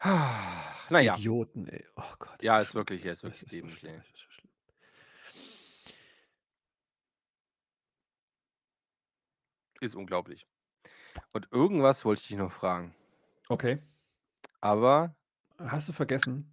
Naja, 0.90 1.16
Idioten, 1.16 1.66
ey. 1.68 1.84
Oh 1.96 2.02
Gott. 2.18 2.42
ja, 2.42 2.60
ist 2.60 2.74
wirklich, 2.74 3.04
ist 3.04 3.22
wirklich 3.22 3.42
ist 3.42 3.50
so 3.50 3.56
dämlich, 3.56 3.78
schlimm, 3.78 3.92
ey. 3.94 3.98
das 3.98 4.08
ist 4.08 4.18
so 4.18 4.30
schlimm. 4.30 4.50
Ist 9.80 9.94
unglaublich. 9.94 10.46
Und 11.32 11.48
irgendwas 11.52 12.04
wollte 12.04 12.20
ich 12.22 12.28
dich 12.28 12.36
noch 12.36 12.52
fragen. 12.52 12.94
Okay. 13.48 13.78
Aber 14.60 15.14
Hast 15.58 15.88
du 15.88 15.92
vergessen? 15.92 16.50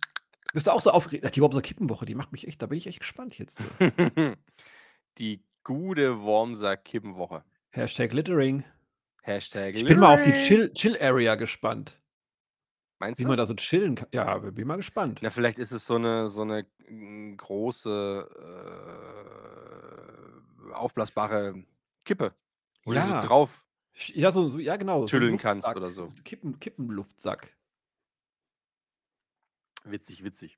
Bist 0.53 0.68
du 0.68 0.72
auch 0.72 0.82
so 0.82 0.91
aufgeregt? 0.91 1.36
Die 1.36 1.41
Wormser 1.41 1.61
Kippenwoche, 1.61 2.05
die 2.05 2.16
macht 2.16 2.32
mich 2.32 2.47
echt, 2.47 2.61
da 2.61 2.68
bin 2.68 2.78
ich 2.78 2.88
echt 2.88 2.99
gespannt 2.99 3.38
jetzt. 3.38 3.59
Die 5.18 5.43
gute 5.64 6.22
Wormser 6.22 6.78
Kippenwoche. 6.78 7.43
Hashtag 7.72 8.14
Littering. 8.14 8.64
Hashtag 9.24 9.76
Ich 9.76 9.86
bin 9.86 9.99
mal 9.99 10.14
auf 10.14 10.22
die 10.22 10.30
Littering. 10.32 10.45
Chill, 10.47 10.74
Chill 10.74 10.97
Area 11.01 11.36
gespannd. 11.36 11.99
Meinst 12.99 13.20
Wie 13.20 13.24
du? 13.24 13.30
man 13.30 13.38
da 13.38 13.45
so 13.45 13.53
chillen 13.55 13.95
kann. 13.95 14.07
Ja, 14.14 14.38
bin 14.38 14.68
mal 14.68 14.78
gespannt. 14.78 15.20
Na, 15.22 15.30
vielleicht 15.30 15.59
ist 15.59 15.72
es 15.72 15.86
so 15.86 15.95
eine, 15.95 16.30
so 16.30 16.43
eine 16.43 16.66
mm, 16.88 17.36
große, 17.36 18.30
äh, 20.70 20.74
aufblasbare 20.74 21.64
Kippe, 22.05 22.34
wo 22.86 22.91
du 22.93 22.97
Ja. 22.97 23.22
so 23.22 23.28
drauf 23.28 23.66
Ja, 23.96 24.32
so, 24.32 24.50
so 24.50 24.60
ja 24.60 24.76
genau. 24.76 25.00
so 25.00 25.04
ein 25.04 25.08
tüddeln 25.08 25.38
kannst 25.38 25.68
oder 25.68 25.91
so. 25.91 26.10
Kippen, 26.24 26.60
Kippenluftsack. 26.60 27.56
Witzig, 29.84 30.24
witzig. 30.24 30.58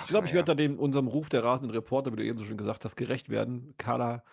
Ich 0.00 0.06
glaube, 0.06 0.26
ich 0.26 0.32
werde 0.32 0.46
da 0.46 0.54
dem 0.54 0.78
unserem 0.78 1.08
Ruf 1.08 1.28
der 1.28 1.44
rasenden 1.44 1.74
Reporter, 1.74 2.12
wie 2.12 2.16
du 2.16 2.24
eben 2.24 2.38
so 2.38 2.44
schön 2.44 2.56
gesagt 2.56 2.84
hast, 2.84 2.96
gerecht 2.96 3.28
werden. 3.28 3.74
Carla 3.76 4.24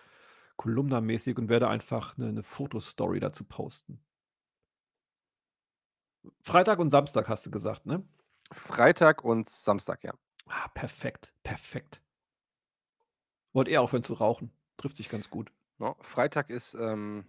Kolumna-mäßig 0.56 1.36
und 1.38 1.48
werde 1.48 1.68
einfach 1.68 2.16
eine, 2.16 2.28
eine 2.28 2.42
Fotostory 2.42 3.20
dazu 3.20 3.44
posten. 3.44 4.02
Freitag 6.40 6.78
und 6.78 6.90
Samstag 6.90 7.28
hast 7.28 7.44
du 7.46 7.50
gesagt, 7.50 7.86
ne? 7.86 8.06
Freitag 8.50 9.24
und 9.24 9.48
Samstag, 9.48 10.04
ja. 10.04 10.14
Ah, 10.46 10.68
perfekt, 10.68 11.32
perfekt. 11.42 12.00
Wollt 13.52 13.68
ihr 13.68 13.82
aufhören 13.82 14.02
zu 14.02 14.14
rauchen? 14.14 14.52
Trifft 14.76 14.96
sich 14.96 15.08
ganz 15.08 15.30
gut. 15.30 15.52
No, 15.82 15.96
Freitag 16.00 16.48
ist 16.48 16.74
ähm, 16.74 17.24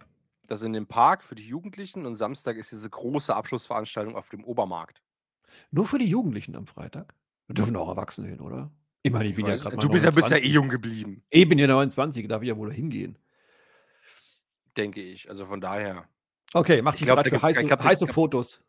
das 0.46 0.62
in 0.62 0.72
dem 0.72 0.86
Park 0.86 1.24
für 1.24 1.34
die 1.34 1.44
Jugendlichen 1.44 2.06
und 2.06 2.14
Samstag 2.14 2.56
ist 2.56 2.70
diese 2.70 2.88
große 2.88 3.34
Abschlussveranstaltung 3.34 4.14
auf 4.14 4.28
dem 4.28 4.44
Obermarkt. 4.44 5.02
Nur 5.72 5.86
für 5.86 5.98
die 5.98 6.06
Jugendlichen 6.06 6.54
am 6.54 6.68
Freitag? 6.68 7.14
Da 7.48 7.54
dürfen 7.54 7.74
auch 7.74 7.88
Erwachsene 7.88 8.28
hin, 8.28 8.40
oder? 8.40 8.70
Ich 9.02 9.10
meine, 9.10 9.24
ich 9.24 9.30
Ich 9.32 9.36
bin 9.38 9.46
ja 9.46 9.54
weiß, 9.54 9.62
gerade 9.62 9.74
mal 9.76 9.82
du 9.82 9.88
bist 9.88 10.04
ja, 10.04 10.12
bist 10.12 10.30
ja 10.30 10.36
eh 10.36 10.40
29. 10.42 10.54
jung 10.54 10.68
geblieben, 10.68 11.24
Ich 11.30 11.48
bin 11.48 11.58
ja 11.58 11.66
29, 11.66 12.28
darf 12.28 12.42
ich 12.42 12.48
ja 12.48 12.56
wohl 12.56 12.72
hingehen. 12.72 13.18
denke 14.76 15.00
ich. 15.02 15.28
Also 15.28 15.46
von 15.46 15.60
daher. 15.60 16.08
Okay, 16.52 16.80
mach 16.80 16.94
Ich 16.94 17.00
dich 17.00 17.08
bereit 17.08 17.26
für 17.28 17.42
heiße, 17.42 17.64
glaub, 17.64 17.82
heiße 17.82 18.06
Fotos. 18.06 18.62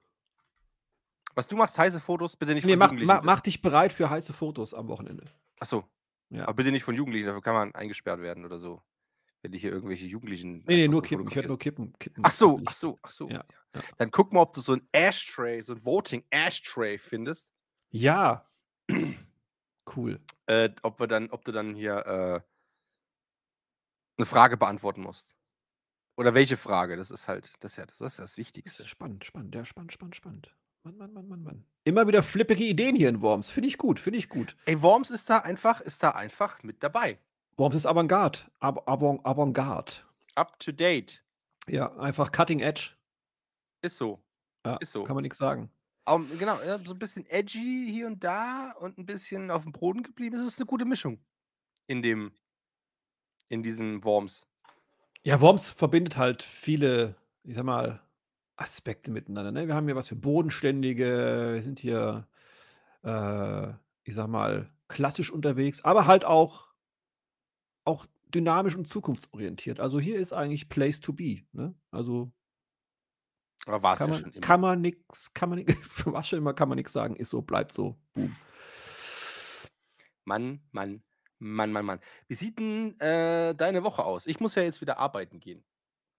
was 1.36 1.48
du 1.48 1.58
machst, 1.58 1.78
heiße 1.78 2.00
Fotos, 2.00 2.36
bitte 2.36 2.56
nicht 2.56 2.66
Nee, 2.66 2.72
von 2.72 2.80
mach, 2.80 2.88
Jugendlichen. 2.88 3.08
mach, 3.18 3.24
mach 3.24 3.42
dich 3.42 3.62
bereit 3.62 3.94
für 3.94 4.10
heiße 4.10 4.34
Fotos 4.34 4.74
am 4.74 4.88
Wochenende. 4.88 5.26
Achso, 5.60 5.88
Ja. 6.32 6.46
aber 6.46 6.56
bitte 6.56 6.72
nicht 6.72 6.84
von 6.84 6.96
Jugendlichen, 6.96 7.28
dafür 7.28 7.44
kann 7.44 7.54
man 7.54 7.76
eingesperrt 7.76 8.20
werden 8.22 8.46
oder 8.46 8.58
so. 8.60 8.82
Wenn 9.46 9.52
du 9.52 9.58
hier 9.60 9.72
irgendwelche 9.72 10.08
Jugendlichen 10.08 10.64
Nee, 10.66 10.76
nee, 10.76 10.88
nur 10.88 11.04
Kippen. 11.04 11.28
Ich 11.28 11.36
hätte 11.36 11.50
nur. 11.50 11.60
Kippen. 11.60 11.94
Kippen 12.00 12.24
Ach 12.26 12.32
so, 12.32 12.60
ach 12.66 12.74
so, 12.74 12.98
ach 13.04 13.10
so. 13.10 13.30
Ja, 13.30 13.46
ja. 13.76 13.82
Dann 14.00 14.10
guck 14.10 14.34
mal, 14.34 14.42
ob 14.42 14.54
du 14.54 14.62
so 14.62 14.74
ein 14.74 14.88
Ashtray, 14.92 15.62
so 15.62 15.74
ein 15.74 15.86
Voting 15.86 16.24
Ashtray 16.32 16.98
findest. 16.98 17.54
Ja. 17.92 18.50
Cool. 19.96 20.20
Äh, 20.48 20.72
ob 20.82 21.00
wir 21.00 21.06
dann, 21.06 21.30
ob 21.30 21.46
du 21.46 21.52
dann 21.52 21.76
hier 21.76 21.98
äh, 22.08 22.42
eine 24.18 24.26
Frage 24.26 24.58
beantworten 24.58 25.02
musst. 25.02 25.36
Oder 26.18 26.34
welche 26.34 26.58
Frage? 26.58 26.98
Das 26.98 27.12
ist 27.12 27.28
halt, 27.28 27.54
das 27.60 27.74
ist 27.74 27.78
ja 27.78 27.86
das, 27.86 28.02
ist 28.02 28.02
das 28.02 28.16
Das 28.16 28.38
Wichtigste. 28.38 28.82
ist 28.82 28.90
spannend, 28.90 29.26
spannend, 29.26 29.54
ja, 29.54 29.64
spannend, 29.64 29.94
spannend, 29.94 30.16
spannend. 30.16 30.56
Mann, 30.84 30.98
Mann, 30.98 31.14
Mann, 31.14 31.28
Mann, 31.28 31.44
Mann. 31.44 31.66
Immer 31.84 32.08
wieder 32.08 32.24
flippige 32.24 32.64
Ideen 32.64 32.96
hier 32.96 33.10
in 33.10 33.22
Worms. 33.22 33.50
Finde 33.50 33.68
ich 33.70 33.78
gut, 33.78 34.00
finde 34.00 34.18
ich 34.18 34.28
gut. 34.28 34.56
Ey, 34.66 34.82
Worms 34.82 35.12
ist 35.12 35.30
da 35.30 35.38
einfach, 35.38 35.82
ist 35.82 36.02
da 36.02 36.10
einfach 36.10 36.64
mit 36.64 36.82
dabei. 36.82 37.20
Worms 37.58 37.76
ist 37.76 37.86
Avantgarde. 37.86 38.40
Ab 38.60 38.84
Avant 38.88 39.26
Avantgarde. 39.26 39.94
Up 40.36 40.60
to 40.60 40.72
date. 40.72 41.24
Ja, 41.68 41.96
einfach 41.98 42.32
Cutting 42.32 42.60
Edge. 42.60 42.92
Ist 43.82 43.98
so. 43.98 44.22
Ja, 44.66 44.78
Ist 44.78 44.92
so. 44.92 45.04
kann 45.04 45.16
man 45.16 45.24
nichts 45.24 45.38
sagen. 45.38 45.70
Um, 46.08 46.28
genau, 46.38 46.58
so 46.84 46.94
ein 46.94 47.00
bisschen 47.00 47.26
edgy 47.28 47.88
hier 47.92 48.06
und 48.06 48.24
da 48.24 48.72
und 48.80 48.98
ein 48.98 49.06
bisschen 49.06 49.50
auf 49.50 49.64
dem 49.64 49.72
Boden 49.72 50.04
geblieben. 50.04 50.36
Es 50.36 50.42
ist 50.44 50.60
eine 50.60 50.68
gute 50.68 50.86
Mischung 50.86 51.20
in 51.88 52.04
dem, 52.04 52.32
in 53.50 53.64
diesem 53.64 54.04
Worms. 54.04 54.48
Ja, 55.24 55.42
Worms 55.42 55.70
verbindet 55.70 56.18
halt 56.18 56.44
viele, 56.44 57.16
ich 57.44 57.56
sag 57.56 57.64
mal, 57.64 58.02
Aspekte 58.56 59.12
miteinander. 59.12 59.52
Ne? 59.52 59.68
Wir 59.68 59.74
haben 59.74 59.88
hier 59.88 59.96
was 59.96 60.08
für 60.08 60.16
Bodenständige, 60.16 61.54
wir 61.56 61.64
sind 61.64 61.80
hier, 61.80 62.28
äh, 63.04 63.70
ich 64.04 64.14
sag 64.14 64.28
mal, 64.28 64.72
klassisch 64.88 65.32
unterwegs, 65.32 65.84
aber 65.84 66.06
halt 66.06 66.24
auch, 66.26 66.68
auch 67.86 68.06
dynamisch 68.34 68.76
und 68.76 68.88
zukunftsorientiert. 68.88 69.80
Also 69.80 70.00
hier 70.00 70.18
ist 70.18 70.34
eigentlich 70.34 70.70
Place 70.70 71.00
to 71.00 71.14
be. 71.14 71.44
Ne? 71.54 71.74
Also 71.92 72.32
Aber 73.66 73.82
war 73.84 73.94
es 73.94 74.00
kann 74.00 74.08
ja 74.10 74.14
man, 74.14 74.22
schon 74.22 74.32
immer. 74.34 74.42
kann 74.42 74.62
man 74.62 74.82
nix, 74.82 75.34
kann 75.34 75.50
man 75.50 75.60
nix, 75.60 75.74
war 76.06 76.24
schon 76.24 76.40
immer, 76.40 76.54
kann 76.54 76.70
man 76.70 76.76
nichts 76.78 76.94
sagen, 76.94 77.16
ist 77.16 77.30
so, 77.30 77.42
bleibt 77.42 77.72
so. 77.72 77.98
Boom. 78.14 78.36
Mann, 80.26 80.62
Mann, 80.72 81.04
Mann, 81.40 81.72
Mann, 81.72 81.86
Mann. 81.86 82.00
Wie 82.28 82.34
sieht 82.34 82.58
denn 82.60 83.00
äh, 83.00 83.54
deine 83.56 83.84
Woche 83.84 84.04
aus? 84.04 84.26
Ich 84.26 84.40
muss 84.40 84.56
ja 84.56 84.64
jetzt 84.64 84.82
wieder 84.82 84.98
arbeiten 84.98 85.40
gehen. 85.40 85.64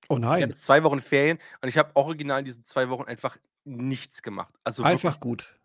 Oh 0.08 0.18
Ich 0.18 0.24
habe 0.24 0.40
nein, 0.40 0.56
zwei 0.56 0.84
Wochen 0.84 1.00
Ferien 1.00 1.38
und 1.60 1.68
ich 1.68 1.76
habe 1.76 1.90
original 1.96 2.38
in 2.38 2.44
diesen 2.44 2.64
zwei 2.64 2.88
Wochen 2.88 3.04
einfach 3.04 3.36
nichts 3.64 4.22
gemacht. 4.22 4.54
Also 4.62 4.84
einfach 4.84 5.18
gut. 5.18 5.58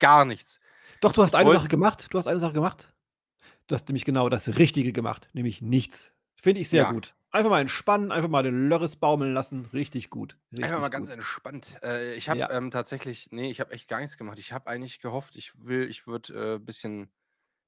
gar 0.00 0.24
nichts. 0.24 0.58
Doch, 1.00 1.12
du 1.12 1.22
hast 1.22 1.34
eine 1.36 1.52
Sache 1.52 1.68
gemacht. 1.68 2.08
Du 2.10 2.18
hast 2.18 2.26
eine 2.26 2.40
Sache 2.40 2.52
gemacht. 2.54 2.92
Du 3.66 3.74
hast 3.74 3.88
nämlich 3.88 4.04
genau 4.04 4.28
das 4.28 4.58
Richtige 4.58 4.92
gemacht, 4.92 5.28
nämlich 5.32 5.62
nichts. 5.62 6.12
Finde 6.40 6.60
ich 6.60 6.68
sehr 6.68 6.84
ja, 6.84 6.86
gut. 6.86 7.14
Einfach 7.30 7.50
mal 7.50 7.60
entspannen, 7.60 8.12
einfach 8.12 8.28
mal 8.28 8.42
den 8.42 8.68
Lörres 8.68 8.96
baumeln 8.96 9.32
lassen. 9.34 9.66
Richtig 9.66 10.10
gut. 10.10 10.38
einfach 10.60 10.80
mal 10.80 10.88
Richtig 10.88 10.90
ganz 10.90 11.08
gut. 11.08 11.14
entspannt. 11.14 11.78
Äh, 11.82 12.14
ich 12.14 12.28
habe 12.28 12.40
Ja. 12.40 12.48
ähm, 12.50 12.70
tatsächlich, 12.70 13.28
nee, 13.32 13.50
ich 13.50 13.60
habe 13.60 13.72
echt 13.72 13.88
gar 13.88 14.00
nichts 14.00 14.16
gemacht. 14.16 14.38
Ich 14.38 14.52
habe 14.52 14.68
eigentlich 14.68 15.00
gehofft, 15.00 15.36
ich 15.36 15.52
will, 15.58 15.88
ich 15.88 16.06
würde 16.06 16.56
ein 16.56 16.64
bisschen 16.64 17.12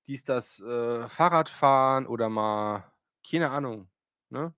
dies, 0.07 0.25
das 0.25 0.61
äh, 0.61 1.09
Fahrrad 1.09 1.49
fahren 1.51 2.07
oder 2.07 2.29
mal, 2.31 2.93
keine 3.29 3.51
Ahnung, 3.51 3.91
ne? 4.31 4.55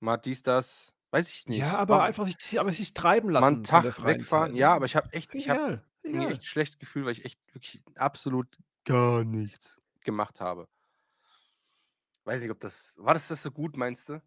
Mal 0.00 0.16
dies, 0.16 0.42
das, 0.42 0.94
weiß 1.10 1.28
ich 1.28 1.46
Ja, 1.46 1.76
nicht. 1.76 1.78
aber 1.78 2.02
Mal, 2.02 2.02
einfach 2.02 2.26
sich, 2.26 2.60
aber 2.60 2.72
sich 2.72 2.94
treiben 2.94 3.30
mal 3.36 3.48
einen 3.48 3.56
lassen 3.56 3.66
von 3.66 3.82
der 3.82 3.94
Tag 3.94 4.06
wegfahren. 4.06 4.54
Zeit. 4.54 4.54
Ja, 4.54 4.74
Ne? 4.74 4.74
aber 4.74 4.86
ich 4.86 4.96
habe 4.96 5.12
echt, 5.12 5.34
ich 5.34 5.48
habe 5.48 5.60
echt 6.30 6.42
ein 6.42 6.46
schlechtes 6.46 6.78
Gefühl, 6.78 7.04
weil 7.04 7.12
ich 7.12 7.24
echt 7.24 7.40
wirklich 7.54 7.82
absolut 7.96 8.58
gar 8.84 9.24
nichts 9.24 9.77
gemacht 10.08 10.40
habe. 10.40 10.66
Weiß 12.24 12.40
nicht, 12.42 12.50
ob 12.50 12.60
das, 12.60 12.96
war 12.98 13.14
das 13.14 13.28
das 13.28 13.42
so 13.42 13.50
gut, 13.50 13.76
meinst 13.76 14.08
du? 14.08 14.22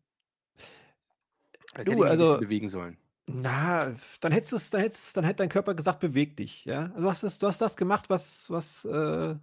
Vielleicht 1.74 1.88
Du, 1.88 2.04
also, 2.04 2.38
bewegen 2.38 2.68
sollen. 2.68 2.98
na, 3.28 3.94
dann 4.20 4.32
hättest 4.32 4.52
du's, 4.54 4.70
dann 4.70 4.82
hättest, 4.82 5.16
dann 5.18 5.24
hätte 5.24 5.38
dein 5.38 5.50
Körper 5.50 5.74
gesagt, 5.74 6.00
beweg 6.00 6.36
dich. 6.38 6.66
Ja, 6.66 6.90
du 6.90 7.10
hast 7.10 7.24
es, 7.24 7.40
du 7.40 7.48
hast 7.48 7.62
das 7.62 7.78
gemacht, 7.78 8.10
was, 8.10 8.50
was 8.50 8.86
äh, 8.86 9.36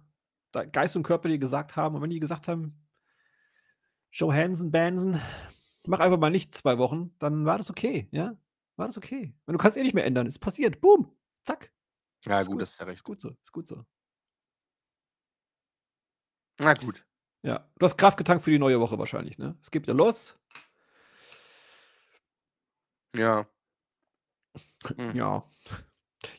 Geist 0.71 0.95
und 0.95 1.03
Körper 1.03 1.27
dir 1.29 1.39
gesagt 1.39 1.75
haben. 1.75 1.95
Und 1.95 2.01
wenn 2.01 2.09
die 2.09 2.19
gesagt 2.19 2.47
haben, 2.47 2.85
Johansen, 4.11 4.71
Bansen, 4.71 5.19
mach 5.85 5.99
einfach 5.99 6.17
mal 6.19 6.29
nichts 6.31 6.57
zwei 6.59 6.77
Wochen, 6.77 7.15
dann 7.19 7.45
war 7.45 7.57
das 7.57 7.69
okay, 7.69 8.07
ja? 8.11 8.35
War 8.75 8.87
das 8.87 8.97
okay. 8.97 9.33
Und 9.45 9.53
du 9.53 9.57
kannst 9.57 9.77
eh 9.77 9.83
nicht 9.83 9.93
mehr 9.93 10.05
ändern. 10.05 10.25
Ist 10.27 10.39
passiert. 10.39 10.79
Boom. 10.81 11.15
Zack. 11.43 11.71
Ja, 12.25 12.39
Ist 12.41 12.47
gut, 12.47 12.61
das 12.61 12.71
ist 12.71 12.79
ja 12.79 12.85
Ist 12.85 12.91
recht. 12.91 13.03
gut 13.03 13.19
so. 13.19 13.29
Ist 13.41 13.51
gut 13.51 13.67
so. 13.67 13.85
Na 16.59 16.73
gut. 16.73 17.05
Ja. 17.41 17.65
Du 17.77 17.85
hast 17.85 17.97
Kraft 17.97 18.17
getankt 18.17 18.43
für 18.43 18.51
die 18.51 18.59
neue 18.59 18.79
Woche 18.79 18.99
wahrscheinlich, 18.99 19.37
ne? 19.37 19.57
Es 19.61 19.71
geht 19.71 19.87
ja 19.87 19.93
los. 19.93 20.37
Ja. 23.15 23.45
Hm. 24.97 25.15
Ja. 25.15 25.43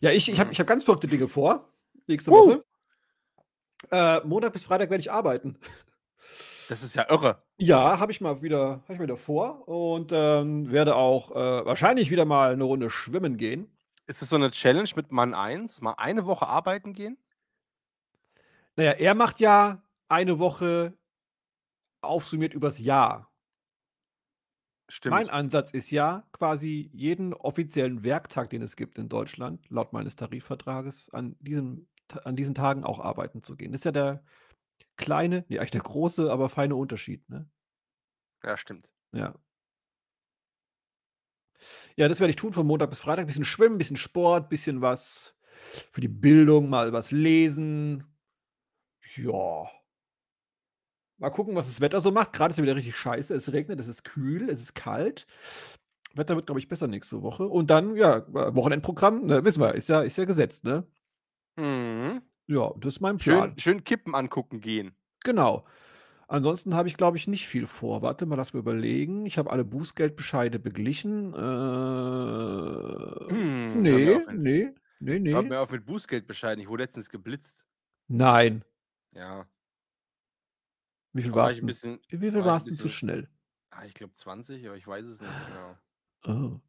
Ja, 0.00 0.10
ich, 0.10 0.28
ich 0.28 0.38
habe 0.40 0.48
Hm. 0.48 0.52
ich 0.52 0.60
hab 0.60 0.66
ganz 0.66 0.82
verrückte 0.84 1.06
Dinge 1.08 1.28
vor. 1.28 1.72
Nächste 2.06 2.30
Uh, 2.30 2.34
Woche. 2.34 2.64
Äh, 3.90 4.20
Montag 4.26 4.52
bis 4.52 4.64
Freitag 4.64 4.90
werde 4.90 5.00
ich 5.00 5.12
arbeiten. 5.12 5.58
das 6.68 6.82
ist 6.82 6.96
ja 6.96 7.08
irre. 7.10 7.42
Ja, 7.58 7.98
habe 7.98 8.12
ich 8.12 8.20
mal 8.20 8.42
wieder, 8.42 8.82
habe 8.82 8.92
ich 8.94 8.98
mal 8.98 9.04
wieder 9.04 9.16
vor 9.16 9.68
und 9.68 10.10
ähm, 10.12 10.70
werde 10.72 10.96
auch 10.96 11.30
äh, 11.30 11.64
wahrscheinlich 11.64 12.10
wieder 12.10 12.24
mal 12.24 12.52
eine 12.52 12.64
Runde 12.64 12.90
schwimmen 12.90 13.36
gehen. 13.36 13.70
Ist 14.06 14.22
das 14.22 14.28
so 14.30 14.36
eine 14.36 14.50
Challenge 14.50 14.90
mit 14.96 15.12
Mann 15.12 15.34
1? 15.34 15.80
Mal 15.82 15.94
eine 15.96 16.26
Woche 16.26 16.46
arbeiten 16.46 16.92
gehen? 16.94 17.16
Naja, 18.76 18.92
er 18.92 19.14
macht 19.14 19.38
ja 19.40 19.82
eine 20.10 20.38
Woche 20.38 20.96
aufsummiert 22.02 22.54
übers 22.54 22.78
Jahr. 22.78 23.30
Mein 25.04 25.26
Stimmt. 25.26 25.30
Ansatz 25.30 25.70
ist 25.70 25.90
ja 25.92 26.26
quasi 26.32 26.90
jeden 26.92 27.32
offiziellen 27.32 28.02
Werktag, 28.02 28.50
den 28.50 28.60
es 28.60 28.74
gibt 28.74 28.98
in 28.98 29.08
Deutschland, 29.08 29.64
laut 29.70 29.92
meines 29.92 30.16
Tarifvertrages, 30.16 31.10
an, 31.10 31.36
diesem, 31.38 31.86
an 32.24 32.34
diesen 32.34 32.56
Tagen 32.56 32.82
auch 32.82 32.98
arbeiten 32.98 33.44
zu 33.44 33.56
gehen. 33.56 33.70
Das 33.70 33.82
ist 33.82 33.84
ja 33.84 33.92
der 33.92 34.24
kleine, 34.96 35.44
nee, 35.48 35.58
eigentlich 35.58 35.70
der 35.70 35.82
große, 35.82 36.30
aber 36.30 36.48
feine 36.48 36.74
Unterschied. 36.74 37.28
Ne? 37.28 37.48
Ja, 38.42 38.56
stimmt. 38.56 38.92
Ja. 39.12 39.38
ja, 41.94 42.08
das 42.08 42.18
werde 42.18 42.30
ich 42.30 42.36
tun 42.36 42.52
von 42.52 42.66
Montag 42.66 42.90
bis 42.90 42.98
Freitag. 42.98 43.28
Bisschen 43.28 43.44
schwimmen, 43.44 43.78
bisschen 43.78 43.96
Sport, 43.96 44.48
bisschen 44.48 44.80
was 44.80 45.36
für 45.92 46.00
die 46.00 46.08
Bildung, 46.08 46.68
mal 46.68 46.92
was 46.92 47.12
lesen. 47.12 48.04
Ja. 49.14 49.70
Mal 51.20 51.30
gucken, 51.30 51.54
was 51.56 51.68
das 51.68 51.80
Wetter 51.82 52.00
so 52.00 52.10
macht. 52.12 52.32
Gerade 52.32 52.52
ist 52.52 52.58
ja 52.58 52.64
wieder 52.64 52.76
richtig 52.76 52.96
scheiße. 52.98 53.34
Es 53.34 53.52
regnet, 53.52 53.80
es 53.80 53.88
ist 53.88 54.04
kühl, 54.04 54.50
es 54.50 54.60
ist 54.62 54.74
kalt. 54.74 55.26
Wetter 56.14 56.36
wird, 56.36 56.46
glaube 56.46 56.60
ich, 56.60 56.68
besser 56.68 56.88
nächste 56.88 57.22
Woche. 57.22 57.46
Und 57.48 57.70
dann, 57.70 57.96
ja, 57.96 58.24
Wochenendprogramm, 58.32 59.26
ne, 59.26 59.44
wissen 59.44 59.60
wir, 59.62 59.74
ist 59.74 59.88
ja, 59.88 60.02
ist 60.02 60.18
ja 60.18 60.24
gesetzt, 60.26 60.64
ne? 60.64 60.86
Mhm. 61.56 62.22
Ja, 62.48 62.72
das 62.78 62.96
ist 62.96 63.00
mein 63.00 63.18
Schön, 63.18 63.34
Plan. 63.36 63.58
schön 63.58 63.84
Kippen 63.84 64.14
angucken 64.14 64.60
gehen. 64.60 64.96
Genau. 65.24 65.66
Ansonsten 66.28 66.74
habe 66.74 66.88
ich, 66.88 66.96
glaube 66.96 67.16
ich, 67.16 67.28
nicht 67.28 67.48
viel 67.48 67.66
vor. 67.66 68.02
Warte 68.02 68.26
mal, 68.26 68.36
lass 68.36 68.54
mir 68.54 68.60
überlegen. 68.60 69.26
Ich 69.26 69.38
habe 69.38 69.50
alle 69.50 69.64
Bußgeldbescheide 69.64 70.58
beglichen. 70.60 71.34
Äh, 71.34 71.38
Hm, 73.28 73.74
hör 73.74 73.76
nee, 73.76 74.04
mit, 74.08 74.28
nee, 74.32 74.74
nee, 75.00 75.32
hör 75.32 75.42
nee. 75.42 75.48
mir 75.48 75.60
auf 75.60 75.70
mit 75.70 75.86
Bußgeldbescheiden. 75.86 76.60
Ich 76.62 76.68
wurde 76.68 76.84
letztens 76.84 77.10
geblitzt. 77.10 77.64
Nein. 78.08 78.64
Ja. 79.12 79.46
Wie 81.12 81.22
viel 81.22 81.30
Da 81.32 81.36
war 81.36 81.44
war 81.44 81.50
ich 81.50 81.56
es 81.58 81.62
ein 81.62 81.66
denn? 81.66 81.66
bisschen, 81.66 82.00
Wie 82.08 82.18
viel 82.18 82.32
war 82.34 82.40
ich 82.40 82.46
war 82.46 82.52
ein 82.54 82.56
es 82.58 82.64
denn 82.64 82.76
zu 82.76 82.88
schnell? 82.88 83.28
ah, 83.70 83.84
ich 83.84 83.94
glaube 83.94 84.14
20, 84.14 84.66
aber 84.66 84.76
ich 84.76 84.86
weiß 84.86 85.04
es 85.06 85.20
nicht 85.20 85.32
genau. 85.46 85.76
Oh. 86.54 86.60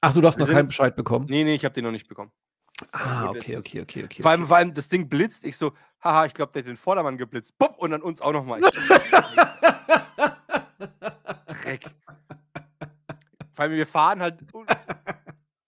Ach 0.00 0.12
du 0.14 0.22
hast 0.22 0.38
noch 0.38 0.48
keinen 0.48 0.68
Bescheid 0.68 0.94
bekommen? 0.96 1.26
nee, 1.28 1.44
nee, 1.44 1.54
ich 1.54 1.64
habe 1.64 1.72
den 1.74 1.84
noch 1.84 1.90
nicht 1.92 2.08
bekommen. 2.08 2.32
Ah, 2.92 3.30
okay, 3.30 3.56
okay, 3.56 3.80
okay, 3.82 4.04
okay, 4.04 4.20
vor 4.22 4.32
allem, 4.32 4.46
vor 4.46 4.56
allem 4.56 4.74
das 4.74 4.88
Ding 4.88 5.08
blitzt. 5.08 5.44
Ich 5.44 5.56
so, 5.56 5.72
haha, 6.02 6.26
ich 6.26 6.34
glaube, 6.34 6.52
der 6.52 6.62
hat 6.62 6.68
den 6.68 6.76
Vordermann 6.76 7.16
geblitzt. 7.16 7.56
Bupp, 7.56 7.78
und 7.78 7.92
dann 7.92 8.02
uns 8.02 8.20
auch 8.20 8.32
nochmal. 8.32 8.60
Dreck. 11.46 11.84
Vor 13.52 13.62
allem, 13.62 13.72
wir 13.72 13.86
fahren 13.86 14.20
halt 14.20 14.40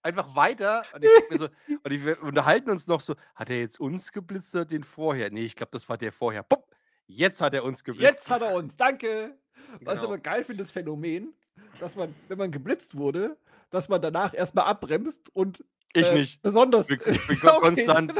einfach 0.03 0.35
weiter. 0.35 0.83
Und 0.93 1.03
ich 1.05 1.09
mir 1.29 1.37
so, 1.37 1.45
und 1.83 1.91
wir 2.05 2.21
unterhalten 2.21 2.69
uns 2.69 2.87
noch 2.87 2.99
so, 3.01 3.15
hat 3.35 3.49
er 3.49 3.59
jetzt 3.59 3.79
uns 3.79 4.11
geblitzt 4.11 4.53
oder 4.55 4.65
den 4.65 4.83
vorher? 4.83 5.29
Nee, 5.31 5.45
ich 5.45 5.55
glaube, 5.55 5.71
das 5.71 5.87
war 5.87 5.97
der 5.97 6.11
vorher. 6.11 6.43
Pupp, 6.43 6.66
jetzt 7.07 7.41
hat 7.41 7.53
er 7.53 7.63
uns 7.63 7.83
geblitzt. 7.83 8.09
Jetzt 8.11 8.29
hat 8.31 8.41
er 8.41 8.53
uns, 8.53 8.75
danke. 8.77 9.37
Was 9.81 9.95
ich 9.95 10.01
Genau. 10.01 10.03
aber 10.13 10.17
geil 10.19 10.43
finde, 10.43 10.63
das 10.63 10.71
Phänomen, 10.71 11.33
dass 11.79 11.95
man, 11.95 12.13
wenn 12.27 12.37
man 12.37 12.51
geblitzt 12.51 12.95
wurde, 12.95 13.37
dass 13.69 13.89
man 13.89 14.01
danach 14.01 14.33
erstmal 14.33 14.65
abbremst 14.65 15.29
und 15.35 15.63
Ich 15.93 16.09
äh, 16.09 16.13
nicht. 16.13 16.41
besonders 16.41 16.87
wir 16.87 16.99
Okay. 17.05 17.39
konstant, 17.59 18.13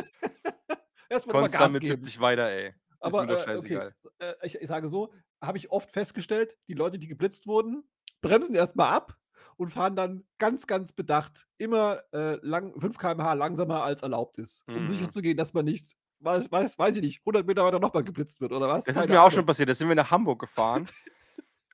erstmal 1.09 1.41
konstant 1.41 1.73
mit 1.73 1.81
geben. 1.83 2.01
70 2.01 2.19
weiter, 2.19 2.49
ey. 2.49 2.67
Ist 2.69 2.75
Aber 2.99 3.21
mir 3.21 3.27
doch 3.27 3.41
äh, 3.41 3.45
scheißegal. 3.45 3.95
okay, 4.03 4.25
äh, 4.25 4.33
ich, 4.47 4.55
ich 4.55 4.67
sage 4.67 4.89
so, 4.89 5.13
habe 5.41 5.57
ich 5.57 5.69
oft 5.71 5.91
festgestellt, 5.91 6.57
die 6.67 6.73
Leute, 6.73 6.97
die 6.97 7.07
geblitzt 7.07 7.45
wurden, 7.47 7.83
bremsen 8.21 8.55
erstmal 8.55 8.91
ab 8.93 9.15
und 9.55 9.69
fahren 9.69 9.95
dann 9.95 10.25
ganz, 10.39 10.67
ganz 10.67 10.93
bedacht 10.93 11.47
immer 11.57 12.01
äh, 12.13 12.35
lang, 12.41 12.79
5 12.79 12.97
km/h 12.97 13.33
langsamer 13.33 13.83
als 13.83 14.01
erlaubt 14.01 14.37
ist, 14.39 14.63
um 14.67 14.83
Mhm. 14.83 14.87
sicher 14.87 15.09
zu 15.09 15.21
gehen, 15.21 15.37
dass 15.37 15.53
man 15.53 15.65
nicht, 15.65 15.95
weiß, 16.19 16.51
weiß, 16.51 16.77
weiß 16.77 16.95
ich 16.97 17.01
nicht, 17.01 17.19
100 17.21 17.45
Meter 17.45 17.63
weiter 17.63 17.79
nochmal 17.79 18.03
geblitzt 18.03 18.41
wird 18.41 18.51
oder 18.51 18.67
was? 18.67 18.85
Das 18.85 18.95
ist 18.95 19.01
Keine 19.03 19.13
mir 19.13 19.21
auch 19.23 19.31
schon 19.31 19.45
passiert. 19.45 19.69
Da 19.69 19.75
sind 19.75 19.87
wir 19.87 19.95
nach 19.95 20.11
Hamburg 20.11 20.39
gefahren. 20.39 20.87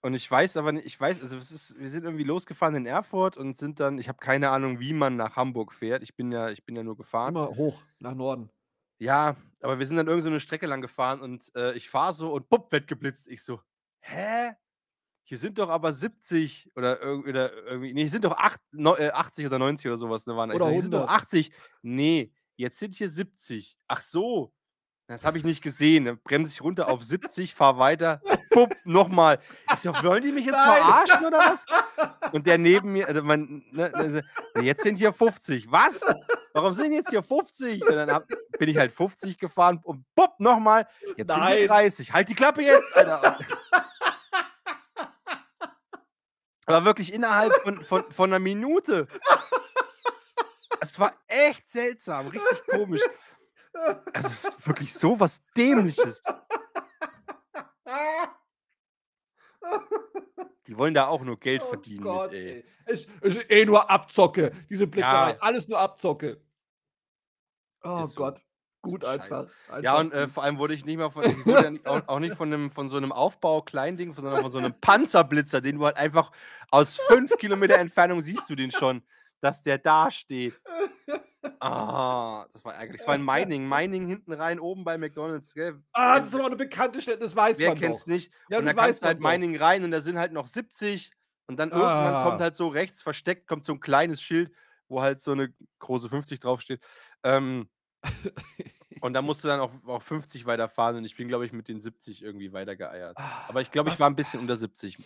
Und 0.04 0.16
ich 0.16 0.30
weiß 0.30 0.58
aber 0.58 0.74
nicht, 0.74 0.86
ich 0.86 1.00
weiß, 1.00 1.22
also 1.22 1.38
es 1.38 1.50
ist, 1.50 1.80
wir 1.80 1.90
sind 1.90 2.04
irgendwie 2.04 2.26
losgefahren 2.26 2.76
in 2.76 2.86
Erfurt 2.86 3.38
und 3.38 3.56
sind 3.56 3.80
dann, 3.80 3.98
ich 3.98 4.10
habe 4.10 4.18
keine 4.18 4.50
Ahnung, 4.50 4.82
wie 4.82 4.92
man 4.92 5.16
nach 5.16 5.38
Hamburg 5.38 5.74
fährt. 5.74 6.04
Ich 6.04 6.14
bin 6.14 6.30
ja, 6.30 6.50
ich 6.50 6.66
bin 6.66 6.76
ja 6.76 6.84
nur 6.84 6.98
gefahren. 6.98 7.30
Immer 7.30 7.56
hoch 7.56 7.82
nach 8.00 8.14
Norden. 8.14 8.50
Ja, 8.98 9.38
aber 9.62 9.80
wir 9.80 9.88
sind 9.88 9.96
dann 9.96 10.08
irgend 10.08 10.24
so 10.24 10.30
eine 10.30 10.42
Strecke 10.42 10.68
lang 10.68 10.82
gefahren 10.82 11.22
und 11.22 11.56
äh, 11.56 11.72
ich 11.76 11.90
fahre 11.90 12.12
so 12.12 12.34
und 12.34 12.50
bupp, 12.50 12.70
wird 12.74 12.88
geblitzt. 12.88 13.30
Ich 13.30 13.44
so, 13.44 13.62
hä? 14.02 14.52
Hier 15.24 15.38
sind 15.38 15.58
doch 15.58 15.70
aber 15.70 15.94
70 15.94 16.72
oder, 16.76 17.00
oder 17.26 17.54
irgendwie, 17.64 17.94
nee, 17.94 18.02
hier 18.02 18.10
sind 18.10 18.26
doch 18.26 18.38
acht, 18.38 18.60
no, 18.72 18.98
äh, 18.98 19.10
80 19.12 19.46
oder 19.46 19.58
90 19.58 19.88
oder 19.88 19.98
sowas. 19.98 20.26
Ne, 20.26 20.36
waren. 20.36 20.50
da. 20.50 20.56
Ich 20.56 20.62
Oder 20.62 20.66
so, 20.66 20.72
hier 20.74 20.82
sind 20.82 20.92
doch 20.92 21.08
100. 21.08 21.24
80. 21.24 21.52
Nee, 21.82 22.34
jetzt 22.56 22.80
sind 22.80 22.96
hier 22.96 23.10
70. 23.10 23.78
Ach 23.88 24.02
so. 24.02 24.54
Das 25.08 25.26
habe 25.26 25.38
ich 25.38 25.44
nicht 25.44 25.62
gesehen. 25.62 26.06
Dann 26.06 26.20
bremse 26.24 26.54
ich 26.54 26.62
runter 26.62 26.88
auf 26.88 27.04
70, 27.04 27.54
fahr 27.54 27.78
weiter, 27.78 28.22
pupp, 28.50 28.74
nochmal. 28.86 29.40
Ich 29.74 29.80
so, 29.80 29.94
wollen 30.02 30.24
die 30.24 30.32
mich 30.32 30.46
jetzt 30.46 30.54
Nein. 30.54 30.82
verarschen 30.82 31.26
oder 31.26 31.40
was? 31.40 31.66
Und 32.32 32.48
der 32.48 32.58
neben 32.58 32.94
mir, 32.94 33.08
also 33.08 33.22
mein, 33.22 33.64
ne, 33.72 33.92
ne, 33.92 34.24
ne, 34.56 34.64
jetzt 34.64 34.82
sind 34.84 34.98
hier 34.98 35.12
50. 35.12 35.70
Was? 35.72 36.02
Warum 36.54 36.72
sind 36.74 36.94
jetzt 36.94 37.10
hier 37.10 37.22
50? 37.22 37.86
Und 37.86 37.96
dann 37.96 38.10
hab, 38.12 38.28
bin 38.58 38.70
ich 38.70 38.78
halt 38.78 38.94
50 38.94 39.38
gefahren 39.38 39.82
und 39.84 40.06
bupp, 40.16 40.40
nochmal. 40.40 40.88
Jetzt 41.18 41.32
sind 41.32 41.40
Nein. 41.40 41.58
hier 41.58 41.68
30. 41.68 42.14
Halt 42.14 42.30
die 42.30 42.36
Klappe 42.36 42.62
jetzt, 42.62 42.96
Alter. 42.96 43.38
Aber 46.66 46.86
wirklich 46.86 47.12
innerhalb 47.12 47.54
von, 47.62 47.84
von, 47.84 48.10
von 48.10 48.30
einer 48.30 48.40
Minute. 48.40 49.08
Es 50.84 51.00
war 51.00 51.14
echt 51.28 51.72
seltsam, 51.72 52.28
richtig 52.28 52.68
komisch. 52.68 53.02
Also 54.14 54.30
wirklich 54.66 54.94
so 54.94 55.18
was 55.20 55.42
Dämliches. 55.56 56.22
Die 60.68 60.78
wollen 60.78 60.94
da 60.94 61.08
auch 61.08 61.22
nur 61.22 61.40
Geld 61.40 61.64
Oh 61.64 61.70
verdienen 61.70 62.04
Gott, 62.04 62.32
mit, 62.32 62.42
ey. 62.42 62.66
Es, 62.86 63.06
ist 63.22 63.50
eh 63.50 63.66
nur 63.66 63.90
Abzocke, 63.90 64.52
diese 64.70 64.86
Blitzerei. 64.86 65.32
Ja. 65.32 65.38
Alles 65.40 65.68
nur 65.70 65.80
Abzocke. 65.80 66.42
Oh 67.84 68.04
so. 68.04 68.16
Gott. 68.16 68.42
Gut 68.82 69.06
So 69.06 69.10
einfach. 69.10 69.48
Ja, 69.82 69.96
einfach 69.96 70.00
und 70.00 70.14
äh, 70.14 70.28
vor 70.28 70.44
allem 70.44 70.58
wurde 70.58 70.74
ich 70.74 70.84
nicht 70.84 70.98
mal 70.98 71.10
von, 71.10 71.24
ja 71.46 71.70
nicht, 71.70 71.88
auch, 71.88 72.06
auch 72.08 72.20
nicht 72.20 72.36
von, 72.36 72.52
einem, 72.52 72.70
von 72.70 72.90
so 72.90 72.98
einem 72.98 73.14
Aufbau-Kleinding, 73.14 74.14
sondern 74.14 74.42
von 74.42 74.52
so 74.52 74.58
einem 74.58 74.74
Panzerblitzer, 74.82 75.62
den 75.62 75.78
du 75.78 75.86
halt 75.86 75.96
einfach 75.96 76.32
aus 76.72 77.00
fünf 77.08 77.38
Kilometer 77.38 77.78
Entfernung 77.78 78.20
siehst 78.20 78.50
du 78.50 78.56
den 78.56 78.72
schon, 78.72 79.02
dass 79.44 79.62
der 79.64 79.78
da 79.78 80.10
steht. 80.12 80.60
Ah, 81.60 82.46
das 82.54 82.64
war 82.64 82.74
ärgerlich. 82.76 83.02
Es 83.02 83.08
war 83.08 83.16
in 83.16 83.24
Mining. 83.26 83.68
Mining 83.68 84.08
hinten 84.08 84.32
rein, 84.34 84.60
oben 84.60 84.84
bei 84.86 84.98
McDonalds, 84.98 85.54
gell? 85.54 85.82
ah, 85.92 86.18
das 86.20 86.30
ist 86.30 86.36
aber 86.36 86.46
eine 86.46 86.56
bekannte 86.56 87.02
Stelle, 87.02 87.18
das 87.18 87.36
weiß 87.36 87.58
Wer 87.58 87.70
man 87.70 87.80
kennt's 87.80 88.02
doch. 88.02 88.08
nicht? 88.08 88.32
Ja, 88.50 88.60
und 88.60 88.66
das 88.66 88.76
da 88.76 88.82
kannst 88.82 89.02
du 89.02 89.08
halt 89.08 89.18
doch. 89.22 89.30
Mining 89.30 89.58
rein 89.58 89.84
und 89.84 89.92
da 89.92 90.00
sind 90.00 90.18
halt 90.18 90.32
noch 90.32 90.48
70 90.48 91.12
und 91.48 91.60
dann 91.60 91.72
irgendwann 91.72 92.14
Ah. 92.16 92.24
kommt 92.30 92.40
halt 92.42 92.56
so 92.56 92.70
rechts 92.70 93.02
versteckt, 93.04 93.48
kommt 93.48 93.66
so 93.66 93.74
ein 93.74 93.82
kleines 93.82 94.22
Schild, 94.22 94.54
wo 94.88 95.02
halt 95.02 95.22
so 95.22 95.32
eine 95.32 95.54
große 95.80 96.08
50 96.10 96.40
draufsteht. 96.40 96.82
Ähm, 97.24 97.70
und 99.02 99.14
da 99.14 99.22
musst 99.22 99.44
du 99.44 99.50
dann 99.50 99.60
auch, 99.60 99.72
auch 99.86 100.02
50 100.02 100.46
weiterfahren 100.46 100.98
und 100.98 101.06
ich 101.06 101.16
bin, 101.18 101.28
glaube 101.28 101.46
ich, 101.46 101.52
mit 101.52 101.68
den 101.68 101.82
70 101.82 102.24
irgendwie 102.24 102.54
weitergeeiert. 102.54 103.18
Aber 103.50 103.62
ich 103.62 103.70
glaube, 103.72 103.90
ich 103.90 104.00
war 104.00 104.10
ein 104.10 104.16
bisschen 104.16 104.40
unter 104.40 104.56
70. 104.56 104.98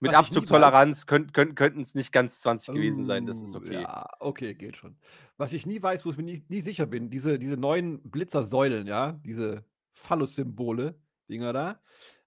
Mit 0.00 0.14
Abzugtoleranz 0.14 1.06
könnten 1.06 1.54
könnten 1.54 1.80
es 1.80 1.94
nicht 1.94 2.12
ganz 2.12 2.40
20 2.40 2.74
gewesen 2.74 3.04
sein, 3.04 3.26
das 3.26 3.40
ist 3.40 3.54
okay. 3.56 3.82
Ja, 3.82 4.06
okay, 4.20 4.54
geht 4.54 4.76
schon. 4.76 4.96
Was 5.36 5.52
ich 5.52 5.66
nie 5.66 5.82
weiß, 5.82 6.06
wo 6.06 6.10
ich 6.10 6.16
mir 6.16 6.22
nie, 6.22 6.42
nie 6.48 6.60
sicher 6.60 6.86
bin, 6.86 7.10
diese, 7.10 7.38
diese 7.38 7.56
neuen 7.56 8.00
Blitzersäulen, 8.02 8.86
ja, 8.86 9.12
diese 9.24 9.64
Phallus-Symbole, 9.92 10.94
Dinger 11.28 11.52
da. 11.52 11.80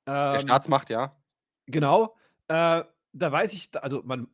Der 0.05 0.33
Ähm, 0.35 0.39
Staatsmacht, 0.41 0.89
ja. 0.89 1.15
Genau. 1.67 2.15
Äh, 2.47 2.83
da 3.13 3.31
weiß 3.31 3.53
ich, 3.53 3.69
also 3.81 4.01
man 4.03 4.27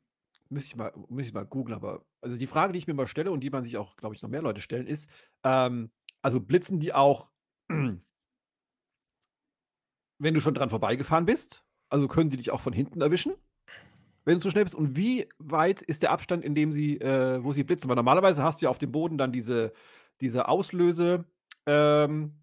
müsste 0.50 0.68
ich 0.70 0.76
mal, 0.76 0.94
muss 1.10 1.28
ich 1.28 1.34
mal 1.34 1.46
googeln, 1.46 1.76
aber 1.76 2.06
also 2.22 2.38
die 2.38 2.48
Frage, 2.48 2.74
die 2.74 2.80
ich 2.80 2.88
mir 2.88 2.94
mal 2.94 3.08
stelle 3.08 3.32
und 3.32 3.42
die 3.42 3.50
man 3.50 3.64
sich 3.64 3.78
auch, 3.78 3.96
glaube 3.98 4.16
ich, 4.16 4.22
noch 4.22 4.30
mehr 4.30 4.42
Leute 4.42 4.62
stellen, 4.62 4.88
ist, 4.88 5.10
ähm, 5.44 5.92
also 6.22 6.40
blitzen 6.40 6.80
die 6.80 6.94
auch, 6.94 7.30
wenn 7.70 8.02
du 10.20 10.40
schon 10.42 10.54
dran 10.54 10.70
vorbeigefahren 10.70 11.26
bist? 11.26 11.64
Also 11.90 12.08
können 12.08 12.30
sie 12.30 12.38
dich 12.38 12.52
auch 12.52 12.60
von 12.60 12.74
hinten 12.74 13.02
erwischen, 13.02 13.34
wenn 14.26 14.36
du 14.36 14.42
zu 14.42 14.52
schnell 14.52 14.64
bist? 14.64 14.76
Und 14.76 14.96
wie 14.96 15.28
weit 15.40 15.82
ist 15.82 16.04
der 16.04 16.12
Abstand, 16.12 16.44
in 16.44 16.56
dem 16.56 16.72
sie, 16.72 17.00
äh, 17.00 17.44
wo 17.44 17.52
sie 17.52 17.64
blitzen? 17.64 17.90
Weil 17.90 17.96
normalerweise 17.96 18.44
hast 18.44 18.62
du 18.62 18.66
ja 18.66 18.70
auf 18.70 18.78
dem 18.78 18.92
Boden 18.92 19.18
dann 19.18 19.32
diese, 19.32 19.74
diese 20.20 20.48
Auslöse, 20.48 21.26
ähm, 21.66 22.34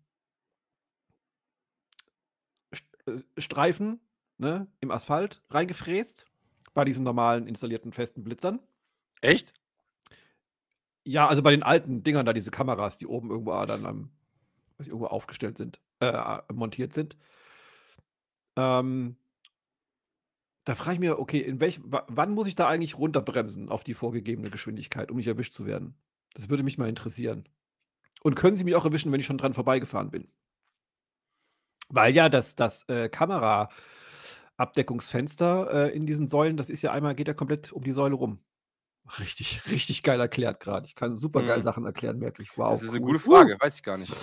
äh, 3.07 3.19
Streifen 3.39 4.01
ne, 4.39 4.67
im 4.81 4.91
Asphalt 4.91 5.43
reingefräst 5.51 6.27
bei 6.75 6.85
diesen 6.85 7.05
normalen 7.05 7.47
installierten 7.47 7.93
festen 7.93 8.25
Blitzern. 8.25 8.61
Echt? 9.21 9.53
Ja, 11.05 11.29
also 11.29 11.43
bei 11.43 11.51
den 11.51 11.63
alten 11.63 12.03
Dingern 12.03 12.27
da, 12.27 12.33
diese 12.33 12.51
Kameras, 12.51 12.99
die 12.99 13.07
oben 13.07 13.31
irgendwo 13.31 13.53
ah, 13.53 13.67
dann 13.67 13.85
am, 13.85 14.11
irgendwo 14.79 15.07
aufgestellt 15.07 15.59
sind, 15.59 15.81
äh, 16.01 16.39
montiert 16.53 16.93
sind. 16.93 17.17
Ähm, 18.57 19.17
da 20.65 20.75
frage 20.75 20.95
ich 20.95 21.01
mir, 21.01 21.19
okay, 21.19 21.41
in 21.41 21.61
welch, 21.61 21.81
wa- 21.85 22.07
wann 22.09 22.33
muss 22.33 22.49
ich 22.49 22.55
da 22.55 22.67
eigentlich 22.69 22.97
runterbremsen 22.99 23.69
auf 23.71 23.85
die 23.85 23.93
vorgegebene 23.95 24.49
Geschwindigkeit, 24.51 25.11
um 25.11 25.17
nicht 25.19 25.27
erwischt 25.29 25.53
zu 25.53 25.67
werden? 25.67 25.95
Das 26.35 26.49
würde 26.49 26.63
mich 26.63 26.79
mal 26.79 26.89
interessieren. 26.89 27.47
Und 28.23 28.35
können 28.37 28.57
Sie 28.57 28.65
mich 28.65 28.75
auch 28.75 28.85
erwischen, 28.87 29.13
wenn 29.13 29.21
ich 29.21 29.27
schon 29.27 29.37
dran 29.39 29.53
vorbeigefahren 29.55 30.11
bin? 30.11 30.29
Weil 31.91 32.15
ja 32.15 32.29
das, 32.31 32.57
das 32.57 32.89
äh, 32.89 33.09
Kamera-Abdeckungsfenster 33.11 35.91
äh, 35.93 35.97
in 35.97 36.07
diesen 36.07 36.27
Säulen, 36.29 36.57
das 36.57 36.71
ist 36.71 36.81
ja 36.83 36.93
einmal, 36.93 37.15
geht 37.15 37.29
ja 37.29 37.35
komplett 37.35 37.71
um 37.73 37.85
die 37.85 37.93
Säule 37.93 38.15
rum. 38.15 38.39
Richtig, 39.19 39.67
richtig 39.71 40.03
geil 40.03 40.19
erklärt 40.21 40.61
gerade. 40.61 40.87
Ich 40.87 40.95
kann 40.95 41.19
super 41.19 41.43
geil 41.43 41.59
Mhm. 41.59 41.63
Sachen 41.63 41.85
erklären, 41.85 42.19
merklich. 42.19 42.57
Wow. 42.57 42.71
Das 42.71 42.83
ist 42.83 42.91
eine 42.91 43.01
cool. 43.01 43.07
gute 43.13 43.19
Frage, 43.21 43.57
weiß 43.61 43.77
ich 43.77 43.83
gar 43.83 43.99
nicht. 43.99 44.11
Uh. 44.13 44.17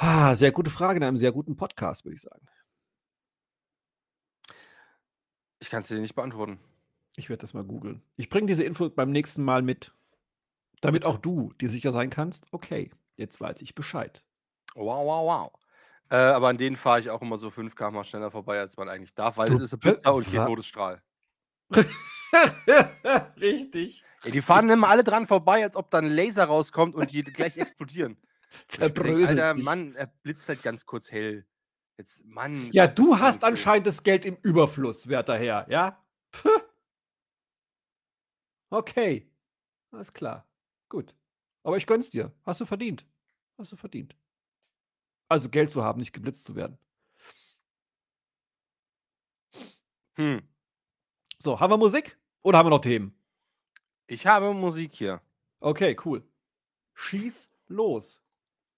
Ah, 0.00 0.36
sehr 0.36 0.52
gute 0.52 0.70
Frage 0.70 0.98
in 0.98 1.02
einem 1.04 1.16
sehr 1.16 1.32
guten 1.32 1.56
Podcast, 1.56 2.04
würde 2.04 2.14
ich 2.14 2.20
sagen. 2.20 2.46
Ich 5.60 5.70
kann 5.70 5.80
es 5.80 5.88
dir 5.88 5.98
nicht 5.98 6.14
beantworten. 6.14 6.58
Ich 7.16 7.28
werde 7.28 7.40
das 7.40 7.52
mal 7.54 7.64
googeln. 7.64 8.02
Ich 8.16 8.28
bringe 8.28 8.46
diese 8.46 8.62
Info 8.64 8.88
beim 8.90 9.10
nächsten 9.10 9.42
Mal 9.42 9.62
mit, 9.62 9.92
damit 10.80 11.02
Bitte. 11.02 11.08
auch 11.12 11.18
du 11.18 11.52
dir 11.60 11.68
sicher 11.70 11.90
sein 11.92 12.10
kannst, 12.10 12.46
okay, 12.52 12.90
jetzt 13.16 13.40
weiß 13.40 13.60
ich 13.62 13.74
Bescheid. 13.74 14.22
Wow, 14.74 15.04
wow, 15.04 15.26
wow. 15.26 15.52
Äh, 16.10 16.16
aber 16.16 16.48
an 16.48 16.58
denen 16.58 16.76
fahre 16.76 17.00
ich 17.00 17.10
auch 17.10 17.20
immer 17.20 17.36
so 17.38 17.50
5 17.50 17.74
km 17.74 18.02
schneller 18.04 18.30
vorbei, 18.30 18.60
als 18.60 18.76
man 18.76 18.88
eigentlich 18.88 19.14
darf, 19.14 19.36
weil 19.36 19.48
Du 19.50 19.56
es 19.56 19.62
ist 19.62 19.72
ein 19.74 19.80
be- 19.80 19.92
Blitzer 19.92 20.14
und 20.14 20.30
kein 20.32 20.46
Todesstrahl. 20.46 21.02
Richtig. 23.40 24.04
Ey, 24.24 24.30
die 24.30 24.40
fahren 24.40 24.68
immer 24.70 24.88
alle 24.88 25.04
dran 25.04 25.26
vorbei, 25.26 25.62
als 25.64 25.76
ob 25.76 25.90
da 25.90 25.98
ein 25.98 26.06
Laser 26.06 26.44
rauskommt 26.44 26.94
und 26.94 27.12
die 27.12 27.22
gleich 27.22 27.56
explodieren. 27.58 28.16
Zerbröselst 28.68 29.30
Alter, 29.30 29.54
dich. 29.54 29.64
Mann, 29.64 29.94
er 29.94 30.06
blitzt 30.22 30.48
halt 30.48 30.62
ganz 30.62 30.86
kurz 30.86 31.10
hell. 31.12 31.46
Jetzt, 31.98 32.24
Mann. 32.26 32.70
Ja, 32.70 32.86
du 32.86 33.18
hast 33.18 33.42
anscheinend 33.42 33.88
das 33.88 34.04
Geld 34.04 34.24
im 34.24 34.36
Überfluss, 34.42 35.08
werter 35.08 35.36
Herr, 35.36 35.68
ja? 35.68 36.00
Puh. 36.30 36.48
Okay. 38.70 39.28
Alles 39.90 40.12
klar. 40.12 40.48
Gut. 40.88 41.14
Aber 41.64 41.76
ich 41.76 41.86
gönn's 41.86 42.10
dir. 42.10 42.32
Hast 42.44 42.60
du 42.60 42.66
verdient. 42.66 43.04
Hast 43.58 43.72
du 43.72 43.76
verdient. 43.76 44.14
Also 45.28 45.48
Geld 45.48 45.72
zu 45.72 45.82
haben, 45.82 45.98
nicht 45.98 46.12
geblitzt 46.12 46.44
zu 46.44 46.54
werden. 46.54 46.78
Hm. 50.16 50.48
So, 51.38 51.58
haben 51.58 51.72
wir 51.72 51.78
Musik? 51.78 52.18
Oder 52.42 52.58
haben 52.58 52.66
wir 52.66 52.70
noch 52.70 52.80
Themen? 52.80 53.14
Ich 54.06 54.26
habe 54.26 54.54
Musik 54.54 54.94
hier. 54.94 55.20
Okay, 55.60 55.96
cool. 56.04 56.22
Schieß 56.94 57.50
los. 57.66 58.22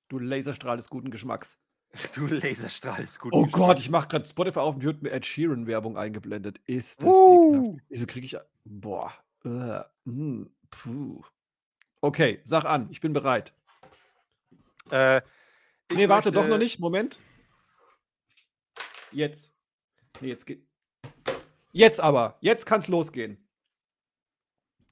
Du 0.09 0.19
Laserstrahl 0.19 0.77
des 0.77 0.89
guten 0.89 1.11
Geschmacks. 1.11 1.59
Du 2.15 2.27
Laserstrahl 2.27 3.03
ist 3.03 3.19
gut. 3.19 3.33
Oh 3.33 3.43
gespielt. 3.43 3.67
Gott, 3.67 3.79
ich 3.81 3.91
mache 3.91 4.09
gerade 4.09 4.27
Spotify 4.27 4.61
auf 4.61 4.77
und 4.77 4.83
wird 4.83 5.03
mir 5.03 5.11
Ed 5.11 5.27
Sheeran 5.27 5.67
Werbung 5.67 5.97
eingeblendet. 5.97 6.61
Ist 6.67 7.03
das 7.03 7.09
Uh. 7.09 7.79
Wieso 7.89 8.07
kriege 8.07 8.27
ich. 8.27 8.37
Boah. 8.65 9.13
Äh, 9.45 9.81
mm. 10.05 10.47
Okay, 12.01 12.41
sag 12.45 12.65
an, 12.65 12.89
ich 12.91 13.01
bin 13.01 13.13
bereit. 13.13 13.53
Äh, 14.91 15.19
ich 15.91 15.97
Nee, 15.97 16.09
warte, 16.09 16.31
doch 16.31 16.47
noch 16.47 16.59
nicht. 16.59 16.79
Moment. 16.79 17.19
Jetzt. 19.11 19.53
Nee, 20.21 20.29
jetzt 20.29 20.47
geht. 20.47 20.65
Jetzt 21.73 22.01
aber. 22.01 22.39
Jetzt 22.41 22.67
kann's 22.67 22.89
losgehen. 22.89 23.37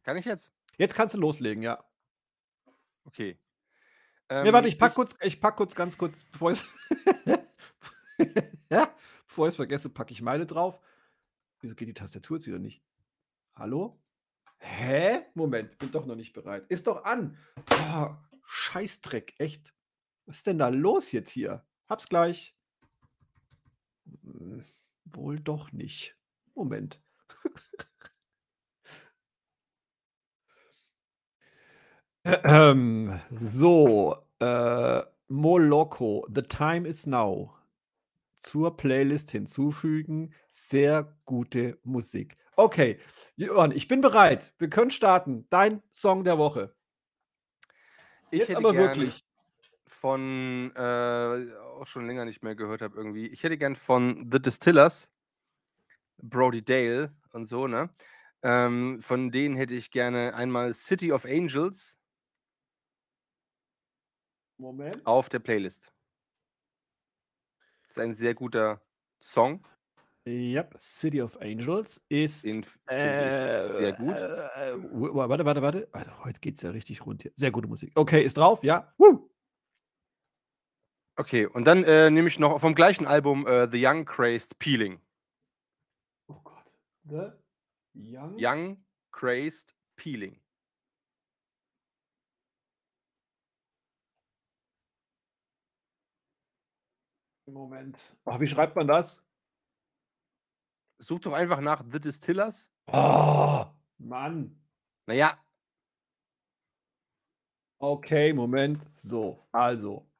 Kann 0.03 0.17
ich 0.17 0.25
jetzt? 0.25 0.53
Jetzt 0.77 0.95
kannst 0.95 1.15
du 1.15 1.19
loslegen, 1.19 1.63
ja. 1.63 1.85
Okay. 3.05 3.39
Nee, 4.31 4.53
warte, 4.53 4.69
Ähm, 4.69 4.73
ich 4.73 4.79
pack 4.79 4.95
kurz, 4.95 5.15
ich 5.21 5.41
pack 5.41 5.57
kurz 5.57 5.75
ganz 5.75 5.97
kurz, 5.97 6.25
bevor 6.33 6.53
ich 6.53 6.63
ja, 8.71 8.95
bevor 9.27 9.47
ich 9.47 9.53
es 9.53 9.57
vergesse, 9.57 9.89
packe 9.89 10.13
ich 10.13 10.23
meine 10.23 10.47
drauf. 10.47 10.81
Wieso 11.61 11.75
geht 11.75 11.89
die 11.89 11.95
Tastatur 11.95 12.37
jetzt 12.37 12.47
wieder 12.47 12.59
nicht? 12.59 12.83
Hallo? 13.55 14.01
Hä? 14.59 15.27
Moment, 15.35 15.79
bin 15.79 15.91
doch 15.91 16.07
noch 16.07 16.17
nicht 16.17 16.33
bereit. 16.33 16.67
Ist 16.69 16.87
doch 16.87 17.05
an. 17.05 17.37
Oh, 17.73 18.11
Scheißdreck, 18.45 19.35
echt. 19.39 19.73
Was 20.27 20.39
ist 20.39 20.47
denn 20.47 20.59
da 20.59 20.69
los 20.69 21.13
jetzt 21.13 21.31
hier? 21.31 21.65
Hab's 21.89 22.09
gleich. 22.09 22.57
Hm, 24.23 24.63
Wohl 25.05 25.41
doch 25.41 25.73
nicht. 25.73 26.17
Moment. 26.55 27.01
Ähm, 32.45 33.21
so, 33.41 34.17
äh, 34.39 35.03
Moloko, 35.29 36.27
The 36.35 36.43
Time 36.43 36.87
is 36.89 37.07
Now. 37.07 37.55
Zur 38.41 38.77
Playlist 38.77 39.31
hinzufügen. 39.31 40.33
Sehr 40.53 41.17
gute 41.25 41.79
Musik. 41.83 42.37
Okay, 42.57 42.99
Johann, 43.37 43.73
ich 43.73 43.89
bin 43.89 44.01
bereit. 44.01 44.53
Wir 44.59 44.69
können 44.69 44.91
starten. 44.91 45.47
Dein 45.51 45.83
Song 45.91 46.25
der 46.25 46.39
Woche. 46.39 46.75
Ich 48.31 48.41
Jetzt 48.41 48.49
hätte 48.51 48.59
aber 48.59 48.75
wirklich. 48.75 49.25
von, 49.87 50.71
äh, 50.77 51.53
auch 51.81 51.87
schon 51.87 52.07
länger 52.07 52.25
nicht 52.25 52.43
mehr 52.43 52.55
gehört 52.55 52.83
habe 52.83 52.97
irgendwie. 52.97 53.27
Ich 53.27 53.43
hätte 53.43 53.57
gern 53.59 53.75
von 53.75 54.29
The 54.31 54.41
Distillers, 54.41 55.09
Brody 56.19 56.63
Dale 56.65 57.15
und 57.33 57.47
so, 57.47 57.67
ne? 57.67 57.91
Ähm, 58.43 59.01
von 59.01 59.31
denen 59.31 59.57
hätte 59.57 59.75
ich 59.75 59.91
gerne 59.91 60.35
einmal 60.35 60.75
City 60.75 61.13
of 61.13 61.25
Angels 61.25 61.98
Moment. 64.59 65.07
auf 65.07 65.29
der 65.29 65.39
Playlist. 65.39 65.93
Das 67.83 67.97
ist 67.97 67.99
ein 67.99 68.15
sehr 68.15 68.35
guter 68.35 68.83
Song. 69.23 69.67
Ja, 70.27 70.69
City 70.77 71.23
of 71.23 71.41
Angels 71.41 72.05
ist. 72.11 72.45
Den 72.45 72.63
finde 72.63 73.59
ich 73.61 73.75
sehr 73.75 73.93
gut. 73.95 74.15
Äh, 74.15 74.73
äh, 74.73 74.75
warte, 74.83 75.45
warte, 75.47 75.63
warte. 75.63 75.89
Also, 75.93 76.25
heute 76.25 76.41
geht 76.41 76.57
es 76.57 76.63
ja 76.63 76.71
richtig 76.71 77.07
rund 77.07 77.23
hier. 77.23 77.33
Sehr 77.35 77.51
gute 77.51 77.67
Musik. 77.67 77.93
Okay, 77.95 78.23
ist 78.23 78.37
drauf, 78.37 78.63
ja. 78.63 78.93
Woo! 78.99 79.31
Okay, 81.17 81.47
und 81.47 81.65
dann 81.65 81.83
äh, 81.85 82.11
nehme 82.11 82.29
ich 82.29 82.39
noch 82.39 82.61
vom 82.61 82.75
gleichen 82.75 83.07
Album 83.07 83.47
äh, 83.47 83.69
The 83.71 83.85
Young 83.85 84.05
Crazed 84.05 84.59
Peeling. 84.59 85.01
Oh 86.29 86.41
Gott. 86.45 86.71
The 87.05 87.33
Young. 87.95 88.37
Young 88.39 88.85
Crazed 89.11 89.75
Peeling. 89.97 90.39
Moment. 97.53 97.99
Oh, 98.25 98.39
wie 98.41 98.47
schreibt 98.47 98.77
man 98.77 98.87
das? 98.87 99.23
Such 100.99 101.21
doch 101.21 101.33
einfach 101.33 101.61
nach 101.61 101.83
The 101.91 102.01
Distillers. 102.01 102.71
Oh, 102.93 103.67
Mann. 103.99 104.61
Naja, 105.07 105.39
Okay, 107.81 108.33
Moment. 108.33 108.85
So, 108.95 109.47
also. 109.53 110.11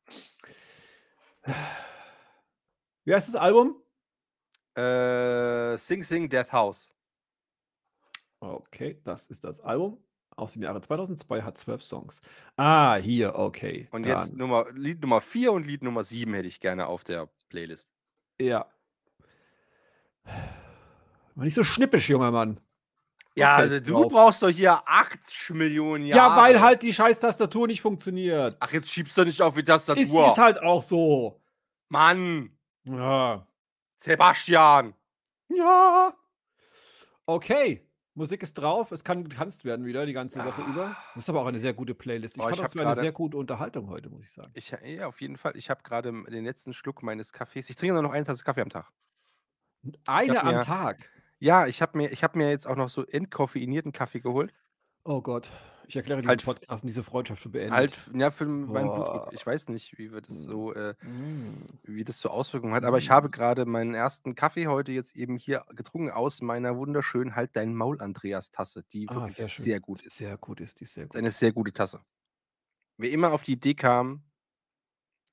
Wie 3.05 3.15
heißt 3.15 3.29
das 3.29 3.35
Album? 3.35 3.83
äh, 4.77 5.77
Sing 5.77 6.05
Sing 6.05 6.29
Death 6.29 6.53
House. 6.53 6.95
Okay, 8.41 9.01
das 9.03 9.27
ist 9.27 9.43
das 9.45 9.59
Album 9.61 10.01
aus 10.39 10.53
dem 10.53 10.63
Jahre 10.63 10.81
2002, 10.81 11.43
hat 11.43 11.59
zwölf 11.59 11.83
Songs. 11.83 12.21
Ah, 12.57 12.97
hier, 12.97 13.35
okay. 13.37 13.89
Und 13.91 14.07
jetzt 14.07 14.31
dann. 14.31 14.39
Nummer, 14.39 14.67
Lied 14.73 15.01
Nummer 15.03 15.21
4 15.21 15.53
und 15.53 15.67
Lied 15.67 15.83
Nummer 15.83 16.03
7 16.05 16.33
hätte 16.35 16.49
ich 16.49 16.61
gerne 16.61 16.87
auf 16.87 17.05
der 17.05 17.29
Playlist. 17.49 17.89
Ja. 18.41 18.67
War 21.35 21.45
nicht 21.45 21.55
so 21.55 21.65
schnippisch, 21.65 22.09
junger 22.09 22.31
Mann. 22.31 22.61
Ja, 23.37 23.55
Okay, 23.55 23.63
also 23.63 23.75
ist 23.77 23.89
du 23.89 23.93
drauf. 23.95 24.13
brauchst 24.13 24.43
doch 24.43 24.49
hier 24.49 24.83
8 24.87 25.51
Millionen 25.51 26.05
Ja, 26.07 26.17
Jahre. 26.17 26.41
weil 26.43 26.61
halt 26.61 26.83
die 26.83 26.93
scheiß 26.93 27.21
Tastatur 27.21 27.67
nicht 27.69 27.81
funktioniert. 27.81 28.57
Ach, 28.59 28.73
jetzt 28.73 28.91
schiebst 28.91 29.17
du 29.17 29.25
nicht 29.25 29.41
auf 29.41 29.55
die 29.55 29.61
Ist, 29.61 29.67
Tastatur. 29.67 30.03
ist 30.29 30.39
halt 30.39 30.61
auch 30.63 30.83
so. 30.83 31.41
Mann, 31.89 32.51
Ja. 32.85 33.47
Sebastian. 33.99 34.95
Ja. 35.49 36.13
Okay. 37.27 37.88
Musik 38.19 38.43
ist 38.43 38.55
drauf. 38.55 38.91
Es 38.93 39.05
kann 39.05 39.25
getanzt 39.25 39.65
werden 39.65 39.87
wieder 39.87 40.05
die 40.05 40.13
ganze 40.13 40.45
Woche 40.45 40.61
über. 40.63 40.97
Das 41.15 41.23
ist 41.25 41.31
aber 41.31 41.41
auch 41.43 41.47
eine 41.47 41.61
sehr 41.61 41.73
gute 41.73 41.95
Playlist. 41.95 42.37
Ich 42.37 42.43
Ah. 42.43 42.47
Boah, 42.47 42.51
fand, 42.51 42.59
ich 42.59 42.63
das 42.65 42.77
war 42.77 42.87
eine 42.93 43.01
sehr 43.01 43.13
gute 43.13 43.37
Unterhaltung 43.37 43.89
heute, 43.89 44.11
muss 44.11 44.23
ich 44.25 44.33
sagen. 44.33 44.51
Ich, 44.55 44.71
ja, 44.85 45.07
auf 45.07 45.21
jeden 45.21 45.37
Fall. 45.37 45.57
Ich 45.57 45.71
habe 45.71 45.83
gerade 45.83 46.13
den 46.13 46.45
letzten 46.45 46.73
Schluck 46.75 47.03
meines 47.03 47.33
Kaffees. 47.33 47.71
Ich 47.71 47.77
trinke 47.77 47.95
nur 47.95 48.03
noch 48.03 48.11
eine 48.13 48.25
Tasse 48.27 48.45
Kaffee 48.45 48.61
am 48.63 48.69
Tag. 48.71 48.91
Eine 50.07 50.43
am 50.43 50.55
mir- 50.57 50.61
Tag. 50.63 51.09
Ja, 51.39 51.67
ich 51.69 51.81
habe 51.81 51.97
mir, 51.97 52.11
ich 52.11 52.25
hab 52.25 52.35
mir 52.35 52.51
jetzt 52.51 52.67
auch 52.67 52.75
noch 52.77 52.89
so 52.89 53.07
entkoffeinierten 53.07 53.93
Kaffee 53.93 54.21
geholt. 54.21 54.53
Oh 55.05 55.23
Gott. 55.23 55.49
Ich 55.89 55.97
erkläre 55.97 56.21
diesen 56.21 56.29
Halt- 56.29 56.45
Podcast 56.45 56.85
diese 56.85 57.03
Freundschaft 57.03 57.43
für 57.43 57.49
beendet. 57.49 57.73
Halt, 57.75 57.99
ja, 58.15 58.31
für 58.31 58.45
meinen. 58.45 58.89
Blutdruck. 58.93 59.31
Ich 59.33 59.45
weiß 59.47 59.69
nicht, 59.71 59.97
wie 59.99 60.13
wir 60.13 60.21
das 60.21 60.43
so, 60.43 60.75
äh, 60.75 60.95
Mm. 61.03 61.65
wie 61.85 62.05
das 62.05 62.21
so 62.21 62.29
Auswirkungen 62.29 62.75
hat, 62.75 62.85
aber 62.85 62.99
ich 62.99 63.11
habe 63.11 63.31
gerade 63.31 63.65
meinen 63.65 63.95
ersten 63.95 64.35
Kaffee 64.35 64.67
heute 64.67 64.93
jetzt 64.93 65.17
eben 65.17 65.37
hier 65.39 65.65
getrunken 65.75 66.11
aus 66.11 66.43
meiner 66.43 66.77
wunderschönen 66.77 67.35
Halt 67.35 67.57
dein 67.57 67.75
Maul 67.75 68.01
Andreas 68.03 68.51
Tasse, 68.51 68.85
die 68.93 69.09
Ah, 69.09 69.15
wirklich 69.15 69.37
sehr 69.37 69.49
sehr, 69.49 69.81
gut 69.81 70.03
ist. 70.03 70.17
Sehr 70.19 70.37
gut 70.37 70.61
ist 70.61 70.81
die, 70.81 70.85
sehr 70.85 71.05
ist 71.05 71.11
gut. 71.11 71.17
eine 71.19 71.31
sehr 71.31 71.53
gute 71.53 71.73
Tasse. 71.73 72.01
Wer 72.99 73.11
immer 73.11 73.33
auf 73.33 73.43
die 73.43 73.53
Idee 73.53 73.75
kam, 73.75 74.25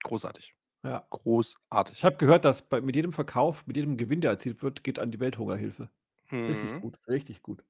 großartig. 0.04 0.56
Ja. 0.84 1.06
Großartig. 1.10 1.98
Ich 1.98 2.06
habe 2.06 2.16
gehört, 2.18 2.46
dass 2.46 2.62
bei, 2.62 2.80
mit 2.80 2.96
jedem 2.96 3.12
Verkauf, 3.12 3.66
mit 3.68 3.76
jedem 3.76 3.98
Gewinn, 3.98 4.22
der 4.22 4.32
erzielt 4.32 4.62
wird, 4.64 4.84
geht 4.84 5.00
an 5.00 5.12
die 5.12 5.20
Welthungerhilfe. 5.20 5.90
Richtig 6.32 6.64
Mhm. 6.64 6.82
gut, 6.82 6.98
richtig 7.08 7.42
gut. 7.42 7.64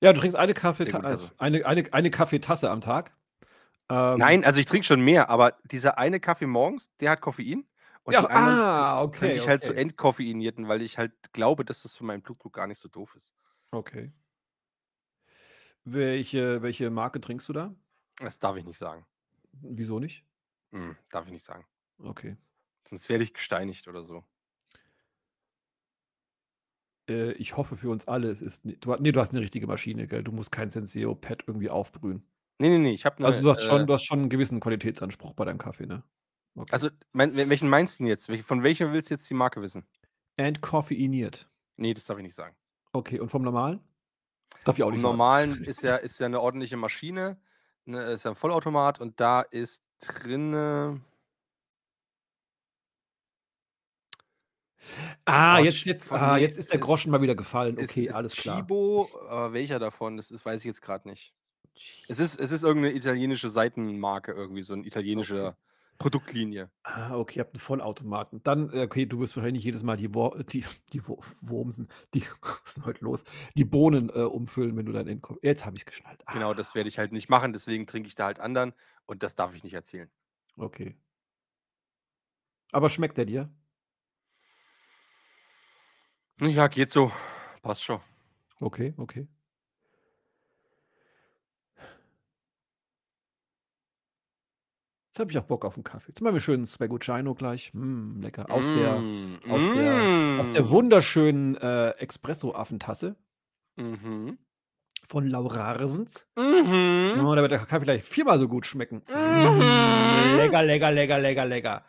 Ja, 0.00 0.12
du 0.12 0.20
trinkst 0.20 0.36
eine, 0.36 0.54
Kaffee 0.54 0.84
Sehr 0.84 0.92
gute 0.94 1.06
also 1.06 1.28
eine, 1.38 1.64
eine, 1.66 1.92
eine 1.92 2.10
Kaffeetasse 2.10 2.70
am 2.70 2.80
Tag. 2.80 3.12
Ähm, 3.90 4.18
Nein, 4.18 4.44
also 4.44 4.60
ich 4.60 4.66
trinke 4.66 4.86
schon 4.86 5.00
mehr, 5.00 5.28
aber 5.28 5.58
dieser 5.64 5.98
eine 5.98 6.20
Kaffee 6.20 6.46
morgens, 6.46 6.94
der 6.98 7.10
hat 7.10 7.20
Koffein. 7.20 7.66
Und 8.04 8.14
ja, 8.14 8.22
die 8.22 8.28
ah, 8.30 9.06
trinke 9.08 9.26
okay. 9.26 9.36
ich 9.36 9.46
halt 9.46 9.62
so 9.62 9.72
okay. 9.72 9.82
entkoffeinierten, 9.82 10.68
weil 10.68 10.80
ich 10.80 10.96
halt 10.96 11.12
glaube, 11.32 11.64
dass 11.64 11.82
das 11.82 11.96
für 11.96 12.04
meinen 12.04 12.22
Blutdruck 12.22 12.54
gar 12.54 12.66
nicht 12.66 12.78
so 12.78 12.88
doof 12.88 13.14
ist. 13.14 13.34
okay. 13.70 14.12
Welche, 15.84 16.60
welche 16.60 16.90
Marke 16.90 17.20
trinkst 17.20 17.48
du 17.48 17.54
da? 17.54 17.74
Das 18.18 18.38
darf 18.38 18.56
ich 18.56 18.64
nicht 18.64 18.76
sagen. 18.76 19.06
Wieso 19.52 19.98
nicht? 19.98 20.24
Hm, 20.72 20.94
darf 21.08 21.26
ich 21.26 21.32
nicht 21.32 21.44
sagen. 21.44 21.64
Okay. 21.98 22.36
Sonst 22.86 23.08
werde 23.08 23.24
ich 23.24 23.32
gesteinigt 23.32 23.88
oder 23.88 24.04
so. 24.04 24.24
Äh, 27.10 27.32
ich 27.32 27.56
hoffe 27.56 27.76
für 27.76 27.90
uns 27.90 28.06
alle, 28.08 28.28
es 28.30 28.40
ist. 28.40 28.62
Du, 28.64 28.94
nee, 28.96 29.12
du 29.12 29.20
hast 29.20 29.32
eine 29.32 29.40
richtige 29.40 29.66
Maschine, 29.66 30.06
gell? 30.06 30.22
Du 30.22 30.32
musst 30.32 30.52
kein 30.52 30.70
Senseo 30.70 31.14
Pad 31.14 31.44
irgendwie 31.46 31.68
aufbrühen. 31.70 32.24
Nee, 32.58 32.68
nee, 32.68 32.78
nee, 32.78 32.92
ich 32.92 33.04
habe 33.04 33.24
Also, 33.24 33.42
du 33.42 33.50
hast, 33.50 33.62
schon, 33.62 33.82
äh, 33.82 33.86
du 33.86 33.92
hast 33.94 34.04
schon 34.04 34.20
einen 34.20 34.28
gewissen 34.28 34.60
Qualitätsanspruch 34.60 35.34
bei 35.34 35.44
deinem 35.44 35.58
Kaffee, 35.58 35.86
ne? 35.86 36.02
Okay. 36.54 36.72
Also, 36.72 36.88
mein, 37.12 37.34
wel- 37.34 37.48
welchen 37.48 37.68
meinst 37.68 37.98
du 37.98 38.04
denn 38.04 38.08
jetzt? 38.08 38.30
Von 38.44 38.62
welchem 38.62 38.92
willst 38.92 39.10
du 39.10 39.14
jetzt 39.14 39.28
die 39.30 39.34
Marke 39.34 39.62
wissen? 39.62 39.84
Entkoffeiniert. 40.36 41.48
Nee, 41.76 41.94
das 41.94 42.04
darf 42.04 42.18
ich 42.18 42.22
nicht 42.24 42.34
sagen. 42.34 42.54
Okay, 42.92 43.20
und 43.20 43.28
vom 43.30 43.42
normalen? 43.42 43.80
Darf 44.64 44.76
ich 44.78 44.84
auch 44.84 44.90
nicht 44.90 45.00
sagen. 45.00 45.12
normalen 45.12 45.52
ist 45.64 45.82
ja, 45.82 45.96
ist 45.96 46.18
ja 46.20 46.26
eine 46.26 46.40
ordentliche 46.40 46.76
Maschine, 46.76 47.40
ne, 47.86 48.02
ist 48.04 48.24
ja 48.24 48.32
ein 48.32 48.36
Vollautomat 48.36 49.00
und 49.00 49.20
da 49.20 49.40
ist 49.42 49.82
drinne. 50.04 51.00
Ah, 55.24 55.58
jetzt, 55.60 55.84
jetzt, 55.84 56.10
ah, 56.12 56.36
jetzt 56.36 56.58
ist 56.58 56.70
der 56.72 56.78
ist- 56.80 56.84
Groschen 56.84 57.10
mal 57.10 57.20
wieder 57.22 57.34
gefallen. 57.34 57.76
Ist, 57.76 57.90
Okay, 57.90 58.06
ist 58.06 58.14
alles 58.14 58.34
klar. 58.36 58.56
Chibo, 58.60 59.08
aber 59.28 59.52
welcher 59.52 59.78
davon? 59.78 60.16
Das 60.16 60.30
ist, 60.30 60.44
weiß 60.44 60.60
ich 60.62 60.66
jetzt 60.66 60.82
gerade 60.82 61.08
nicht. 61.08 61.34
Es 62.08 62.18
ist, 62.18 62.38
es 62.38 62.50
ist 62.50 62.62
irgendeine 62.64 62.94
italienische 62.94 63.50
Seitenmarke, 63.50 64.32
irgendwie, 64.32 64.62
so 64.62 64.74
eine 64.74 64.84
italienische 64.86 65.56
Produktlinie. 65.98 66.70
Ah, 66.82 67.14
okay, 67.16 67.38
ihr 67.38 67.44
habt 67.44 67.54
einen 67.54 67.60
Vollautomaten. 67.60 68.42
Dann, 68.42 68.72
äh, 68.72 68.82
okay, 68.84 69.04
du 69.06 69.20
wirst 69.20 69.36
wahrscheinlich 69.36 69.64
jedes 69.64 69.82
Mal 69.82 69.96
die, 69.98 70.14
Wo 70.14 70.30
die, 70.34 70.64
die 70.92 71.06
Wo 71.06 71.20
Wurmsen, 71.42 71.88
die, 72.14 72.22
was 72.42 72.76
ist 72.78 72.84
heute 72.84 73.04
los? 73.04 73.22
Die 73.54 73.64
Bohnen 73.66 74.08
äh, 74.10 74.22
umfüllen, 74.22 74.76
wenn 74.76 74.86
du 74.86 74.92
dann 74.92 75.06
in. 75.06 75.20
Jetzt 75.42 75.64
habe 75.66 75.76
ich 75.76 75.82
es 75.82 75.86
geschnallt. 75.86 76.22
Ah, 76.26 76.32
Genau, 76.32 76.54
das 76.54 76.74
werde 76.74 76.88
ich 76.88 76.98
halt 76.98 77.12
nicht 77.12 77.28
machen, 77.28 77.52
deswegen 77.52 77.86
trinke 77.86 78.08
ich 78.08 78.14
da 78.14 78.24
halt 78.26 78.40
anderen 78.40 78.72
und 79.06 79.22
das 79.22 79.34
darf 79.34 79.54
ich 79.54 79.62
nicht 79.62 79.74
erzählen. 79.74 80.10
Okay. 80.56 80.96
Aber 82.72 82.88
schmeckt 82.88 83.18
der 83.18 83.24
dir? 83.26 83.50
Ja, 86.40 86.68
geht 86.68 86.90
so. 86.90 87.12
Passt 87.62 87.84
schon. 87.84 88.00
Okay, 88.60 88.94
okay. 88.96 89.28
Jetzt 95.08 95.18
habe 95.18 95.30
ich 95.32 95.38
auch 95.38 95.44
Bock 95.44 95.64
auf 95.64 95.74
einen 95.74 95.84
Kaffee. 95.84 96.08
Jetzt 96.08 96.20
machen 96.22 96.34
wir 96.34 96.40
schön 96.40 96.64
Zweigocino 96.64 97.34
gleich. 97.34 97.74
Mm, 97.74 98.20
lecker. 98.22 98.50
Aus, 98.50 98.66
mm, 98.66 98.74
der, 98.74 98.94
aus, 99.52 99.62
mm. 99.62 99.74
der, 99.74 100.40
aus 100.40 100.50
der 100.50 100.62
mm. 100.62 100.70
wunderschönen 100.70 101.56
äh, 101.56 101.90
Espresso-Affentasse 101.98 103.16
mhm. 103.76 104.38
von 105.06 105.26
Laurarsens. 105.26 106.26
Mhm. 106.36 107.14
Ja, 107.16 107.34
da 107.34 107.42
wird 107.42 107.50
der 107.50 107.58
Kaffee 107.58 107.80
vielleicht 107.80 108.06
viermal 108.06 108.38
so 108.38 108.48
gut 108.48 108.66
schmecken. 108.66 109.02
Mhm. 109.08 110.36
Lecker, 110.36 110.62
lecker, 110.62 110.90
lecker, 110.92 111.18
lecker, 111.18 111.44
lecker. 111.44 111.84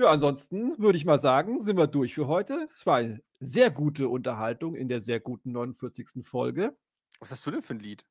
Ja, 0.00 0.10
ansonsten 0.12 0.78
würde 0.78 0.96
ich 0.96 1.04
mal 1.04 1.18
sagen, 1.20 1.60
sind 1.60 1.76
wir 1.76 1.88
durch 1.88 2.14
für 2.14 2.28
heute. 2.28 2.68
Es 2.72 2.86
war 2.86 2.98
eine 2.98 3.20
sehr 3.40 3.68
gute 3.72 4.08
Unterhaltung 4.08 4.76
in 4.76 4.88
der 4.88 5.00
sehr 5.00 5.18
guten 5.18 5.50
49. 5.50 6.24
Folge. 6.24 6.76
Was 7.18 7.32
hast 7.32 7.44
du 7.44 7.50
denn 7.50 7.62
für 7.62 7.72
'n 7.74 7.80
Lied? 7.80 8.04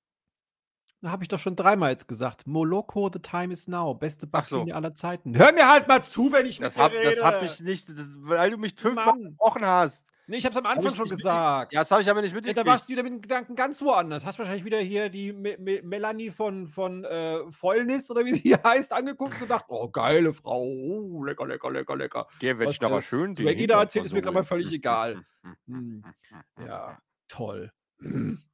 Habe 1.06 1.24
ich 1.24 1.28
doch 1.28 1.38
schon 1.40 1.56
dreimal 1.56 1.92
jetzt 1.92 2.08
gesagt. 2.08 2.48
Moloko, 2.48 3.10
The 3.14 3.20
Time 3.20 3.54
Is 3.54 3.68
Now, 3.68 3.94
beste 3.94 4.28
Ach 4.32 4.44
so. 4.44 4.64
Aller 4.74 4.96
Zeiten. 4.96 5.38
Hör 5.38 5.52
mir 5.54 5.68
halt 5.70 5.88
mal 5.88 6.04
zu, 6.04 6.32
wenn 6.32 6.46
ich 6.48 6.60
mit 6.60 6.70
Das 6.70 6.76
dir 6.76 6.82
habe 6.82 6.96
das 7.04 7.22
habe 7.22 7.38
rede. 7.38 7.46
ich 7.46 7.60
nicht 7.60 7.90
das 7.90 8.08
weil 8.20 8.50
du 8.50 8.58
mich 8.58 8.74
fünfmal 8.76 9.14
Mann. 9.14 9.38
unterbrochen 9.38 9.66
hast. 9.68 10.10
Ne, 10.28 10.38
ich 10.38 10.46
habe 10.46 10.54
es 10.54 10.58
am 10.60 10.66
Anfang 10.66 10.96
schon 10.96 11.08
gesagt. 11.10 11.74
Ja, 11.74 11.82
das 11.82 11.92
habe 11.92 12.02
ich 12.02 12.10
aber 12.10 12.22
nicht 12.22 12.34
Ja, 12.34 12.36
mitgekriegt. 12.36 12.58
da 12.58 12.66
warst 12.66 12.88
du 12.88 12.94
wieder 12.94 13.04
mit 13.04 13.12
den 13.14 13.22
Gedanken 13.22 13.56
ganz 13.56 13.82
woanders. 13.82 14.26
Hast 14.26 14.40
wahrscheinlich 14.40 14.66
wieder 14.66 14.80
hier 14.80 15.10
die 15.10 15.34
Me 15.34 15.58
Me 15.60 15.82
Melanie 15.84 16.32
von 16.32 16.68
von, 16.68 17.04
äh, 17.04 17.52
Fäulnis 17.52 18.10
oder 18.10 18.26
wie 18.26 18.34
sie 18.34 18.56
heißt, 18.64 18.92
angeguckt 18.94 19.34
und 19.34 19.40
gedacht: 19.40 19.66
„Oh, 19.68 19.90
geile 19.90 20.34
Frau. 20.34 20.62
Oh, 20.64 21.24
lecker, 21.24 21.46
lecker, 21.48 21.72
lecker, 21.72 21.96
lecker.“ 21.96 22.28
Der 22.42 22.60
wird 22.60 22.82
aber 22.84 23.02
schön 23.02 23.36
den 23.36 23.36
Swaggy 23.44 23.68
da 23.68 23.80
Hintern 23.80 23.82
erzählt, 23.82 24.06
ist 24.06 24.14
mir 24.14 24.22
grad 24.22 24.34
mal 24.34 24.44
völlig 24.44 24.72
egal. 24.72 25.26
Hm. 25.68 26.06
Ja, 26.58 27.00
toll. 27.28 27.72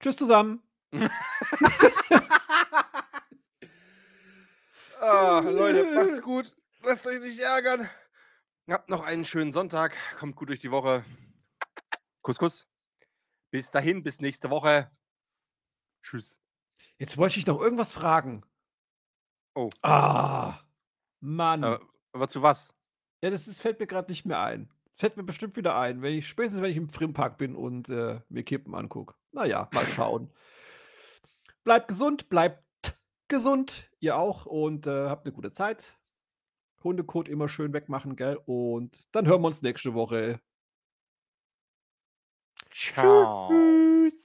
Tschüss 0.00 0.16
zusammen. 0.16 0.62
Ah, 5.00 5.40
Leute, 5.40 5.84
macht's 5.94 6.20
gut. 6.20 6.56
Lasst 6.82 7.06
euch 7.06 7.20
nicht 7.20 7.38
ärgern. 7.38 7.88
Habt 8.68 8.88
noch 8.88 9.04
einen 9.04 9.24
schönen 9.24 9.52
Sonntag. 9.52 9.96
Kommt 10.18 10.34
gut 10.34 10.48
durch 10.48 10.58
die 10.58 10.72
Woche. 10.72 11.04
Kuss, 12.20 12.36
Kuss. 12.36 12.68
Bis 13.52 13.70
dahin, 13.70 14.02
bis 14.02 14.20
nächste 14.20 14.50
Woche. 14.50 14.90
Tschüss. 16.02 16.40
Jetzt 16.98 17.16
wollte 17.16 17.38
ich 17.38 17.46
noch 17.46 17.60
irgendwas 17.60 17.92
fragen. 17.92 18.44
Oh. 19.54 19.70
Ah, 19.82 20.58
Mann. 21.20 21.62
Aber 21.62 21.80
aber 22.12 22.28
zu 22.28 22.42
was? 22.42 22.74
Ja, 23.22 23.30
das 23.30 23.46
ist 23.46 23.60
fällt 23.60 23.78
mir 23.78 23.86
grad 23.86 24.08
nicht 24.08 24.24
mehr 24.24 24.40
ein. 24.40 24.68
Fällt 25.00 25.16
mir 25.16 25.22
bestimmt 25.22 25.56
wieder 25.56 25.76
ein, 25.78 26.02
wenn 26.02 26.14
ich 26.14 26.26
spätestens 26.26 26.60
wenn 26.60 26.72
ich 26.72 26.76
im 26.76 26.88
Frimmpark 26.88 27.38
bin 27.38 27.54
und, 27.54 27.88
äh, 27.88 28.20
mir 28.28 28.42
Kippen 28.42 28.74
angucke. 28.74 29.14
Na 29.30 29.44
ja, 29.46 29.68
mal 29.72 29.84
schauen. 29.86 30.30
Bleibt 31.66 31.88
gesund, 31.88 32.28
bleibt 32.28 32.64
gesund, 33.28 33.90
ihr 34.00 34.16
auch 34.16 34.46
und, 34.46 34.86
äh, 34.86 35.08
habt 35.08 35.26
'ne 35.26 35.32
gute 35.32 35.52
Zeit. 35.52 35.96
Hundekot 36.84 37.28
immer 37.28 37.48
schön 37.48 37.72
wegmachen, 37.72 38.16
gell? 38.16 38.38
Und 38.46 39.08
dann 39.12 39.26
hören 39.26 39.42
wir 39.42 39.48
uns 39.48 39.62
nächste 39.62 39.94
Woche. 39.94 40.40
Ciao. 42.70 43.48
Tschüss. 43.48 44.17